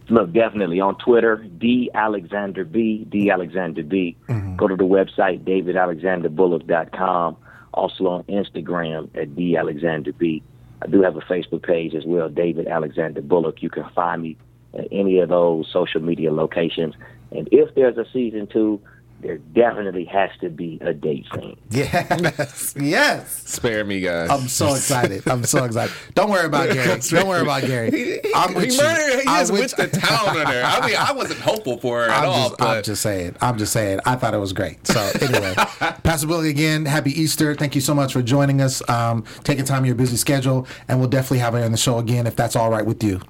Look, 0.08 0.32
definitely 0.32 0.80
on 0.80 0.96
Twitter, 0.98 1.36
D 1.36 1.90
Alexander 1.92 2.64
B, 2.64 3.04
D 3.08 3.30
Alexander 3.30 3.82
B. 3.82 4.16
Go 4.56 4.68
to 4.68 4.76
the 4.76 4.84
website, 4.84 5.44
davidalexanderbullock.com. 5.44 7.36
Also 7.74 8.06
on 8.06 8.22
Instagram 8.24 9.10
at 9.14 9.34
D 9.34 9.56
Alexander 9.56 10.12
B. 10.12 10.42
I 10.80 10.86
do 10.86 11.02
have 11.02 11.16
a 11.16 11.20
Facebook 11.20 11.62
page 11.62 11.94
as 11.94 12.04
well, 12.04 12.28
David 12.28 12.66
Alexander 12.66 13.22
Bullock. 13.22 13.62
You 13.62 13.70
can 13.70 13.88
find 13.94 14.22
me 14.22 14.36
at 14.76 14.88
any 14.92 15.18
of 15.18 15.28
those 15.28 15.68
social 15.72 16.00
media 16.00 16.32
locations. 16.32 16.94
And 17.32 17.48
if 17.52 17.74
there's 17.74 17.96
a 17.96 18.06
season 18.12 18.46
two, 18.46 18.80
there 19.20 19.38
definitely 19.38 20.04
has 20.04 20.30
to 20.42 20.50
be 20.50 20.78
a 20.82 20.92
date 20.92 21.24
scene. 21.34 21.56
Yes, 21.70 22.74
yes. 22.78 23.42
Spare 23.50 23.84
me, 23.84 24.00
guys. 24.00 24.28
I'm 24.30 24.46
so 24.46 24.74
excited. 24.74 25.26
I'm 25.26 25.44
so 25.44 25.64
excited. 25.64 25.94
Don't 26.14 26.30
worry 26.30 26.44
about 26.46 26.70
Gary. 26.70 27.00
Don't 27.00 27.26
worry 27.26 27.40
about 27.40 27.62
Gary. 27.62 28.20
I'm 28.34 28.54
with 28.54 28.66
he 28.66 28.76
you. 28.76 28.82
murdered. 28.82 29.20
He 29.22 29.26
I'm 29.26 29.40
just 29.40 29.52
with 29.52 29.78
went 29.78 29.92
to 29.94 30.00
town 30.00 30.36
on 30.36 30.46
her. 30.46 30.62
I 30.62 30.86
mean, 30.86 30.96
I 30.98 31.12
wasn't 31.12 31.40
hopeful 31.40 31.78
for 31.78 32.04
her 32.04 32.10
at 32.10 32.24
I'm 32.24 32.28
all. 32.28 32.48
just, 32.50 32.62
I'm 32.62 32.82
just 32.82 33.02
saying. 33.02 33.36
I'm 33.40 33.58
just 33.58 33.72
saying. 33.72 34.00
I 34.04 34.16
thought 34.16 34.34
it 34.34 34.38
was 34.38 34.52
great. 34.52 34.86
So 34.86 35.00
anyway, 35.20 35.54
Pastor 36.02 36.26
Billy 36.26 36.50
again. 36.50 36.84
Happy 36.84 37.18
Easter. 37.18 37.54
Thank 37.54 37.74
you 37.74 37.80
so 37.80 37.94
much 37.94 38.12
for 38.12 38.20
joining 38.22 38.60
us. 38.60 38.86
Um, 38.88 39.24
taking 39.44 39.64
time 39.64 39.82
of 39.82 39.86
your 39.86 39.94
busy 39.96 40.16
schedule, 40.16 40.66
and 40.88 41.00
we'll 41.00 41.08
definitely 41.08 41.38
have 41.38 41.54
you 41.54 41.60
on 41.60 41.72
the 41.72 41.78
show 41.78 41.98
again 41.98 42.26
if 42.26 42.36
that's 42.36 42.54
all 42.54 42.70
right 42.70 42.84
with 42.84 43.02
you. 43.02 43.20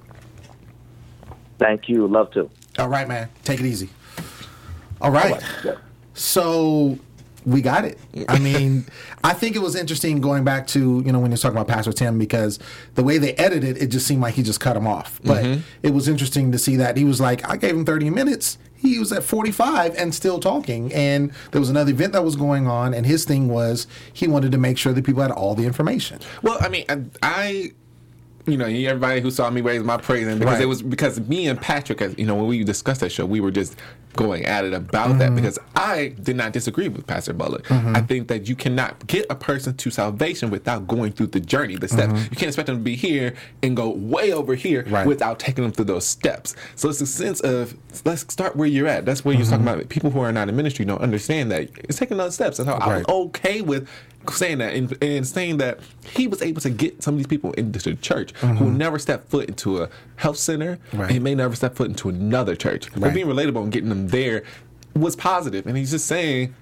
Thank 1.59 1.89
you. 1.89 2.07
Love 2.07 2.31
to. 2.33 2.51
All 2.79 2.89
right, 2.89 3.09
man. 3.09 3.29
Take 3.45 3.61
it 3.61 3.67
easy. 3.67 3.91
All 5.01 5.11
right. 5.11 5.43
Yeah. 5.65 5.77
So 6.15 6.99
we 7.47 7.63
got 7.63 7.85
it. 7.85 7.99
I 8.29 8.39
mean, 8.39 8.87
I 9.25 9.33
think 9.33 9.57
it 9.57 9.61
was 9.61 9.77
interesting 9.77 10.21
going 10.21 10.45
back 10.45 10.67
to, 10.69 11.03
you 11.07 11.13
know, 11.13 11.21
when 11.21 11.31
you're 11.31 11.39
talking 11.39 11.57
about 11.57 11.69
Pastor 11.69 11.93
Tim, 11.93 12.19
because 12.19 12.59
the 12.95 13.05
way 13.05 13.19
they 13.19 13.35
edited 13.35 13.77
it, 13.77 13.83
it 13.83 13.87
just 13.87 14.07
seemed 14.07 14.21
like 14.21 14.35
he 14.35 14.43
just 14.43 14.61
cut 14.61 14.77
him 14.77 14.87
off. 14.87 15.21
But 15.25 15.45
mm-hmm. 15.45 15.61
it 15.83 15.95
was 15.95 16.09
interesting 16.09 16.53
to 16.53 16.59
see 16.59 16.77
that 16.77 16.97
he 16.97 17.05
was 17.05 17.21
like, 17.21 17.49
I 17.49 17.57
gave 17.57 17.75
him 17.75 17.85
30 17.85 18.11
minutes. 18.11 18.59
He 18.75 18.99
was 18.99 19.13
at 19.13 19.23
45 19.23 19.95
and 19.97 20.15
still 20.15 20.39
talking. 20.39 20.93
And 20.93 21.33
there 21.53 21.61
was 21.61 21.71
another 21.71 21.93
event 21.93 22.13
that 22.13 22.25
was 22.25 22.37
going 22.37 22.67
on, 22.67 22.93
and 22.93 23.07
his 23.07 23.25
thing 23.25 23.49
was 23.49 23.87
he 24.13 24.29
wanted 24.29 24.53
to 24.53 24.59
make 24.59 24.77
sure 24.77 24.93
that 24.93 25.05
people 25.05 25.23
had 25.23 25.31
all 25.31 25.55
the 25.55 25.65
information. 25.65 26.19
Well, 26.43 26.59
I 26.61 26.69
mean, 26.69 26.85
I, 26.89 27.03
I 27.23 27.73
you 28.47 28.57
know, 28.57 28.67
everybody 28.67 29.21
who 29.21 29.31
saw 29.31 29.51
me 29.51 29.61
raise 29.61 29.83
my 29.83 29.97
praise, 29.97 30.27
and 30.27 30.39
because 30.39 30.55
Right. 30.55 30.63
it 30.63 30.67
was 30.67 30.83
because 30.83 31.21
me 31.21 31.49
and 31.49 31.61
Patrick, 31.61 32.01
as 32.01 32.15
you 32.19 32.27
know, 32.27 32.35
when 32.37 32.47
we 32.47 32.63
discussed 32.65 33.01
that 33.01 33.11
show, 33.13 33.27
we 33.27 33.41
were 33.41 33.51
just 33.51 33.77
going 34.15 34.47
at 34.47 34.65
it 34.65 34.73
about 34.73 35.19
that 35.19 35.27
Mm-hmm. 35.27 35.37
because 35.37 35.59
I 35.75 36.15
did 36.23 36.37
not 36.37 36.53
disagree 36.55 36.89
with 36.89 37.07
Pastor 37.07 37.35
Bullock. 37.35 37.71
I 37.71 38.01
think 38.01 38.29
that 38.29 38.49
you 38.49 38.57
cannot 38.57 39.07
get 39.07 39.27
a 39.29 39.35
person 39.35 39.77
to 39.77 39.91
salvation 39.91 40.49
without 40.49 40.87
going 40.87 41.13
through 41.13 41.27
the 41.29 41.41
journey, 41.41 41.77
the 41.77 41.87
steps. 41.89 42.15
You 42.25 42.31
can't 42.37 42.45
expect 42.49 42.67
them 42.69 42.77
to 42.79 42.83
be 42.83 42.97
here 42.97 43.35
and 43.63 43.77
go 43.77 43.91
way 43.91 44.33
over 44.33 44.55
here 44.55 44.85
Mm-hmm. 44.85 44.95
Right. 44.95 45.07
without 45.07 45.39
taking 45.39 45.65
them 45.65 45.73
through 45.73 45.85
those 45.87 46.07
steps. 46.07 46.55
So 46.77 46.89
it's 46.89 47.01
a 47.03 47.07
sense 47.07 47.41
of 47.41 47.75
let's 48.07 48.23
start 48.33 48.57
where 48.57 48.67
you're 48.69 48.87
at. 48.89 49.05
That's 49.05 49.23
where 49.25 49.35
you're 49.35 49.45
Mm-hmm. 49.45 49.65
talking 49.65 49.69
about 49.81 49.89
people 49.91 50.11
who 50.11 50.21
are 50.21 50.33
not 50.33 50.49
in 50.49 50.57
ministry 50.57 50.85
don't 50.87 51.01
understand 51.03 51.51
that 51.53 51.69
it's 51.85 51.99
taking 51.99 52.17
those 52.17 52.35
steps. 52.35 52.57
That's 52.57 52.69
how 52.69 52.77
I 52.77 52.99
was 52.99 53.05
okay 53.09 53.61
with 53.61 53.87
saying 54.31 54.59
that 54.59 54.75
and, 54.75 54.97
and 55.03 55.27
saying 55.27 55.59
that 55.59 55.81
he 56.15 56.27
was 56.27 56.43
able 56.43 56.61
to 56.63 56.71
get 56.71 57.03
some 57.03 57.15
of 57.15 57.19
these 57.19 57.27
people 57.27 57.53
into 57.55 57.79
the 57.79 57.95
church 57.97 58.33
who 58.39 58.71
never 58.71 58.99
stepped 58.99 59.29
foot 59.31 59.49
into 59.49 59.83
a 59.83 59.89
health 60.17 60.37
center 60.39 60.77
Mm-hmm. 60.77 61.01
Right. 61.01 61.11
and 61.13 61.25
may 61.25 61.35
never 61.35 61.55
step 61.55 61.75
foot 61.77 61.89
into 61.89 62.09
another 62.09 62.57
church. 62.57 62.91
Right. 62.93 63.01
But 63.01 63.15
being 63.15 63.27
relatable 63.27 63.63
and 63.63 63.73
getting 63.73 63.89
them 63.89 64.09
there 64.09 64.43
was 64.95 65.15
positive. 65.17 65.67
And 65.67 65.77
he's 65.77 65.91
just 65.91 66.07
saying, 66.07 66.55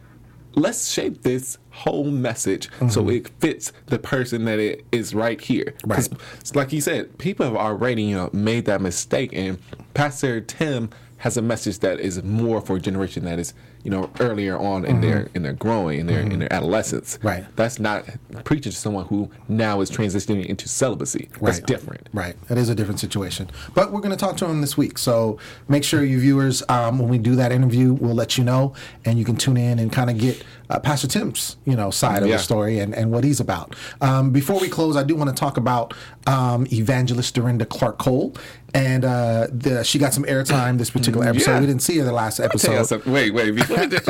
let's 0.57 0.89
shape 0.91 1.23
this 1.23 1.59
whole 1.71 2.05
message 2.05 2.69
so 2.89 3.09
it 3.09 3.29
fits 3.41 3.73
the 3.87 3.99
person 3.99 4.45
that 4.45 4.59
it 4.59 4.85
is 4.93 5.15
right 5.15 5.41
here. 5.41 5.75
Mm-hmm. 5.85 5.91
Right. 5.91 6.57
like 6.57 6.71
he 6.71 6.81
said, 6.81 7.19
people 7.19 7.45
have 7.47 7.57
already, 7.57 8.05
you 8.05 8.17
know, 8.17 8.31
made 8.33 8.65
that 8.67 8.81
mistake 8.81 9.31
and 9.33 9.59
Pastor 9.95 10.41
Tim 10.41 10.91
has 11.19 11.37
a 11.37 11.43
message 11.43 11.79
that 11.81 12.01
is 12.01 12.23
more 12.23 12.61
for 12.61 12.77
a 12.77 12.81
generation 12.81 13.25
that 13.25 13.39
is, 13.39 13.55
you 13.85 13.91
know, 13.91 14.11
earlier 14.19 14.59
on 14.59 14.85
in 14.85 15.01
their 15.03 15.29
in 15.35 15.43
their 15.43 15.53
growing 15.53 16.01
in 16.01 16.07
their 16.07 16.21
in 16.21 16.39
their 16.39 16.53
adolescence. 16.53 17.19
Mm-hmm. 17.19 17.27
Right. 17.29 17.45
That's 17.57 17.79
not 17.79 18.05
preaching 18.45 18.73
to 18.73 18.79
someone 18.79 19.05
who 19.07 19.31
now 19.47 19.81
is 19.83 19.91
transitioning 19.91 20.47
into 20.47 20.69
celibacy. 20.69 21.29
Right. 21.39 21.53
That's 21.53 21.61
different. 21.61 22.09
Right. 22.13 22.35
That 22.49 22.59
is 22.59 22.69
a 22.71 22.75
different 22.75 22.99
situation. 22.99 23.51
But 23.75 23.93
we're 23.93 24.01
going 24.01 24.11
to 24.11 24.17
talk 24.17 24.37
to 24.39 24.47
him 24.47 24.61
this 24.63 24.77
week. 24.77 24.97
So 24.99 25.39
make 25.69 25.85
sure 25.85 26.03
you 26.03 26.19
viewers, 26.19 26.63
um, 26.69 26.99
when 26.99 27.09
we 27.11 27.19
do 27.19 27.37
that 27.37 27.53
interview, 27.53 27.93
we'll 27.93 28.15
let 28.15 28.39
you 28.39 28.45
know, 28.45 28.75
and 29.05 29.19
you 29.19 29.25
can 29.25 29.37
tune 29.37 29.57
in 29.59 29.79
and 29.79 29.93
kind 29.93 30.09
of 30.11 30.19
get 30.19 30.43
uh, 30.71 30.79
Pastor 30.81 31.07
Tim's, 31.07 31.57
you 31.67 31.77
know, 31.77 31.91
side 31.91 32.23
of 32.23 32.29
Yeah. 32.29 32.37
the 32.37 32.43
story 32.43 32.79
and, 32.79 32.95
and 32.95 33.13
what 33.13 33.23
he's 33.23 33.39
about. 33.39 33.77
Um, 34.01 34.31
before 34.31 34.59
we 34.59 34.69
close, 34.69 34.97
I 34.97 35.03
do 35.03 35.15
want 35.15 35.29
to 35.29 35.37
talk 35.37 35.59
about 35.59 35.93
um, 36.27 36.67
Evangelist 36.73 37.35
Dorinda 37.35 37.67
Clark 37.67 37.99
Cole. 37.99 38.35
And 38.73 39.05
uh, 39.05 39.47
the, 39.53 39.85
she 39.85 40.01
got 40.01 40.13
some 40.13 40.25
airtime 40.25 40.79
this 40.79 40.91
particular 40.91 41.29
episode. 41.29 41.53
Yeah. 41.53 41.61
We 41.61 41.67
didn't 41.67 41.83
see 41.83 41.99
her 41.99 42.05
the 42.05 42.13
last 42.13 42.41
episode. 42.41 43.07
Wait, 43.07 43.33
wait. 43.33 43.55
Before 43.55 43.74
we 43.81 43.87
just, 43.87 44.09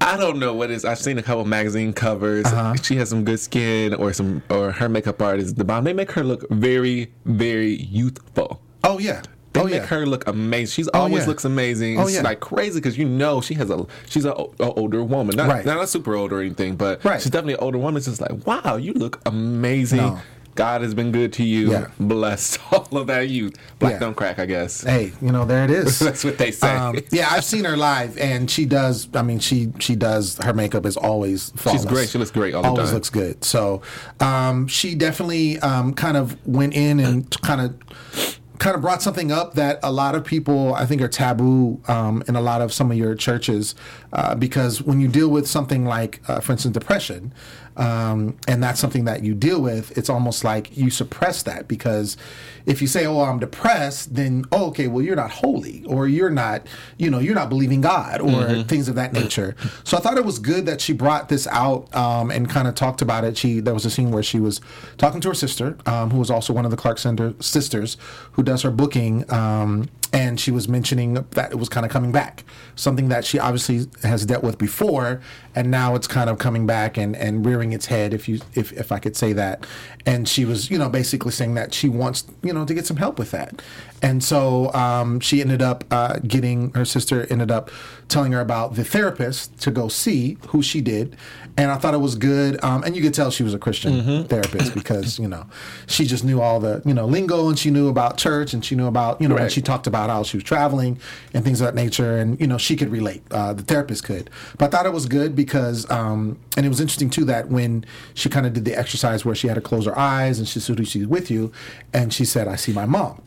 I 0.00 0.16
don't 0.16 0.38
know 0.38 0.54
what 0.54 0.70
is. 0.70 0.84
I've 0.84 0.98
seen 0.98 1.18
a 1.18 1.22
couple 1.22 1.44
magazine 1.44 1.92
covers. 1.92 2.46
Uh-huh. 2.46 2.74
She 2.82 2.96
has 2.96 3.08
some 3.08 3.24
good 3.24 3.40
skin, 3.40 3.94
or 3.94 4.12
some, 4.12 4.42
or 4.50 4.72
her 4.72 4.88
makeup 4.88 5.20
artist. 5.22 5.56
The 5.56 5.64
bomb. 5.64 5.84
They 5.84 5.92
make 5.92 6.12
her 6.12 6.24
look 6.24 6.48
very, 6.50 7.12
very 7.24 7.76
youthful. 7.76 8.60
Oh, 8.84 8.98
yeah. 8.98 9.22
They 9.52 9.60
oh, 9.60 9.64
make 9.64 9.74
yeah. 9.74 9.86
her 9.86 10.06
look 10.06 10.28
amazing. 10.28 10.72
She's 10.72 10.88
always 10.88 11.24
yeah. 11.24 11.28
looks 11.28 11.44
amazing. 11.44 11.98
Oh, 11.98 12.02
it's 12.02 12.14
yeah. 12.14 12.22
like 12.22 12.38
crazy 12.38 12.78
because 12.78 12.96
you 12.96 13.04
know 13.04 13.40
she 13.40 13.54
has 13.54 13.68
a 13.68 13.84
she's 14.08 14.24
a, 14.24 14.30
a 14.30 14.72
older 14.74 15.02
woman, 15.02 15.36
not 15.36 15.48
Right. 15.48 15.66
not 15.66 15.82
a 15.82 15.88
super 15.88 16.14
old 16.14 16.32
or 16.32 16.40
anything, 16.40 16.76
but 16.76 17.04
Right. 17.04 17.20
she's 17.20 17.32
definitely 17.32 17.54
an 17.54 17.60
older 17.60 17.78
woman. 17.78 17.96
It's 17.96 18.06
just 18.06 18.20
like 18.20 18.46
wow, 18.46 18.76
you 18.76 18.92
look 18.92 19.20
amazing. 19.26 19.98
No. 19.98 20.20
God 20.54 20.82
has 20.82 20.94
been 20.94 21.12
good 21.12 21.32
to 21.34 21.44
you. 21.44 21.70
Yeah. 21.72 21.90
Bless 21.98 22.58
all 22.72 22.88
of 22.96 23.06
that 23.06 23.28
youth. 23.28 23.54
Black 23.78 23.92
Yeah. 23.94 23.98
don't 23.98 24.14
crack, 24.14 24.38
I 24.38 24.46
guess. 24.46 24.82
Hey, 24.82 25.12
you 25.22 25.32
know, 25.32 25.44
there 25.44 25.64
it 25.64 25.70
is. 25.70 25.98
That's 26.00 26.24
what 26.24 26.38
they 26.38 26.50
say. 26.50 26.74
Um, 26.74 26.98
yeah, 27.10 27.28
I've 27.30 27.44
seen 27.44 27.64
her 27.64 27.76
live, 27.76 28.18
and 28.18 28.50
she 28.50 28.66
does. 28.66 29.08
I 29.14 29.22
mean, 29.22 29.38
she 29.38 29.72
she 29.78 29.94
does. 29.96 30.36
Her 30.38 30.52
makeup 30.52 30.86
is 30.86 30.96
always 30.96 31.50
flawless. 31.56 31.82
She's 31.82 31.90
great. 31.90 32.08
She 32.10 32.18
looks 32.18 32.30
great 32.30 32.54
all 32.54 32.62
the 32.62 32.68
always 32.68 32.86
time. 32.86 32.94
looks 32.94 33.10
good. 33.10 33.44
So, 33.44 33.82
um, 34.20 34.66
she 34.66 34.94
definitely 34.94 35.58
um, 35.60 35.94
kind 35.94 36.16
of 36.16 36.36
went 36.46 36.74
in 36.74 37.00
and 37.00 37.30
kind 37.42 37.60
of 37.60 38.36
kind 38.58 38.76
of 38.76 38.82
brought 38.82 39.00
something 39.00 39.32
up 39.32 39.54
that 39.54 39.80
a 39.82 39.90
lot 39.90 40.14
of 40.14 40.22
people 40.22 40.74
I 40.74 40.84
think 40.84 41.00
are 41.00 41.08
taboo 41.08 41.80
um, 41.88 42.22
in 42.28 42.36
a 42.36 42.42
lot 42.42 42.60
of 42.60 42.74
some 42.74 42.90
of 42.90 42.96
your 42.98 43.14
churches 43.14 43.74
uh, 44.12 44.34
because 44.34 44.82
when 44.82 45.00
you 45.00 45.08
deal 45.08 45.28
with 45.30 45.46
something 45.48 45.86
like, 45.86 46.20
uh, 46.28 46.40
for 46.40 46.52
instance, 46.52 46.74
depression. 46.74 47.32
Um, 47.80 48.36
and 48.46 48.62
that's 48.62 48.78
something 48.78 49.06
that 49.06 49.24
you 49.24 49.34
deal 49.34 49.60
with. 49.60 49.96
It's 49.96 50.10
almost 50.10 50.44
like 50.44 50.76
you 50.76 50.90
suppress 50.90 51.42
that 51.44 51.66
because 51.66 52.18
if 52.66 52.82
you 52.82 52.86
say, 52.86 53.06
"Oh, 53.06 53.22
I'm 53.22 53.38
depressed," 53.38 54.14
then 54.14 54.44
oh, 54.52 54.66
okay, 54.66 54.86
well, 54.86 55.02
you're 55.02 55.16
not 55.16 55.30
holy, 55.30 55.82
or 55.86 56.06
you're 56.06 56.28
not, 56.28 56.66
you 56.98 57.10
know, 57.10 57.18
you're 57.18 57.34
not 57.34 57.48
believing 57.48 57.80
God, 57.80 58.20
or 58.20 58.62
things 58.64 58.88
of 58.88 58.94
that 58.96 59.12
nature. 59.12 59.56
So 59.84 59.96
I 59.96 60.00
thought 60.00 60.18
it 60.18 60.24
was 60.24 60.38
good 60.38 60.66
that 60.66 60.80
she 60.80 60.92
brought 60.92 61.28
this 61.30 61.46
out 61.46 61.92
um, 61.96 62.30
and 62.30 62.48
kind 62.48 62.68
of 62.68 62.74
talked 62.74 63.02
about 63.02 63.24
it. 63.24 63.36
She 63.36 63.60
there 63.60 63.74
was 63.74 63.86
a 63.86 63.90
scene 63.90 64.10
where 64.10 64.22
she 64.22 64.38
was 64.38 64.60
talking 64.98 65.20
to 65.22 65.28
her 65.28 65.34
sister, 65.34 65.76
um, 65.86 66.10
who 66.10 66.18
was 66.18 66.30
also 66.30 66.52
one 66.52 66.64
of 66.64 66.70
the 66.70 66.76
Clark 66.76 66.98
Center 66.98 67.34
sisters, 67.40 67.96
who 68.32 68.42
does 68.42 68.62
her 68.62 68.70
booking, 68.70 69.30
um, 69.32 69.88
and 70.12 70.40
she 70.40 70.50
was 70.50 70.68
mentioning 70.68 71.14
that 71.14 71.52
it 71.52 71.56
was 71.56 71.68
kind 71.68 71.86
of 71.86 71.92
coming 71.92 72.10
back, 72.10 72.44
something 72.74 73.08
that 73.10 73.24
she 73.24 73.38
obviously 73.38 73.86
has 74.02 74.26
dealt 74.26 74.42
with 74.42 74.58
before, 74.58 75.20
and 75.54 75.70
now 75.70 75.94
it's 75.94 76.06
kind 76.06 76.28
of 76.28 76.38
coming 76.38 76.66
back 76.66 76.96
and 76.96 77.14
and 77.16 77.46
rearing 77.46 77.72
its 77.72 77.86
head, 77.86 78.12
if 78.12 78.28
you 78.28 78.40
if 78.54 78.72
if 78.72 78.90
I 78.90 78.98
could 78.98 79.16
say 79.16 79.32
that. 79.34 79.66
And 80.06 80.28
she 80.28 80.44
was, 80.44 80.70
you 80.70 80.78
know, 80.78 80.88
basically 80.88 81.30
saying 81.30 81.54
that 81.54 81.74
she 81.74 81.88
wants, 81.88 82.24
you 82.42 82.52
know, 82.52 82.64
to 82.64 82.74
get 82.74 82.86
some 82.86 82.96
help 82.96 83.18
with 83.18 83.30
that. 83.30 83.62
And 84.02 84.24
so 84.24 84.72
um, 84.72 85.20
she 85.20 85.40
ended 85.40 85.62
up 85.62 85.84
uh, 85.90 86.18
getting 86.26 86.72
her 86.74 86.84
sister 86.84 87.26
ended 87.30 87.50
up 87.50 87.70
telling 88.08 88.32
her 88.32 88.40
about 88.40 88.74
the 88.74 88.84
therapist 88.84 89.60
to 89.60 89.70
go 89.70 89.88
see 89.88 90.38
who 90.48 90.62
she 90.62 90.80
did, 90.80 91.16
and 91.56 91.70
I 91.70 91.76
thought 91.76 91.94
it 91.94 92.00
was 92.00 92.16
good. 92.16 92.62
Um, 92.64 92.82
and 92.82 92.96
you 92.96 93.02
could 93.02 93.14
tell 93.14 93.30
she 93.30 93.44
was 93.44 93.54
a 93.54 93.58
Christian 93.58 94.24
therapist 94.24 94.74
because 94.74 95.18
you 95.18 95.28
know 95.28 95.46
she 95.86 96.04
just 96.04 96.24
knew 96.24 96.40
all 96.40 96.58
the 96.58 96.82
you 96.84 96.94
know 96.94 97.06
lingo 97.06 97.48
and 97.48 97.58
she 97.58 97.70
knew 97.70 97.88
about 97.88 98.16
church 98.16 98.54
and 98.54 98.64
she 98.64 98.74
knew 98.74 98.86
about 98.86 99.20
you 99.20 99.28
know 99.28 99.36
and 99.36 99.52
she 99.52 99.62
talked 99.62 99.86
about 99.86 100.00
about 100.00 100.08
how 100.08 100.22
she 100.22 100.36
was 100.36 100.44
traveling 100.44 100.98
and 101.34 101.44
things 101.44 101.60
of 101.60 101.66
that 101.66 101.74
nature, 101.74 102.16
and 102.16 102.40
you 102.40 102.46
know 102.46 102.58
she 102.58 102.76
could 102.76 102.90
relate. 102.90 103.22
Uh, 103.30 103.52
the 103.52 103.62
therapist 103.62 104.04
could, 104.04 104.30
but 104.58 104.66
I 104.66 104.68
thought 104.68 104.86
it 104.86 104.92
was 104.92 105.06
good 105.06 105.36
because, 105.36 105.88
um, 105.90 106.38
and 106.56 106.64
it 106.64 106.68
was 106.68 106.80
interesting 106.80 107.10
too 107.10 107.24
that 107.26 107.48
when 107.48 107.84
she 108.14 108.28
kind 108.28 108.46
of 108.46 108.52
did 108.52 108.64
the 108.64 108.74
exercise 108.74 109.24
where 109.24 109.34
she 109.34 109.48
had 109.48 109.54
to 109.54 109.60
close 109.60 109.86
her 109.86 109.98
eyes 109.98 110.38
and 110.38 110.48
she 110.48 110.60
said 110.60 110.86
she's 110.86 111.06
with 111.06 111.30
you, 111.30 111.52
and 111.92 112.12
she 112.12 112.24
said, 112.24 112.48
"I 112.48 112.56
see 112.56 112.72
my 112.72 112.86
mom." 112.86 113.20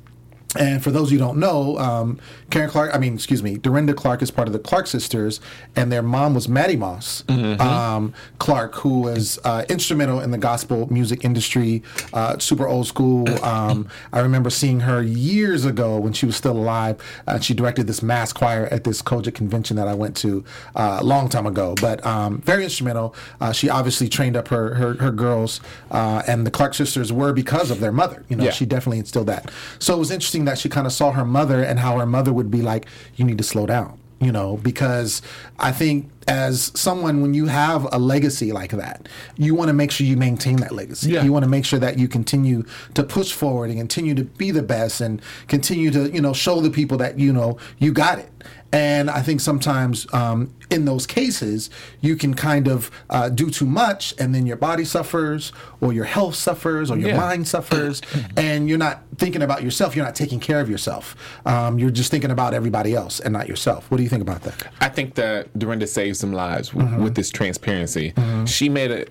And 0.56 0.84
for 0.84 0.92
those 0.92 1.10
who 1.10 1.18
don't 1.18 1.38
know, 1.38 1.78
um, 1.80 2.20
Karen 2.52 2.70
Clark, 2.70 2.92
I 2.94 2.98
mean, 3.00 3.16
excuse 3.16 3.42
me, 3.42 3.58
Dorinda 3.58 3.94
Clark 3.94 4.22
is 4.22 4.30
part 4.32 4.48
of 4.48 4.54
the 4.54 4.60
Clark 4.60 4.88
sisters, 4.88 5.40
and 5.76 5.92
their 5.92 6.04
mom 6.04 6.34
was 6.36 6.48
Mattie 6.48 6.76
Moss 6.76 7.24
um, 7.30 8.14
Clark, 8.40 8.76
who 8.76 9.02
was 9.02 9.40
uh, 9.44 9.66
instrumental 9.70 10.20
in 10.20 10.32
the 10.32 10.38
gospel 10.38 10.92
music 10.92 11.26
industry, 11.26 11.82
uh, 12.14 12.38
super 12.40 12.68
old 12.68 12.88
school. 12.88 13.26
Um, 13.44 13.88
I 14.12 14.20
remember 14.22 14.50
seeing 14.50 14.80
her 14.82 15.02
years 15.02 15.64
ago 15.66 16.00
when 16.00 16.14
she 16.14 16.26
was 16.26 16.36
still 16.36 16.58
alive. 16.58 17.00
Uh, 17.28 17.40
she 17.40 17.54
directed 17.54 17.88
this 17.88 18.02
mass 18.02 18.32
choir 18.34 18.68
at 18.72 18.84
this 18.84 19.02
COGIC 19.02 19.36
convention 19.36 19.76
that 19.78 19.88
I 19.88 19.94
went 19.94 20.16
to 20.18 20.44
uh, 20.76 20.98
a 21.02 21.04
long 21.04 21.30
time 21.30 21.46
ago, 21.46 21.76
but 21.82 22.04
um, 22.06 22.40
very 22.42 22.64
instrumental. 22.64 23.16
Uh, 23.42 23.52
she 23.52 23.70
obviously 23.70 24.08
trained 24.10 24.36
up 24.38 24.48
her, 24.48 24.74
her, 24.76 24.94
her 24.96 25.12
girls, 25.12 25.62
uh, 25.92 26.24
and 26.26 26.48
the 26.48 26.52
Clark 26.52 26.74
sisters 26.74 27.12
were 27.14 27.34
because 27.34 27.70
of 27.70 27.80
their 27.80 27.92
mother. 27.92 28.24
You 28.30 28.38
know, 28.38 28.46
Yeah. 28.46 28.52
she 28.52 28.66
definitely 28.66 29.00
instilled 29.00 29.28
that. 29.28 29.52
So 29.80 29.94
it 29.96 30.00
was 30.00 30.10
interesting 30.12 30.43
that 30.46 30.58
she 30.58 30.70
kind 30.70 30.88
of 30.88 30.94
saw 30.94 31.12
her 31.12 31.26
mother 31.26 31.64
and 31.64 31.80
how 31.80 31.98
her 32.00 32.06
mother 32.06 32.34
would 32.34 32.52
be 32.52 32.62
like, 32.62 32.86
"You 33.16 33.26
need 33.26 33.38
to 33.38 33.44
slow 33.44 33.66
down," 33.66 33.98
you 34.20 34.32
know, 34.32 34.58
because 34.58 35.22
I 35.60 35.72
think 35.72 36.10
as 36.28 36.72
someone 36.76 37.22
when 37.22 37.34
you 37.34 37.48
have 37.48 37.88
a 37.92 38.00
legacy 38.00 38.52
like 38.52 38.72
that, 38.72 39.10
you 39.38 39.56
want 39.56 39.70
to 39.70 39.74
make 39.74 39.92
sure 39.92 40.08
you 40.08 40.18
maintain 40.18 40.58
that 40.58 40.72
legacy. 40.72 41.12
Yeah. 41.12 41.24
You 41.24 41.34
want 41.34 41.44
to 41.44 41.50
make 41.50 41.66
sure 41.66 41.80
that 41.80 42.00
you 42.00 42.08
continue 42.08 42.64
to 42.94 43.04
push 43.04 43.32
forward 43.32 43.70
and 43.70 43.80
continue 43.80 44.16
to 44.16 44.24
be 44.24 44.52
the 44.52 44.64
best 44.64 45.02
and 45.02 45.22
continue 45.48 45.92
to 45.92 46.10
you 46.12 46.22
know 46.22 46.34
show 46.34 46.62
the 46.62 46.70
people 46.70 46.98
that 46.98 47.20
you 47.20 47.34
know 47.34 47.58
you 47.80 47.92
got 47.92 48.20
it. 48.20 48.30
And 48.74 49.10
I 49.10 49.22
think 49.22 49.40
sometimes 49.40 50.12
um, 50.14 50.52
in 50.72 50.86
those 50.86 51.06
cases, 51.06 51.70
you 52.02 52.16
can 52.16 52.34
kind 52.34 52.68
of 52.68 52.90
uh, 53.10 53.30
do 53.30 53.50
too 53.52 53.68
much, 53.68 54.14
and 54.20 54.34
then 54.34 54.46
your 54.48 54.58
body 54.58 54.84
suffers, 54.84 55.54
or 55.80 55.94
your 55.94 56.06
health 56.06 56.34
suffers, 56.36 56.90
or 56.90 56.98
your 56.98 57.10
Yeah. 57.12 57.18
mind 57.18 57.48
suffers, 57.48 58.02
and 58.38 58.68
you're 58.68 58.80
not 58.80 59.04
thinking 59.18 59.44
about 59.44 59.62
yourself. 59.64 59.96
You're 59.96 60.06
not 60.06 60.16
taking 60.16 60.40
care 60.40 60.60
of 60.60 60.70
yourself. 60.70 61.16
Um, 61.46 61.78
you're 61.78 61.92
just 61.92 62.10
thinking 62.10 62.32
about 62.32 62.54
everybody 62.56 62.96
else 62.96 63.20
and 63.20 63.32
not 63.32 63.48
yourself. 63.48 63.90
What 63.92 63.98
do 63.98 64.04
you 64.04 64.10
think 64.10 64.24
about 64.24 64.42
that? 64.42 64.68
I 64.82 64.90
think 64.90 65.14
that 65.16 65.58
Dorinda 65.58 65.86
saved 65.88 66.18
some 66.18 66.34
lives 66.34 66.70
w- 66.70 66.84
Mm-hmm. 66.88 67.04
with 67.04 67.16
this 67.16 67.30
transparency. 67.30 68.14
She 68.46 68.70
made 68.70 68.90
a, 68.92 69.06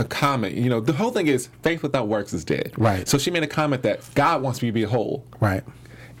a 0.00 0.04
comment. 0.04 0.54
You 0.54 0.70
know, 0.70 0.78
the 0.80 0.92
whole 0.92 1.10
thing 1.10 1.26
is 1.26 1.48
faith 1.62 1.82
without 1.82 2.06
works 2.06 2.32
is 2.32 2.44
dead. 2.44 2.72
Right. 2.78 3.06
So 3.08 3.18
she 3.18 3.30
made 3.32 3.42
a 3.42 3.48
comment 3.48 3.82
that 3.82 4.00
God 4.14 4.42
wants 4.42 4.62
me 4.62 4.68
to 4.68 4.72
be 4.72 4.84
whole. 4.84 5.24
Right. 5.40 5.64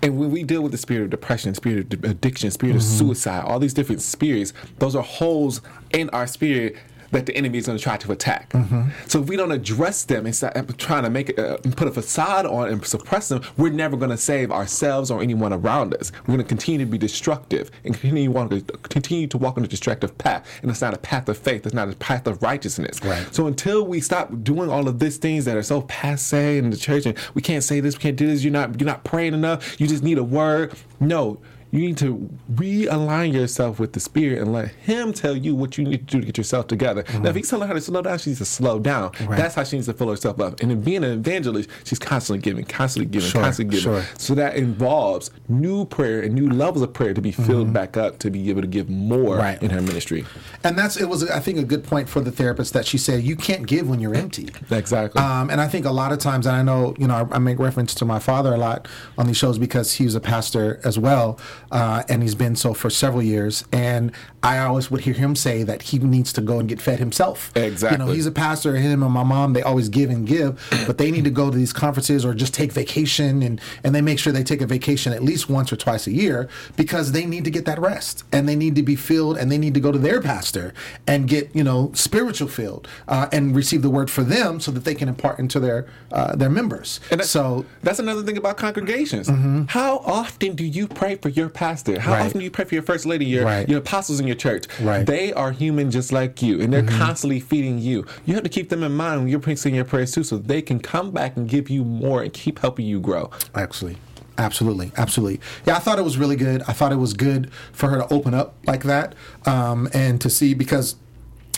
And 0.02 0.18
when 0.18 0.30
we 0.30 0.44
deal 0.44 0.62
with 0.62 0.72
the 0.72 0.78
spirit 0.78 1.04
of 1.04 1.10
depression, 1.10 1.54
spirit 1.54 1.92
of 1.92 2.04
addiction, 2.04 2.50
spirit 2.50 2.76
of 2.76 2.82
Mm-hmm. 2.82 2.98
suicide, 2.98 3.44
all 3.44 3.58
these 3.58 3.74
different 3.74 4.00
spirits, 4.00 4.52
those 4.78 4.94
are 4.94 5.02
holes 5.02 5.60
in 5.92 6.08
our 6.10 6.26
spirit 6.26 6.76
that 7.10 7.26
the 7.26 7.34
enemy 7.36 7.58
is 7.58 7.66
going 7.66 7.78
to 7.78 7.82
try 7.82 7.96
to 7.96 8.12
attack. 8.12 8.50
Mm-hmm. 8.50 8.90
So 9.06 9.22
if 9.22 9.28
we 9.28 9.36
don't 9.36 9.52
address 9.52 10.04
them 10.04 10.26
and 10.26 10.34
start 10.34 10.78
trying 10.78 11.04
to 11.04 11.10
make 11.10 11.30
it, 11.30 11.38
uh, 11.38 11.56
put 11.76 11.88
a 11.88 11.90
facade 11.90 12.46
on 12.46 12.68
and 12.68 12.84
suppress 12.84 13.28
them, 13.28 13.42
we're 13.56 13.72
never 13.72 13.96
going 13.96 14.10
to 14.10 14.16
save 14.16 14.50
ourselves 14.50 15.10
or 15.10 15.22
anyone 15.22 15.52
around 15.52 15.94
us. 15.94 16.12
We're 16.26 16.34
going 16.34 16.38
to 16.38 16.48
continue 16.48 16.84
to 16.84 16.90
be 16.90 16.98
destructive 16.98 17.70
and 17.84 17.98
continue, 17.98 18.30
walk, 18.30 18.52
continue 18.84 19.26
to 19.28 19.38
walk 19.38 19.56
on 19.56 19.64
a 19.64 19.68
destructive 19.68 20.16
path. 20.18 20.46
And 20.62 20.70
it's 20.70 20.80
not 20.80 20.94
a 20.94 20.98
path 20.98 21.28
of 21.28 21.38
faith. 21.38 21.64
It's 21.66 21.74
not 21.74 21.88
a 21.88 21.96
path 21.96 22.26
of 22.26 22.42
righteousness. 22.42 23.02
Right. 23.02 23.26
So 23.34 23.46
until 23.46 23.86
we 23.86 24.00
stop 24.00 24.30
doing 24.42 24.70
all 24.70 24.88
of 24.88 24.98
these 24.98 25.16
things 25.16 25.44
that 25.46 25.56
are 25.56 25.62
so 25.62 25.82
passe 25.82 26.58
in 26.58 26.70
the 26.70 26.76
church, 26.76 27.06
and 27.06 27.16
we 27.34 27.42
can't 27.42 27.64
say 27.64 27.80
this, 27.80 27.96
we 27.96 28.00
can't 28.00 28.16
do 28.16 28.26
this. 28.26 28.44
You're 28.44 28.52
not, 28.52 28.80
you're 28.80 28.86
not 28.86 29.04
praying 29.04 29.34
enough. 29.34 29.80
You 29.80 29.86
just 29.86 30.02
need 30.02 30.18
a 30.18 30.24
word. 30.24 30.74
No, 31.00 31.40
you 31.70 31.80
need 31.80 31.98
to 31.98 32.28
realign 32.52 33.32
yourself 33.32 33.78
with 33.78 33.92
the 33.92 34.00
Spirit 34.00 34.40
and 34.40 34.52
let 34.52 34.68
Him 34.68 35.12
tell 35.12 35.36
you 35.36 35.54
what 35.54 35.76
you 35.78 35.84
need 35.84 36.08
to 36.08 36.14
do 36.16 36.20
to 36.20 36.26
get 36.26 36.38
yourself 36.38 36.66
together. 36.66 37.04
Now, 37.20 37.30
if 37.30 37.36
He's 37.36 37.48
telling 37.50 37.68
her 37.68 37.74
to 37.74 37.80
slow 37.80 38.02
down, 38.02 38.18
she 38.18 38.30
needs 38.30 38.38
to 38.40 38.44
slow 38.44 38.78
down. 38.78 39.12
That's 39.30 39.54
how 39.54 39.64
she 39.64 39.76
needs 39.76 39.86
to 39.86 39.94
fill 39.94 40.08
herself 40.10 40.40
up. 40.40 40.60
And 40.60 40.72
in 40.72 40.80
being 40.80 41.04
an 41.04 41.12
evangelist, 41.12 41.68
she's 41.84 41.98
constantly 41.98 42.40
giving, 42.42 42.64
constantly 42.64 43.10
giving, 43.10 43.28
Sure, 43.28 43.42
constantly 43.42 43.76
giving. 43.78 43.92
sure. 44.02 44.04
So 44.18 44.34
that 44.34 44.56
involves 44.56 45.30
new 45.48 45.84
prayer 45.84 46.20
and 46.22 46.34
new 46.34 46.48
levels 46.48 46.82
of 46.82 46.92
prayer 46.92 47.14
to 47.14 47.20
be 47.20 47.32
filled 47.32 47.72
back 47.72 47.96
up 47.96 48.18
to 48.20 48.30
be 48.30 48.48
able 48.50 48.62
to 48.62 48.66
give 48.66 48.88
more 48.88 49.36
Right. 49.36 49.62
in 49.62 49.70
her 49.70 49.80
ministry. 49.82 50.24
And 50.64 50.78
that's 50.78 50.96
it 50.96 51.08
was 51.08 51.28
I 51.30 51.40
think 51.40 51.58
a 51.58 51.64
good 51.64 51.84
point 51.84 52.08
for 52.08 52.20
the 52.20 52.32
therapist 52.32 52.72
that 52.72 52.86
she 52.86 52.98
said 52.98 53.22
you 53.22 53.36
can't 53.36 53.66
give 53.66 53.88
when 53.88 54.00
you're 54.00 54.14
empty. 54.14 54.48
Exactly. 54.70 55.20
Um, 55.20 55.50
and 55.50 55.60
I 55.60 55.68
think 55.68 55.84
a 55.86 55.90
lot 55.90 56.12
of 56.12 56.18
times, 56.18 56.46
and 56.46 56.56
I 56.56 56.62
know, 56.62 56.94
you 56.98 57.06
know, 57.06 57.28
I, 57.30 57.36
I 57.36 57.38
make 57.38 57.58
reference 57.58 57.94
to 57.96 58.04
my 58.04 58.18
father 58.18 58.54
a 58.54 58.56
lot 58.56 58.88
on 59.16 59.26
these 59.26 59.36
shows 59.36 59.58
because 59.58 59.92
he 59.94 60.04
was 60.04 60.14
a 60.14 60.20
pastor 60.20 60.80
as 60.84 60.98
well, 60.98 61.38
uh, 61.70 62.02
and 62.08 62.22
he's 62.22 62.34
been 62.34 62.56
so 62.56 62.74
for 62.74 62.90
several 62.90 63.22
years. 63.22 63.64
And 63.72 64.12
I 64.42 64.58
always 64.58 64.90
would 64.90 65.02
hear 65.02 65.14
him 65.14 65.34
say 65.36 65.62
that 65.64 65.82
he 65.82 65.98
needs 65.98 66.32
to 66.34 66.40
go 66.40 66.58
and 66.60 66.68
get 66.68 66.80
fed 66.80 66.98
himself. 66.98 67.50
Exactly. 67.56 67.98
You 67.98 68.04
know, 68.06 68.12
he's 68.12 68.26
a 68.26 68.30
pastor. 68.30 68.76
Him 68.76 69.02
and 69.02 69.12
my 69.12 69.22
mom, 69.24 69.52
they 69.52 69.62
always 69.62 69.88
give 69.88 70.10
and 70.10 70.26
give, 70.26 70.60
but 70.86 70.98
they 70.98 71.10
need 71.10 71.24
to 71.24 71.30
go 71.30 71.50
to 71.50 71.56
these 71.56 71.72
conferences 71.72 72.24
or 72.24 72.34
just 72.34 72.54
take 72.54 72.72
vacation, 72.72 73.42
and 73.42 73.60
and 73.84 73.94
they 73.94 74.00
make 74.00 74.18
sure 74.18 74.32
they 74.32 74.44
take 74.44 74.60
a 74.60 74.66
vacation 74.66 75.12
at 75.12 75.22
least 75.22 75.48
once 75.48 75.72
or 75.72 75.76
twice 75.76 76.06
a 76.06 76.12
year 76.12 76.48
because 76.76 77.12
they 77.12 77.24
need 77.26 77.44
to 77.44 77.50
get 77.50 77.64
that 77.64 77.78
rest 77.78 78.24
and 78.32 78.48
they 78.48 78.56
need 78.56 78.74
to 78.76 78.82
be 78.82 78.96
filled 78.96 79.36
and 79.36 79.50
they 79.50 79.58
need 79.58 79.74
to 79.74 79.80
go 79.80 79.90
to 79.92 79.98
their 79.98 80.20
pastor 80.20 80.72
and 81.06 81.28
get 81.28 81.54
you 81.54 81.64
know 81.64 81.90
spiritual 81.94 82.48
filled 82.48 82.86
uh, 83.08 83.28
and 83.32 83.54
receive 83.56 83.82
the 83.82 83.90
word 83.90 84.10
for 84.10 84.22
them 84.22 84.60
so 84.60 84.70
that 84.70 84.84
they 84.84 84.94
can 84.94 85.08
impart 85.08 85.38
into 85.38 85.58
their 85.60 85.86
uh, 86.12 86.34
their 86.36 86.50
members. 86.50 87.00
And 87.10 87.20
that- 87.20 87.26
so 87.26 87.64
that's 87.82 87.98
another 87.98 88.22
thing 88.22 88.36
about 88.36 88.56
congregations. 88.56 89.28
How 89.68 89.98
often 89.98 90.54
do 90.54 90.64
you 90.64 90.86
pray 90.88 91.16
for 91.16 91.28
your 91.28 91.48
pastor? 91.58 91.98
How 91.98 92.12
Right. 92.12 92.26
often 92.26 92.38
do 92.38 92.44
you 92.44 92.52
pray 92.52 92.64
for 92.64 92.74
your 92.74 92.84
first 92.84 93.04
lady, 93.04 93.24
your 93.24 93.44
Right. 93.44 93.68
your 93.68 93.80
apostles 93.80 94.20
in 94.20 94.26
your 94.28 94.36
church? 94.36 94.66
Right. 94.80 95.04
They 95.04 95.32
are 95.32 95.50
human 95.50 95.90
just 95.90 96.12
like 96.12 96.40
you, 96.40 96.60
and 96.60 96.72
they're 96.72 96.84
constantly 96.84 97.40
feeding 97.40 97.80
you. 97.80 98.06
You 98.26 98.34
have 98.34 98.44
to 98.44 98.48
keep 98.48 98.68
them 98.68 98.84
in 98.84 98.92
mind 98.92 99.20
when 99.22 99.28
you're 99.28 99.56
saying 99.56 99.74
your 99.74 99.84
prayers 99.84 100.12
too, 100.12 100.22
so 100.22 100.38
they 100.38 100.62
can 100.62 100.78
come 100.78 101.10
back 101.10 101.36
and 101.36 101.48
give 101.48 101.68
you 101.68 101.82
more 101.84 102.22
and 102.22 102.32
keep 102.32 102.60
helping 102.60 102.86
you 102.86 103.00
grow. 103.00 103.30
Absolutely. 103.56 103.98
Absolutely, 104.38 104.92
absolutely. 104.96 105.40
Yeah, 105.66 105.74
I 105.74 105.80
thought 105.80 105.98
it 105.98 106.04
was 106.04 106.16
really 106.16 106.36
good. 106.36 106.62
I 106.68 106.72
thought 106.72 106.92
it 106.92 106.96
was 107.00 107.12
good 107.12 107.50
for 107.72 107.88
her 107.88 107.96
to 107.98 108.12
open 108.14 108.34
up 108.34 108.54
like 108.68 108.84
that, 108.84 109.16
um, 109.46 109.88
and 109.92 110.20
to 110.20 110.30
see 110.30 110.54
because 110.54 110.94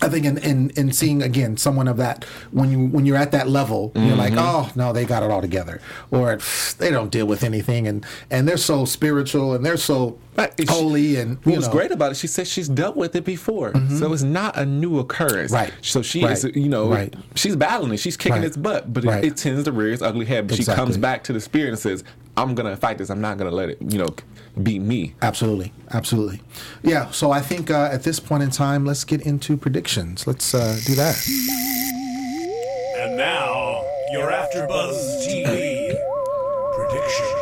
I 0.02 0.08
think 0.08 0.24
in, 0.24 0.38
in 0.38 0.70
in 0.70 0.92
seeing 0.92 1.22
again 1.22 1.56
someone 1.56 1.86
of 1.88 1.96
that 1.98 2.24
when 2.52 2.70
you 2.70 2.86
when 2.86 3.04
you're 3.06 3.16
at 3.16 3.32
that 3.32 3.48
level, 3.48 3.92
you're 3.94 4.16
like, 4.16 4.32
oh 4.36 4.70
no, 4.74 4.92
they 4.92 5.04
got 5.04 5.22
it 5.22 5.30
all 5.30 5.40
together, 5.42 5.80
or 6.10 6.38
they 6.78 6.90
don't 6.90 7.10
deal 7.10 7.26
with 7.26 7.44
anything, 7.44 7.86
and 7.86 8.04
and 8.30 8.48
they're 8.48 8.56
so 8.56 8.84
spiritual 8.84 9.54
and 9.54 9.64
they're 9.64 9.76
so 9.76 10.18
Right. 10.36 10.68
Holy, 10.70 11.16
and 11.16 11.36
What 11.44 11.46
was 11.46 11.54
know. 11.54 11.60
Mm-hmm. 11.68 11.76
great 11.76 11.90
about 11.90 12.12
it, 12.12 12.16
she 12.16 12.26
said 12.26 12.46
she's 12.46 12.68
dealt 12.68 12.96
with 12.96 13.14
it 13.14 13.26
before, 13.26 13.74
so 13.98 14.10
it's 14.14 14.22
not 14.22 14.56
a 14.56 14.64
new 14.64 14.98
occurrence. 14.98 15.52
Right. 15.52 15.70
So 15.82 16.00
she 16.00 16.22
is, 16.24 16.44
you 16.54 16.68
know, 16.70 16.88
Right. 16.88 17.12
she's 17.34 17.56
battling 17.56 17.92
it. 17.92 17.98
She's 17.98 18.16
kicking 18.16 18.36
Right. 18.38 18.44
its 18.44 18.56
butt, 18.56 18.90
but 18.90 19.04
Right. 19.04 19.22
it, 19.22 19.32
it 19.32 19.36
tends 19.36 19.64
to 19.64 19.72
rear 19.72 19.92
its 19.92 20.00
ugly 20.00 20.24
head. 20.24 20.46
But 20.46 20.56
she 20.56 20.64
comes 20.64 20.96
back 20.96 21.24
to 21.24 21.34
the 21.34 21.40
spirit 21.40 21.70
and 21.70 21.78
says, 21.78 22.04
"I'm 22.42 22.54
gonna 22.54 22.76
fight 22.76 22.98
this. 22.98 23.10
I'm 23.10 23.20
not 23.20 23.38
gonna 23.38 23.50
let 23.50 23.70
it, 23.70 23.78
you 23.80 23.98
know, 23.98 24.08
beat 24.62 24.80
me." 24.80 25.14
Absolutely, 25.22 25.72
absolutely. 25.90 26.42
Yeah. 26.82 27.10
So 27.10 27.30
I 27.30 27.40
think 27.40 27.70
uh, 27.70 27.88
at 27.92 28.02
this 28.02 28.20
point 28.20 28.42
in 28.42 28.50
time, 28.50 28.84
let's 28.84 29.04
get 29.04 29.22
into 29.22 29.56
predictions. 29.56 30.26
Let's 30.26 30.54
uh, 30.54 30.78
do 30.86 30.94
that. 30.94 31.16
And 32.98 33.16
now, 33.16 33.82
you're 34.12 34.30
AfterBuzz 34.30 35.26
TV 35.26 35.96
predictions. 36.74 37.40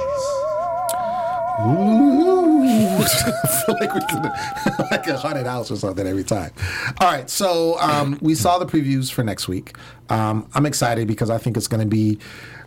Ooh, 1.61 2.99
I 3.01 3.07
feel 3.67 3.77
like 3.81 3.93
we're 3.93 4.07
gonna, 4.07 4.87
like 4.91 5.07
a 5.09 5.17
haunted 5.17 5.47
house 5.47 5.71
or 5.71 5.77
something 5.77 6.07
every 6.07 6.23
time. 6.23 6.53
All 7.01 7.11
right, 7.11 7.29
so 7.29 7.79
um, 7.81 8.17
we 8.21 8.35
saw 8.37 8.59
the 8.59 8.67
previews 8.67 9.11
for 9.11 9.25
next 9.25 9.49
week. 9.49 9.77
Um, 10.09 10.49
I'm 10.55 10.67
excited 10.67 11.09
because 11.09 11.31
I 11.31 11.39
think 11.39 11.57
it's 11.57 11.67
going 11.67 11.81
to 11.81 11.87
be 11.87 12.19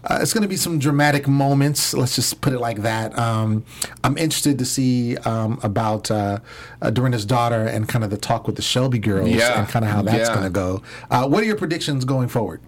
uh, 0.05 0.19
it's 0.21 0.33
going 0.33 0.41
to 0.41 0.47
be 0.47 0.55
some 0.57 0.79
dramatic 0.79 1.27
moments. 1.27 1.93
Let's 1.93 2.15
just 2.15 2.41
put 2.41 2.53
it 2.53 2.59
like 2.59 2.81
that. 2.83 3.17
Um, 3.17 3.63
I'm 4.03 4.17
interested 4.17 4.57
to 4.59 4.65
see 4.65 5.17
um, 5.17 5.59
about 5.63 6.09
uh, 6.09 6.39
uh, 6.81 6.89
Dorinda's 6.89 7.25
daughter 7.25 7.65
and 7.65 7.87
kind 7.87 8.03
of 8.03 8.09
the 8.09 8.17
talk 8.17 8.47
with 8.47 8.55
the 8.55 8.61
Shelby 8.61 8.99
girls 8.99 9.29
Yeah. 9.29 9.59
and 9.59 9.67
kind 9.69 9.85
of 9.85 9.91
how 9.91 10.01
that's 10.01 10.29
Yeah. 10.29 10.33
going 10.35 10.45
to 10.45 10.49
go. 10.49 10.81
Uh, 11.09 11.27
what 11.27 11.43
are 11.43 11.45
your 11.45 11.55
predictions 11.57 12.03
going 12.05 12.27
forward? 12.29 12.61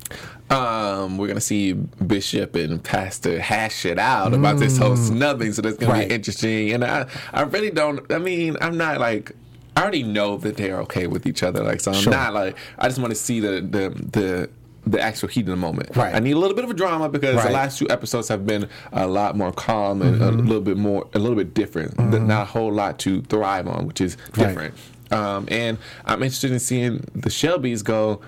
Um, 0.50 1.18
we're 1.18 1.28
gonna 1.28 1.40
see 1.42 1.74
Bishop 1.74 2.56
and 2.56 2.84
Pastor 2.84 3.40
hash 3.42 3.86
it 3.86 3.98
out 3.98 4.34
about 4.36 4.60
this 4.60 4.78
whole 4.78 4.96
snubbing, 4.98 5.52
so 5.54 5.64
that's 5.64 5.78
gonna 5.78 5.94
Right. 5.94 6.10
be 6.10 6.14
interesting. 6.14 6.72
And 6.74 6.84
I, 6.84 7.08
I 7.34 7.42
really 7.44 7.72
don't. 7.72 8.00
I 8.12 8.20
mean, 8.20 8.58
I'm 8.62 8.78
not 8.78 9.00
like. 9.00 9.32
I 9.76 9.82
already 9.82 10.04
know 10.04 10.38
that 10.38 10.58
they're 10.58 10.78
okay 10.82 11.08
with 11.08 11.26
each 11.26 11.42
other. 11.42 11.64
Like, 11.64 11.80
so 11.82 11.92
I'm 11.92 12.02
Sure. 12.02 12.14
not 12.14 12.36
like. 12.36 12.56
I 12.78 12.88
just 12.88 13.00
want 13.00 13.10
to 13.12 13.16
see 13.16 13.40
the 13.40 13.62
the 13.62 13.90
the. 14.12 14.50
The 14.86 15.00
actual 15.00 15.30
heat 15.30 15.42
of 15.42 15.48
the 15.48 15.56
moment. 15.56 15.96
Right. 15.96 16.14
I 16.14 16.20
need 16.20 16.34
a 16.34 16.38
little 16.38 16.56
bit 16.56 16.66
of 16.66 16.70
a 16.72 16.74
drama 16.74 17.08
because 17.08 17.36
Right. 17.38 17.48
the 17.48 17.54
last 17.54 17.78
two 17.80 17.90
episodes 17.90 18.28
have 18.28 18.46
been 18.46 18.68
a 18.92 19.08
lot 19.08 19.38
more 19.38 19.52
calm 19.54 20.02
and 20.02 20.22
a 20.22 20.30
little 20.32 20.62
bit 20.62 20.76
more, 20.78 21.08
a 21.14 21.20
little 21.20 21.38
bit 21.38 21.54
different. 21.54 21.98
Not 21.98 22.42
a 22.42 22.46
whole 22.46 22.72
lot 22.74 23.00
to 23.00 23.22
thrive 23.24 23.68
on, 23.68 23.88
which 23.88 24.02
is 24.02 24.18
Right. 24.36 24.48
different. 24.48 24.74
Um, 25.12 25.46
and 25.50 25.78
I'm 26.06 26.22
interested 26.24 26.52
in 26.52 26.60
seeing 26.60 27.06
the 27.16 27.30
Shelbys 27.30 27.84
go, 27.84 28.20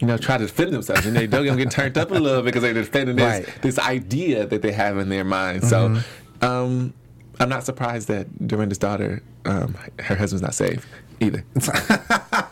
you 0.00 0.06
know, 0.08 0.16
try 0.16 0.38
to 0.38 0.46
defend 0.46 0.72
themselves, 0.72 1.06
and 1.06 1.14
they 1.16 1.28
don't 1.28 1.56
get 1.56 1.70
turned 1.70 1.96
up 1.96 2.10
a 2.10 2.14
little 2.14 2.40
bit 2.42 2.46
because 2.46 2.62
they're 2.62 2.74
defending 2.74 3.14
this 3.16 3.46
Right. 3.46 3.62
this 3.62 3.78
idea 3.78 4.44
that 4.46 4.60
they 4.62 4.72
have 4.72 4.98
in 4.98 5.08
their 5.08 5.22
mind. 5.24 5.62
So, 5.64 5.98
um, 6.40 6.94
I'm 7.38 7.48
not 7.48 7.64
surprised 7.64 8.08
that 8.08 8.26
Dorinda's 8.48 8.78
daughter, 8.78 9.22
um, 9.44 9.76
her 10.00 10.16
husband's 10.16 10.42
not 10.42 10.54
safe 10.54 10.84
either. 11.20 11.44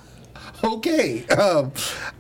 Okay, 0.63 1.27
um, 1.29 1.73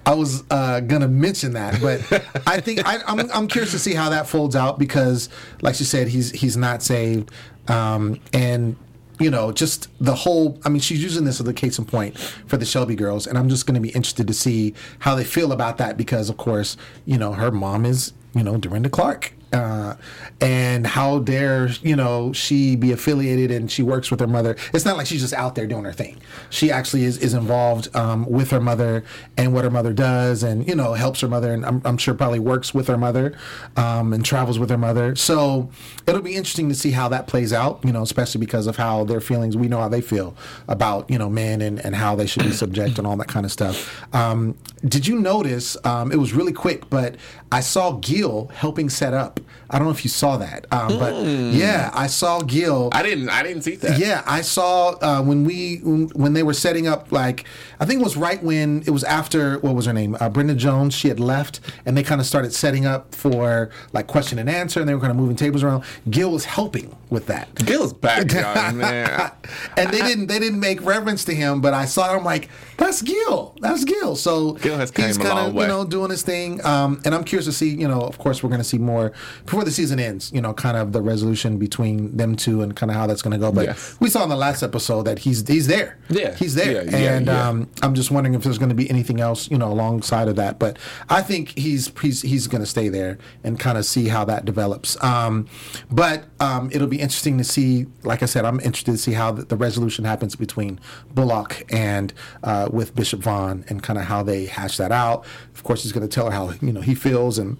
I 0.06 0.14
was 0.14 0.44
uh, 0.50 0.80
gonna 0.80 1.08
mention 1.08 1.52
that, 1.52 1.80
but 1.80 2.00
I 2.46 2.60
think 2.60 2.86
I, 2.86 2.98
I'm 3.06 3.30
I'm 3.32 3.48
curious 3.48 3.72
to 3.72 3.78
see 3.78 3.94
how 3.94 4.10
that 4.10 4.26
folds 4.26 4.56
out 4.56 4.78
because, 4.78 5.28
like 5.62 5.74
she 5.74 5.84
said, 5.84 6.08
he's 6.08 6.30
he's 6.30 6.56
not 6.56 6.82
saved, 6.82 7.30
um, 7.68 8.18
and 8.32 8.76
you 9.18 9.30
know, 9.30 9.52
just 9.52 9.88
the 10.02 10.14
whole. 10.14 10.58
I 10.64 10.70
mean, 10.70 10.80
she's 10.80 11.02
using 11.02 11.24
this 11.24 11.40
as 11.40 11.46
a 11.46 11.52
case 11.52 11.78
in 11.78 11.84
point 11.84 12.18
for 12.18 12.56
the 12.56 12.64
Shelby 12.64 12.94
girls, 12.94 13.26
and 13.26 13.36
I'm 13.36 13.48
just 13.48 13.66
to 13.74 13.80
be 13.80 13.90
interested 13.90 14.26
to 14.26 14.34
see 14.34 14.74
how 15.00 15.14
they 15.14 15.24
feel 15.24 15.52
about 15.52 15.78
that 15.78 15.96
because, 15.96 16.30
of 16.30 16.38
course, 16.38 16.76
you 17.04 17.18
know, 17.18 17.34
her 17.34 17.50
mom 17.50 17.84
is 17.84 18.12
you 18.34 18.42
know 18.42 18.56
Dorinda 18.56 18.88
Clark, 18.88 19.34
uh, 19.52 19.94
and 20.40 20.86
how 20.86 21.18
dare 21.18 21.68
you 21.82 21.96
know 21.96 22.32
she 22.32 22.76
be 22.76 22.92
affiliated 22.92 23.50
and 23.50 23.70
she 23.70 23.82
works 23.82 24.10
with 24.10 24.20
her 24.20 24.26
mother. 24.26 24.56
It's 24.72 24.84
not 24.84 24.96
like 24.96 25.06
she's 25.06 25.20
just 25.20 25.34
out 25.34 25.54
there 25.54 25.66
doing 25.66 25.84
her 25.84 25.92
thing. 25.92 26.20
She 26.50 26.70
actually 26.70 27.04
is, 27.04 27.18
is 27.18 27.34
involved 27.34 27.94
um, 27.96 28.26
with 28.26 28.50
her 28.50 28.60
mother 28.60 29.04
and 29.36 29.52
what 29.52 29.64
her 29.64 29.70
mother 29.70 29.92
does, 29.92 30.42
and 30.42 30.66
you 30.66 30.74
know 30.74 30.94
helps 30.94 31.20
her 31.20 31.28
mother, 31.28 31.52
and 31.52 31.64
I'm, 31.66 31.82
I'm 31.84 31.96
sure 31.96 32.14
probably 32.14 32.38
works 32.38 32.72
with 32.74 32.88
her 32.88 32.98
mother 32.98 33.36
um, 33.76 34.12
and 34.12 34.24
travels 34.24 34.58
with 34.58 34.70
her 34.70 34.78
mother. 34.78 35.16
So 35.16 35.70
it'll 36.06 36.22
be 36.22 36.36
interesting 36.36 36.68
to 36.68 36.74
see 36.74 36.92
how 36.92 37.08
that 37.08 37.26
plays 37.26 37.52
out. 37.52 37.80
You 37.84 37.92
know, 37.92 38.02
especially 38.02 38.40
because 38.40 38.66
of 38.66 38.76
how 38.76 39.04
their 39.04 39.20
feelings. 39.20 39.56
We 39.56 39.68
know 39.68 39.80
how 39.80 39.88
they 39.88 40.00
feel 40.00 40.36
about 40.68 41.10
you 41.10 41.18
know 41.18 41.28
men 41.28 41.60
and, 41.60 41.84
and 41.84 41.94
how 41.94 42.14
they 42.14 42.26
should 42.26 42.44
be 42.44 42.52
subject 42.52 42.98
and 42.98 43.06
all 43.06 43.16
that 43.16 43.28
kind 43.28 43.44
of 43.44 43.52
stuff. 43.52 44.04
Um, 44.14 44.56
did 44.84 45.06
you 45.06 45.18
notice? 45.18 45.76
Um, 45.84 46.12
it 46.12 46.16
was 46.16 46.32
really 46.32 46.52
quick, 46.52 46.88
but 46.88 47.16
I 47.52 47.60
saw 47.60 47.92
Gil 47.92 48.50
helping 48.54 48.88
set 48.88 49.12
up. 49.14 49.39
I 49.68 49.78
don't 49.78 49.86
know 49.86 49.92
if 49.92 50.04
you 50.04 50.10
saw 50.10 50.36
that, 50.38 50.66
um, 50.72 50.98
but 50.98 51.14
yeah, 51.24 51.90
I 51.94 52.06
saw 52.06 52.40
Gil. 52.40 52.90
I 52.92 53.02
didn't. 53.02 53.28
I 53.28 53.42
didn't 53.42 53.62
see 53.62 53.76
that. 53.76 53.98
Yeah, 53.98 54.22
I 54.26 54.40
saw 54.40 54.90
uh, 55.00 55.22
when 55.22 55.44
we 55.44 55.76
when 55.78 56.32
they 56.32 56.42
were 56.42 56.54
setting 56.54 56.86
up. 56.86 57.12
Like, 57.12 57.44
I 57.78 57.84
think 57.84 58.00
it 58.00 58.04
was 58.04 58.16
right 58.16 58.42
when 58.42 58.82
it 58.86 58.90
was 58.90 59.04
after 59.04 59.58
what 59.58 59.74
was 59.74 59.86
her 59.86 59.92
name, 59.92 60.16
uh, 60.20 60.28
Brenda 60.28 60.54
Jones. 60.54 60.94
She 60.94 61.08
had 61.08 61.20
left, 61.20 61.60
and 61.86 61.96
they 61.96 62.02
kind 62.02 62.20
of 62.20 62.26
started 62.26 62.52
setting 62.52 62.86
up 62.86 63.14
for 63.14 63.70
like 63.92 64.06
question 64.06 64.38
and 64.38 64.48
answer, 64.48 64.80
and 64.80 64.88
they 64.88 64.94
were 64.94 65.00
kind 65.00 65.10
of 65.10 65.16
moving 65.16 65.36
tables 65.36 65.62
around. 65.62 65.84
Gil 66.08 66.30
was 66.30 66.44
helping 66.44 66.96
with 67.10 67.26
that. 67.26 67.54
Gil's 67.66 67.92
back, 67.92 68.32
y'all, 68.32 68.72
man. 68.72 69.30
and 69.76 69.90
they 69.90 70.00
didn't 70.00 70.26
they 70.26 70.38
didn't 70.38 70.60
make 70.60 70.82
reference 70.84 71.24
to 71.26 71.34
him, 71.34 71.60
but 71.60 71.74
I 71.74 71.84
saw 71.84 72.12
it. 72.12 72.16
I'm 72.16 72.24
like, 72.24 72.48
that's 72.76 73.02
Gil. 73.02 73.56
That's 73.60 73.84
Gil. 73.84 74.16
So 74.16 74.52
Gil 74.54 74.76
has 74.76 74.90
he's 74.94 75.18
kind 75.18 75.38
of 75.38 75.54
you 75.54 75.66
know 75.66 75.84
doing 75.84 76.10
his 76.10 76.22
thing. 76.22 76.64
Um, 76.64 77.00
and 77.04 77.14
I'm 77.14 77.24
curious 77.24 77.46
to 77.46 77.52
see. 77.52 77.70
You 77.70 77.88
know, 77.88 78.00
of 78.00 78.18
course, 78.18 78.42
we're 78.42 78.48
going 78.48 78.60
to 78.60 78.64
see 78.64 78.78
more 78.78 79.12
before 79.44 79.64
the 79.64 79.70
season 79.70 79.98
ends. 80.00 80.30
You 80.32 80.40
know, 80.40 80.54
kind 80.54 80.76
of 80.76 80.92
the 80.92 81.02
resolution 81.02 81.58
between 81.58 82.16
them 82.16 82.36
two 82.36 82.62
and 82.62 82.74
kind 82.76 82.90
of 82.90 82.96
how 82.96 83.06
that's 83.06 83.22
going 83.22 83.32
to 83.32 83.38
go. 83.38 83.52
But 83.52 83.66
Yes. 83.66 83.96
we 84.00 84.08
saw 84.08 84.22
in 84.22 84.28
the 84.28 84.36
last 84.36 84.62
episode 84.62 85.02
that 85.02 85.20
he's 85.20 85.46
he's 85.46 85.66
there. 85.66 85.98
Yeah. 86.08 86.34
he's 86.36 86.54
there. 86.54 86.84
Yeah, 86.84 86.96
yeah, 86.98 87.16
and 87.16 87.26
yeah. 87.26 87.48
Um, 87.48 87.68
I'm 87.82 87.94
just 87.94 88.10
wondering 88.10 88.34
if 88.34 88.42
there's 88.42 88.58
going 88.58 88.68
to 88.70 88.74
be 88.74 88.88
anything 88.88 89.20
else. 89.20 89.50
You 89.50 89.58
know, 89.58 89.70
alongside 89.72 90.28
of 90.28 90.36
that. 90.36 90.58
But 90.58 90.78
I 91.08 91.22
think 91.22 91.58
he's 91.58 91.90
he's 92.00 92.22
he's 92.22 92.46
going 92.46 92.62
to 92.62 92.66
stay 92.66 92.88
there 92.88 93.18
and 93.44 93.58
kind 93.58 93.76
of 93.78 93.84
see 93.84 94.08
how 94.08 94.24
that 94.26 94.44
develops. 94.44 95.02
Um, 95.02 95.46
but 95.90 96.24
um, 96.38 96.70
it'll 96.72 96.86
be 96.88 96.99
interesting 97.00 97.38
to 97.38 97.44
see. 97.44 97.86
Like 98.02 98.22
I 98.22 98.26
said, 98.26 98.44
I'm 98.44 98.60
interested 98.60 98.92
to 98.92 98.98
see 98.98 99.12
how 99.12 99.32
the, 99.32 99.42
the 99.42 99.56
resolution 99.56 100.04
happens 100.04 100.36
between 100.36 100.78
Bullock 101.12 101.64
and 101.72 102.12
uh, 102.42 102.68
with 102.72 102.94
Bishop 102.94 103.20
Vaughn 103.20 103.64
and 103.68 103.82
kind 103.82 103.98
of 103.98 104.04
how 104.06 104.22
they 104.22 104.46
hash 104.46 104.76
that 104.76 104.92
out. 104.92 105.24
Of 105.54 105.62
course, 105.62 105.82
he's 105.82 105.92
going 105.92 106.06
to 106.08 106.14
tell 106.14 106.26
her 106.26 106.32
how 106.32 106.54
you 106.60 106.72
know 106.72 106.80
he 106.80 106.94
feels 106.94 107.38
and. 107.38 107.56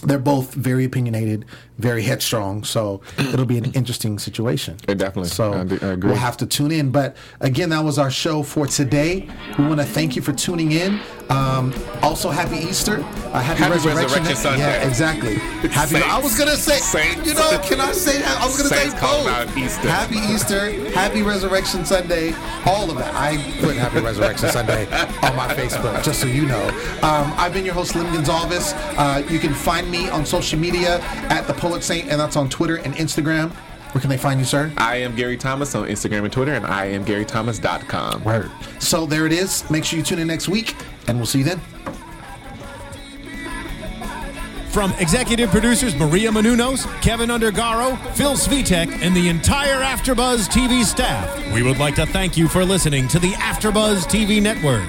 They're 0.00 0.18
both 0.18 0.54
very 0.54 0.84
opinionated, 0.84 1.44
very 1.78 2.02
headstrong, 2.02 2.64
so 2.64 3.00
it'll 3.18 3.46
be 3.46 3.58
an 3.58 3.72
interesting 3.72 4.18
situation. 4.18 4.76
Definitely. 4.86 5.28
So 5.28 5.52
I 5.52 5.86
I 5.86 5.94
we'll 5.94 6.14
have 6.14 6.36
to 6.38 6.46
tune 6.46 6.72
in. 6.72 6.90
But 6.90 7.16
again, 7.40 7.70
that 7.70 7.84
was 7.84 7.98
our 7.98 8.10
show 8.10 8.42
for 8.42 8.66
today. 8.66 9.28
We 9.58 9.66
want 9.66 9.80
to 9.80 9.86
thank 9.86 10.16
you 10.16 10.22
for 10.22 10.32
tuning 10.32 10.72
in. 10.72 11.00
Um, 11.30 11.72
also, 12.02 12.28
happy 12.28 12.56
Easter. 12.56 12.96
Uh, 12.96 13.40
happy, 13.40 13.60
Happy 13.60 13.72
Resurrection, 13.74 14.04
Resurrection 14.04 14.36
Sunday. 14.36 14.58
Yeah, 14.58 14.88
exactly. 14.88 15.34
Happy. 15.70 15.94
Saints. 15.94 16.06
I 16.08 16.18
was 16.20 16.36
gonna 16.36 16.56
say. 16.56 16.78
Saints. 16.78 17.28
You 17.28 17.34
know, 17.34 17.60
can 17.62 17.80
I 17.80 17.92
say? 17.92 18.20
I 18.24 18.44
was 18.44 18.56
gonna 18.56 18.68
Saints 18.68 18.94
say 18.94 19.00
both. 19.00 19.56
Easter. 19.56 19.88
Happy 19.88 20.16
Easter. 20.34 20.90
Happy 20.90 21.22
Resurrection 21.22 21.84
Sunday. 21.84 22.32
All 22.66 22.90
of 22.90 22.98
that. 22.98 23.14
I 23.14 23.36
put 23.60 23.76
Happy 23.76 24.00
Resurrection 24.00 24.48
Sunday 24.48 24.86
on 25.22 25.36
my 25.36 25.46
Facebook, 25.54 26.02
just 26.02 26.20
so 26.20 26.26
you 26.26 26.46
know. 26.46 26.68
Um, 27.02 27.32
I've 27.36 27.52
been 27.52 27.64
your 27.64 27.74
host, 27.74 27.94
Lim 27.94 28.12
Gonzalez. 28.12 28.72
Uh, 28.98 29.22
you 29.30 29.38
can 29.38 29.54
find 29.54 29.88
me 29.90 30.08
on 30.08 30.24
social 30.24 30.58
media 30.58 31.00
at 31.28 31.46
the 31.46 31.54
Poet 31.54 31.82
Saint, 31.82 32.08
and 32.08 32.20
that's 32.20 32.36
on 32.36 32.48
Twitter 32.48 32.76
and 32.76 32.94
Instagram. 32.94 33.50
Where 33.92 34.00
can 34.00 34.10
they 34.10 34.18
find 34.18 34.38
you, 34.38 34.46
sir? 34.46 34.72
I 34.76 34.96
am 34.96 35.16
Gary 35.16 35.36
Thomas 35.36 35.74
on 35.74 35.88
Instagram 35.88 36.22
and 36.22 36.32
Twitter, 36.32 36.54
and 36.54 36.64
I 36.64 36.86
am 36.86 37.04
GaryThomas.com. 37.04 38.22
Word. 38.22 38.50
So 38.78 39.04
there 39.04 39.26
it 39.26 39.32
is. 39.32 39.68
Make 39.68 39.84
sure 39.84 39.98
you 39.98 40.04
tune 40.04 40.20
in 40.20 40.28
next 40.28 40.48
week, 40.48 40.76
and 41.08 41.16
we'll 41.18 41.26
see 41.26 41.38
you 41.38 41.44
then. 41.44 41.60
From 44.70 44.92
executive 45.00 45.50
producers 45.50 45.96
Maria 45.96 46.30
Menounos, 46.30 46.86
Kevin 47.02 47.30
Undergaro, 47.30 47.98
Phil 48.14 48.34
Svitek, 48.34 49.02
and 49.02 49.16
the 49.16 49.28
entire 49.28 49.80
AfterBuzz 49.80 50.48
TV 50.48 50.84
staff, 50.84 51.52
we 51.52 51.64
would 51.64 51.78
like 51.78 51.96
to 51.96 52.06
thank 52.06 52.36
you 52.36 52.46
for 52.46 52.64
listening 52.64 53.08
to 53.08 53.18
the 53.18 53.32
AfterBuzz 53.32 54.04
TV 54.04 54.40
network. 54.40 54.88